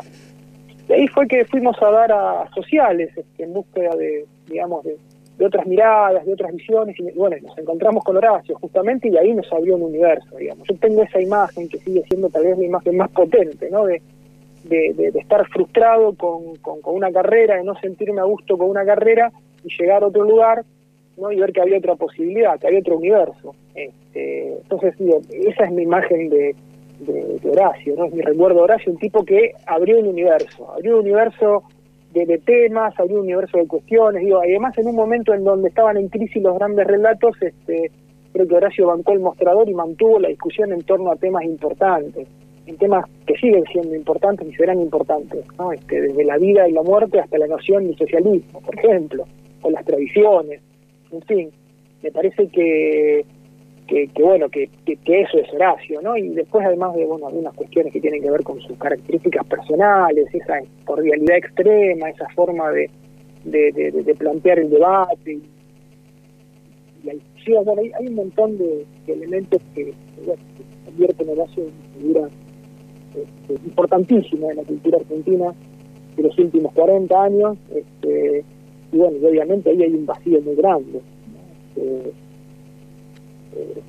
De 0.87 0.95
ahí 0.95 1.07
fue 1.07 1.27
que 1.27 1.45
fuimos 1.45 1.81
a 1.81 1.89
dar 1.89 2.11
a 2.11 2.49
sociales 2.53 3.09
este, 3.15 3.43
en 3.43 3.53
búsqueda 3.53 3.95
de, 3.95 4.25
digamos, 4.47 4.83
de, 4.83 4.97
de 5.37 5.45
otras 5.45 5.65
miradas, 5.65 6.25
de 6.25 6.33
otras 6.33 6.51
visiones, 6.53 6.95
y 6.99 7.11
bueno, 7.17 7.35
nos 7.41 7.57
encontramos 7.57 8.03
con 8.03 8.17
Horacio 8.17 8.55
justamente 8.59 9.07
y 9.09 9.17
ahí 9.17 9.33
nos 9.33 9.51
abrió 9.51 9.75
un 9.75 9.83
universo, 9.83 10.37
digamos. 10.37 10.67
Yo 10.67 10.75
tengo 10.77 11.01
esa 11.03 11.19
imagen 11.21 11.67
que 11.69 11.79
sigue 11.79 12.03
siendo 12.07 12.29
tal 12.29 12.43
vez 12.43 12.57
la 12.57 12.65
imagen 12.65 12.97
más 12.97 13.09
potente, 13.11 13.69
¿no? 13.71 13.85
De, 13.85 14.01
de, 14.65 14.93
de- 14.93 15.11
de 15.11 15.19
estar 15.19 15.45
frustrado 15.49 16.13
con, 16.15 16.55
con, 16.57 16.79
una 16.95 17.11
carrera, 17.11 17.57
de 17.57 17.63
no 17.63 17.75
sentirme 17.79 18.21
a 18.21 18.25
gusto 18.25 18.57
con 18.57 18.69
una 18.69 18.85
carrera 18.85 19.31
y 19.63 19.69
llegar 19.77 20.03
a 20.03 20.07
otro 20.07 20.23
lugar 20.23 20.63
¿no? 21.17 21.31
y 21.31 21.39
ver 21.39 21.51
que 21.51 21.61
había 21.61 21.77
otra 21.79 21.95
posibilidad, 21.95 22.57
que 22.59 22.67
había 22.67 22.79
otro 22.79 22.97
universo. 22.97 23.53
Este, 23.75 24.53
entonces, 24.53 24.95
digo, 24.97 25.19
esa 25.31 25.65
es 25.65 25.71
mi 25.71 25.83
imagen 25.83 26.29
de, 26.29 26.55
de, 27.01 27.39
de 27.39 27.49
Horacio, 27.49 27.95
¿no? 27.97 28.05
es 28.05 28.13
mi 28.13 28.21
recuerdo 28.21 28.57
de 28.59 28.63
Horacio, 28.63 28.91
un 28.93 28.99
tipo 28.99 29.25
que 29.25 29.51
abrió 29.65 29.99
un 29.99 30.07
universo, 30.07 30.71
abrió 30.71 30.93
un 30.95 31.01
universo 31.01 31.63
de, 32.13 32.37
temas, 32.39 32.97
abrió 32.99 33.17
un 33.17 33.23
universo 33.23 33.57
de 33.57 33.67
cuestiones, 33.67 34.23
digo, 34.23 34.39
además 34.39 34.77
en 34.77 34.87
un 34.87 34.95
momento 34.95 35.33
en 35.33 35.43
donde 35.43 35.69
estaban 35.69 35.97
en 35.97 36.09
crisis 36.09 36.41
los 36.41 36.57
grandes 36.57 36.85
relatos, 36.85 37.35
este, 37.41 37.91
creo 38.31 38.47
que 38.47 38.55
Horacio 38.55 38.87
bancó 38.87 39.13
el 39.13 39.19
mostrador 39.19 39.67
y 39.67 39.73
mantuvo 39.73 40.19
la 40.19 40.29
discusión 40.29 40.71
en 40.71 40.83
torno 40.83 41.11
a 41.11 41.15
temas 41.15 41.43
importantes, 41.43 42.27
en 42.65 42.77
temas 42.77 43.05
que 43.25 43.35
siguen 43.35 43.63
siendo 43.71 43.95
importantes 43.95 44.47
y 44.47 44.53
serán 44.53 44.79
importantes, 44.79 45.45
¿no? 45.57 45.71
este, 45.73 46.01
desde 46.01 46.23
la 46.23 46.37
vida 46.37 46.67
y 46.67 46.71
la 46.71 46.83
muerte 46.83 47.19
hasta 47.19 47.37
la 47.37 47.47
noción 47.47 47.87
del 47.87 47.97
socialismo, 47.97 48.61
por 48.61 48.77
ejemplo, 48.77 49.25
o 49.61 49.71
las 49.71 49.83
tradiciones, 49.83 50.61
en 51.11 51.21
fin, 51.23 51.49
me 52.01 52.11
parece 52.11 52.47
que 52.47 53.25
que, 53.87 54.07
que 54.07 54.23
bueno, 54.23 54.49
que, 54.49 54.69
que, 54.85 55.21
eso 55.21 55.37
es 55.37 55.53
Horacio, 55.53 56.01
¿no? 56.01 56.17
Y 56.17 56.29
después 56.29 56.65
además 56.65 56.95
de, 56.95 57.05
bueno, 57.05 57.27
algunas 57.27 57.53
cuestiones 57.53 57.91
que 57.93 58.01
tienen 58.01 58.21
que 58.21 58.31
ver 58.31 58.43
con 58.43 58.59
sus 58.61 58.77
características 58.77 59.45
personales, 59.47 60.27
esa 60.33 60.59
cordialidad 60.85 61.37
extrema, 61.37 62.09
esa 62.09 62.27
forma 62.29 62.71
de, 62.71 62.89
de, 63.43 63.71
de, 63.71 64.15
plantear 64.15 64.59
el 64.59 64.69
debate 64.69 65.39
la 67.03 67.61
bueno, 67.61 67.81
hay, 67.81 67.91
hay 67.99 68.07
un 68.07 68.15
montón 68.15 68.57
de, 68.57 68.85
elementos 69.07 69.61
que, 69.75 69.93
bueno, 70.25 70.41
convierten 70.85 71.29
a 71.29 71.31
Horacio 71.33 71.63
en 71.63 71.69
una 71.69 71.99
figura 71.99 72.29
este, 73.15 73.53
importantísima 73.65 74.49
en 74.49 74.57
la 74.57 74.63
cultura 74.63 74.97
argentina 74.97 75.53
de 76.15 76.23
los 76.23 76.37
últimos 76.37 76.73
40 76.73 77.23
años, 77.23 77.57
este, 77.75 78.45
y 78.91 78.97
bueno, 78.97 79.17
y 79.21 79.25
obviamente 79.25 79.69
ahí 79.71 79.83
hay 79.83 79.93
un 79.93 80.05
vacío 80.05 80.41
muy 80.41 80.55
grande. 80.55 81.01
¿no? 81.01 81.81
Este, 81.81 82.13
eh, 83.55 83.81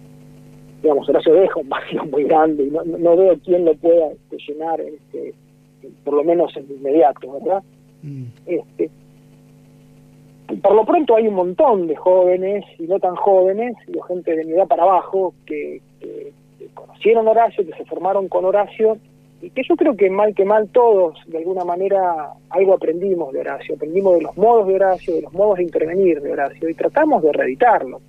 digamos, 0.83 1.09
Horacio 1.09 1.33
deja 1.35 1.61
un 1.61 1.69
vacío 1.69 2.05
muy 2.05 2.25
grande 2.25 2.65
y 2.65 2.71
no, 2.71 2.83
no- 2.85 3.17
veo 3.17 3.39
quién 3.45 3.65
lo 3.65 3.75
pueda 3.75 4.09
este, 4.13 4.37
llenar, 4.49 4.81
este, 4.81 5.33
por 6.05 6.15
lo 6.15 6.25
menos 6.25 6.55
en 6.57 6.67
inmediato, 6.71 7.33
¿verdad? 7.33 7.63
Mm. 8.03 8.25
Este, 8.47 8.91
por 10.63 10.75
lo 10.75 10.85
pronto 10.85 11.17
hay 11.17 11.27
un 11.27 11.35
montón 11.35 11.87
de 11.87 11.97
jóvenes 11.97 12.65
y 12.79 12.85
no 12.85 12.99
tan 13.01 13.17
jóvenes, 13.17 13.75
y 13.89 13.95
gente 14.07 14.37
de 14.37 14.45
mi 14.45 14.53
edad 14.53 14.67
para 14.69 14.83
abajo, 14.83 15.35
que, 15.47 15.81
que- 16.01 16.33
que 16.59 16.67
conocieron 16.75 17.27
a 17.27 17.31
Horacio, 17.33 17.67
que 17.67 17.73
se 17.73 17.85
formaron 17.87 18.29
con 18.29 18.45
Horacio, 18.45 18.99
y 19.43 19.51
que 19.51 19.63
yo 19.69 19.75
creo 19.77 19.95
que 19.97 20.09
mal 20.11 20.35
que 20.35 20.45
mal 20.45 20.69
todos, 20.69 21.19
de 21.27 21.39
alguna 21.39 21.65
manera, 21.65 22.33
algo 22.51 22.75
aprendimos 22.75 23.33
de 23.33 23.41
Horacio, 23.41 23.75
aprendimos 23.75 24.15
de 24.17 24.23
los 24.23 24.37
modos 24.37 24.69
de 24.69 24.75
Horacio, 24.75 25.15
de 25.17 25.23
los 25.23 25.33
modos 25.33 25.57
de 25.59 25.65
intervenir 25.65 26.21
de 26.21 26.33
Horacio, 26.33 26.69
y 26.69 26.75
tratamos 26.75 27.23
de 27.23 27.33
reeditarlo. 27.33 28.01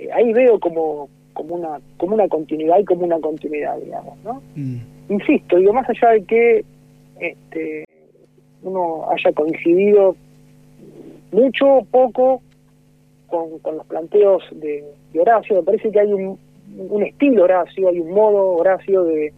Eh, 0.00 0.08
ahí 0.12 0.32
veo 0.32 0.58
como, 0.58 1.08
como, 1.32 1.56
una, 1.56 1.80
como 1.96 2.14
una 2.14 2.28
continuidad 2.28 2.78
y 2.78 2.84
como 2.84 3.04
una 3.04 3.20
continuidad, 3.20 3.78
digamos, 3.78 4.16
¿no? 4.24 4.42
Mm. 4.56 4.78
insisto, 5.10 5.56
digo, 5.56 5.72
más 5.72 5.88
allá 5.88 6.12
de 6.12 6.24
que 6.24 6.64
este, 7.20 7.84
uno 8.62 9.06
haya 9.10 9.32
coincidido 9.32 10.16
mucho 11.32 11.66
o 11.66 11.84
poco 11.84 12.42
con, 13.26 13.58
con 13.60 13.76
los 13.76 13.86
planteos 13.86 14.42
de, 14.52 14.84
de 15.12 15.20
Horacio, 15.20 15.56
me 15.56 15.62
parece 15.62 15.90
que 15.90 16.00
hay 16.00 16.12
un, 16.12 16.38
un 16.76 17.02
estilo 17.02 17.44
Horacio, 17.44 17.88
hay 17.88 18.00
un 18.00 18.12
modo 18.12 18.52
Horacio 18.52 19.04
de 19.04 19.32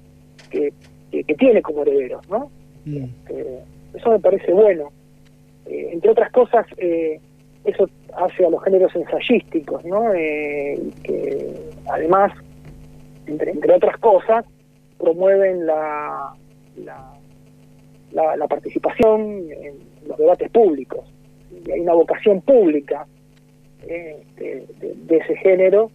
que, 0.51 0.73
que, 1.11 1.25
que 1.25 1.35
tiene 1.35 1.61
como 1.61 1.83
herederos, 1.83 2.29
¿no? 2.29 2.51
Mm. 2.85 3.05
Eh, 3.29 3.61
eso 3.95 4.11
me 4.11 4.21
parece 4.21 4.53
bueno. 4.53 4.91
Eh, 5.67 5.91
entre 5.93 6.11
otras 6.11 6.31
cosas, 6.33 6.67
eh, 6.79 7.21
eso 7.65 7.89
hace 8.17 8.45
a 8.47 8.51
los 8.51 8.63
géneros 8.65 8.95
ensayísticos, 8.97 9.85
¿no? 9.85 10.13
Eh, 10.15 10.81
que 11.05 11.55
además, 11.91 12.33
entre, 13.27 13.51
entre 13.53 13.75
otras 13.75 13.97
cosas, 13.99 14.45
promueven 14.99 15.67
la, 15.67 16.33
la, 16.85 17.13
la, 18.13 18.37
la 18.37 18.47
participación 18.49 19.21
en 19.51 19.75
los 20.09 20.19
debates 20.19 20.51
públicos. 20.51 21.01
Y 21.65 21.71
hay 21.71 21.81
una 21.81 21.95
vocación 21.95 22.41
pública 22.41 23.07
eh, 23.89 24.23
de, 24.37 24.67
de- 24.81 24.95
de 24.95 25.17
ese 25.17 25.37
género 25.37 25.91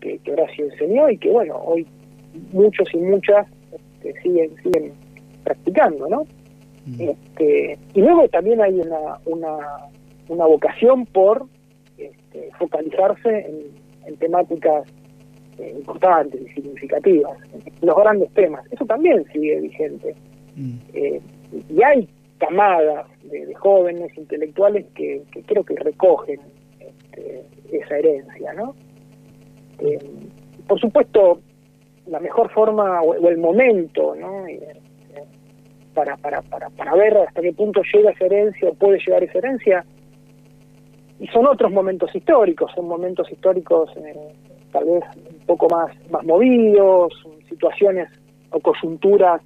que, 0.00 0.18
que 0.18 0.32
Horacio 0.32 0.66
enseñó 0.66 1.08
y 1.10 1.18
que, 1.18 1.30
bueno, 1.30 1.56
hoy 1.56 1.86
muchos 2.52 2.88
y 2.94 2.98
muchas 2.98 3.46
este, 3.72 4.20
siguen, 4.22 4.50
siguen 4.62 4.92
practicando, 5.44 6.08
¿no? 6.08 6.24
Mm. 6.86 7.00
Este, 7.10 7.78
y 7.94 8.00
luego 8.02 8.28
también 8.28 8.60
hay 8.60 8.74
una, 8.80 9.18
una, 9.24 9.58
una 10.28 10.46
vocación 10.46 11.06
por 11.06 11.46
este, 11.98 12.50
focalizarse 12.58 13.46
en, 13.46 13.56
en 14.06 14.16
temáticas 14.16 14.86
eh, 15.58 15.74
importantes 15.76 16.40
y 16.40 16.48
significativas, 16.54 17.38
los 17.80 17.96
grandes 17.96 18.32
temas. 18.34 18.64
Eso 18.72 18.84
también 18.86 19.24
sigue 19.32 19.60
vigente. 19.60 20.14
Mm. 20.56 20.76
Eh, 20.94 21.20
y 21.68 21.82
hay 21.82 22.08
camadas 22.38 23.06
de, 23.22 23.46
de 23.46 23.54
jóvenes 23.54 24.16
intelectuales 24.18 24.86
que, 24.94 25.22
que 25.32 25.42
creo 25.42 25.64
que 25.64 25.76
recogen 25.76 26.40
este, 26.80 27.44
esa 27.72 27.98
herencia, 27.98 28.52
¿no? 28.54 28.74
Eh, 29.78 29.98
por 30.66 30.80
supuesto, 30.80 31.40
la 32.06 32.20
mejor 32.20 32.50
forma 32.50 33.00
o, 33.02 33.10
o 33.14 33.28
el 33.28 33.38
momento, 33.38 34.14
¿no? 34.14 34.44
Para, 35.94 36.16
para, 36.16 36.42
para, 36.42 36.70
para 36.70 36.94
ver 36.96 37.16
hasta 37.18 37.40
qué 37.40 37.52
punto 37.52 37.80
llega 37.92 38.10
esa 38.10 38.26
herencia 38.26 38.68
o 38.68 38.74
puede 38.74 38.98
llegar 38.98 39.22
esa 39.22 39.38
herencia. 39.38 39.84
Y 41.24 41.26
son 41.28 41.46
otros 41.46 41.72
momentos 41.72 42.14
históricos, 42.14 42.70
son 42.74 42.86
momentos 42.86 43.30
históricos 43.32 43.88
eh, 43.96 44.12
tal 44.72 44.84
vez 44.84 45.04
un 45.40 45.46
poco 45.46 45.68
más, 45.70 45.88
más 46.10 46.22
movidos, 46.24 47.14
situaciones 47.48 48.08
o 48.50 48.60
coyunturas 48.60 49.40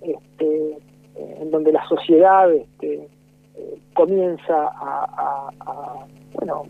este, 0.00 0.70
eh, 1.16 1.38
en 1.42 1.50
donde 1.50 1.70
la 1.70 1.84
sociedad 1.86 2.50
este, 2.50 2.94
eh, 3.56 3.74
comienza 3.92 4.70
a, 4.72 5.50
bueno, 6.32 6.62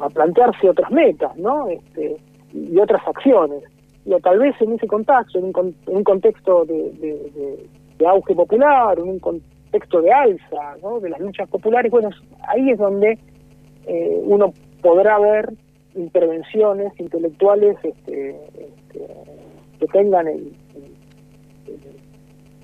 a 0.00 0.08
plantearse 0.10 0.68
otras 0.70 0.90
metas, 0.90 1.36
¿no? 1.36 1.68
Este, 1.68 2.16
y 2.52 2.76
otras 2.80 3.06
acciones. 3.06 3.62
Y 4.04 4.10
tal 4.22 4.40
vez 4.40 4.54
en 4.60 4.72
ese 4.72 4.88
contexto, 4.88 5.38
en 5.38 5.44
un, 5.54 5.74
en 5.86 5.96
un 5.98 6.04
contexto 6.04 6.64
de, 6.64 6.90
de- 7.02 7.30
de- 7.36 7.66
de 7.98 8.06
auge 8.08 8.34
popular, 8.34 8.98
en 8.98 9.08
un 9.08 9.18
contexto 9.20 10.02
de 10.02 10.12
alza, 10.12 10.76
¿no? 10.82 10.98
De 10.98 11.10
las 11.10 11.20
luchas 11.20 11.48
populares, 11.48 11.92
bueno, 11.92 12.10
ahí 12.48 12.70
es 12.70 12.78
donde 12.78 13.16
eh, 13.86 14.20
uno 14.24 14.52
podrá 14.82 15.18
ver 15.18 15.52
intervenciones 15.94 16.92
intelectuales 16.98 17.76
este, 17.82 18.30
este, 18.30 19.06
que 19.78 19.86
tengan 19.88 20.26
el, 20.28 20.52
el- 21.66 21.84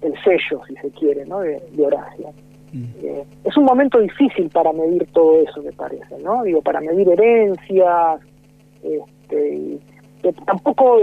el 0.02 0.14
sello, 0.24 0.62
si 0.66 0.74
se 0.76 0.90
quiere, 0.92 1.26
¿no? 1.26 1.40
de, 1.40 1.60
de 1.72 1.86
Horacio. 1.86 2.28
Mm. 2.72 2.84
Eh, 3.02 3.24
es 3.44 3.56
un 3.56 3.64
momento 3.64 3.98
difícil 4.00 4.48
para 4.48 4.72
medir 4.72 5.06
todo 5.12 5.40
eso, 5.42 5.62
me 5.62 5.72
parece, 5.72 6.18
¿no? 6.22 6.42
Digo, 6.44 6.62
para 6.62 6.80
medir 6.80 7.08
herencias, 7.10 8.20
este, 8.82 9.54
y 9.54 9.80
que 10.22 10.32
tampoco 10.46 10.98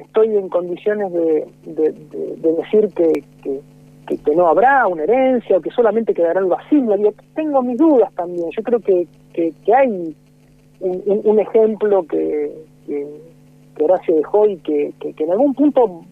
estoy 0.00 0.36
en 0.36 0.48
condiciones 0.48 1.12
de, 1.12 1.46
de- 1.66 1.92
de- 1.92 2.36
de 2.36 2.52
decir 2.54 2.88
que, 2.94 3.12
que, 3.42 3.60
que- 4.06 4.18
que 4.18 4.34
no 4.36 4.46
habrá 4.48 4.86
una 4.86 5.02
herencia 5.04 5.56
o 5.56 5.60
que 5.60 5.70
solamente 5.70 6.12
quedará 6.14 6.40
el 6.40 6.46
vacío. 6.46 6.96
Digo, 6.96 7.14
tengo 7.34 7.62
mis 7.62 7.78
dudas 7.78 8.12
también. 8.14 8.48
Yo 8.56 8.62
creo 8.62 8.80
que, 8.80 9.06
que, 9.32 9.52
que 9.64 9.74
hay 9.74 9.88
un, 9.88 11.02
un- 11.06 11.20
un 11.24 11.38
ejemplo 11.40 12.04
que, 12.06 12.52
Horacio 13.80 14.14
dejó 14.14 14.46
y 14.46 14.56
que, 14.58 14.92
en 15.00 15.30
algún 15.32 15.52
punto 15.54 16.02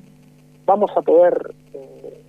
vamos 0.66 0.90
a 0.96 1.02
poder 1.02 1.54
eh, 1.74 2.20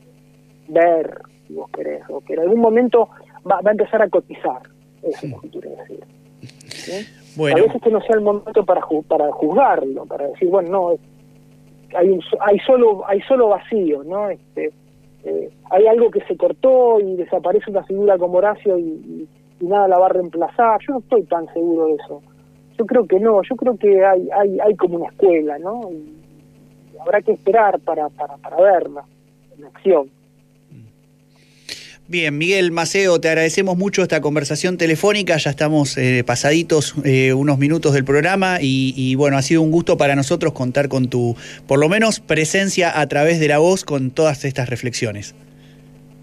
ver, 0.68 1.20
si 1.48 1.54
vos 1.56 1.70
querés, 1.72 2.04
o 2.10 2.22
que 2.22 2.34
en 2.34 2.42
algún 2.42 2.60
momento 2.60 3.10
va, 3.50 3.60
va 3.62 3.70
a 3.70 3.72
empezar 3.72 4.02
a 4.02 4.10
cotizar. 4.10 4.62
Eso 5.02 5.26
es 5.26 5.32
lo 5.32 5.42
que 5.42 5.50
quiero 5.50 5.70
decir. 5.72 6.00
¿sí? 6.68 7.06
Bueno. 7.36 7.58
A 7.58 7.62
veces 7.62 7.82
que 7.82 7.90
no 7.90 8.00
sea 8.02 8.16
el 8.16 8.22
momento 8.22 8.64
para 8.64 8.82
ju- 8.82 9.04
para 9.06 9.32
juzgarlo, 9.32 10.06
para 10.06 10.28
decir, 10.28 10.50
bueno, 10.50 10.70
no, 10.70 10.90
hay 11.98 12.10
un, 12.10 12.22
hay 12.42 12.60
solo 12.60 13.04
hay 13.08 13.20
solo 13.22 13.50
vacío, 13.50 14.04
¿no? 14.04 14.30
Este, 14.30 14.72
eh, 15.24 15.50
hay 15.72 15.88
algo 15.88 16.12
que 16.12 16.22
se 16.22 16.36
cortó 16.36 17.00
y 17.00 17.16
desaparece 17.16 17.72
una 17.72 17.84
figura 17.84 18.18
como 18.18 18.38
Horacio 18.40 18.78
y, 18.78 19.28
nada 19.62 19.88
la 19.88 19.98
va 19.98 20.08
a 20.08 20.10
reemplazar. 20.10 20.82
Yo 20.86 20.94
no 20.94 21.00
estoy 21.00 21.24
tan 21.24 21.52
seguro 21.54 21.86
de 21.86 21.94
eso. 21.94 22.22
Yo 22.78 22.86
creo 22.86 23.08
que 23.08 23.18
no, 23.18 23.42
yo 23.44 23.56
creo 23.56 23.78
que 23.78 24.04
hay 24.04 24.28
hay, 24.30 24.60
hay 24.60 24.76
como 24.76 24.98
una 24.98 25.08
escuela, 25.08 25.58
¿no? 25.58 25.90
Y 25.90 26.18
habrá 27.00 27.22
que 27.22 27.32
esperar 27.32 27.80
para, 27.80 28.10
para, 28.10 28.36
para 28.38 28.58
verla 28.58 29.06
en 29.58 29.64
acción. 29.64 30.10
Bien, 32.06 32.38
Miguel 32.38 32.72
Maceo, 32.72 33.22
te 33.22 33.30
agradecemos 33.30 33.78
mucho 33.78 34.02
esta 34.02 34.20
conversación 34.20 34.78
telefónica. 34.78 35.38
Ya 35.38 35.50
estamos 35.50 35.98
eh, 35.98 36.24
pasaditos 36.26 36.96
eh, 37.06 37.32
unos 37.32 37.58
minutos 37.58 37.94
del 37.94 38.04
programa 38.04 38.58
y, 38.60 38.94
y, 38.98 39.16
bueno, 39.16 39.38
ha 39.38 39.42
sido 39.42 39.62
un 39.62 39.72
gusto 39.72 39.96
para 39.96 40.14
nosotros 40.16 40.52
contar 40.52 40.90
con 40.90 41.08
tu, 41.08 41.38
por 41.66 41.80
lo 41.80 41.88
menos, 41.88 42.20
presencia 42.20 43.00
a 43.00 43.08
través 43.08 43.40
de 43.40 43.48
la 43.48 43.60
voz 43.60 43.86
con 43.86 44.12
todas 44.12 44.44
estas 44.44 44.70
reflexiones. 44.70 45.34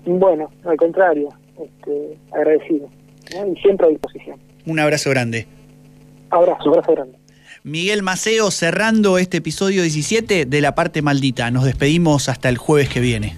Bueno, 0.05 0.51
al 0.65 0.77
contrario, 0.77 1.31
este, 1.59 2.19
agradecido 2.33 2.91
¿no? 3.35 3.53
y 3.53 3.57
siempre 3.61 3.87
a 3.87 3.91
disposición. 3.91 4.39
Un 4.67 4.79
abrazo 4.81 5.09
grande. 5.09 5.47
Abrazo, 6.29 6.69
abrazo 6.69 6.93
grande. 6.93 7.19
Miguel 7.63 8.03
Maceo 8.03 8.51
cerrando 8.51 9.17
este 9.17 9.39
episodio 9.39 9.83
17 9.83 10.45
de 10.45 10.61
La 10.61 10.75
Parte 10.75 11.01
Maldita. 11.01 11.51
Nos 11.51 11.65
despedimos 11.65 12.29
hasta 12.29 12.51
el 12.51 12.59
jueves 12.59 12.91
que 12.91 13.01
viene. 13.01 13.35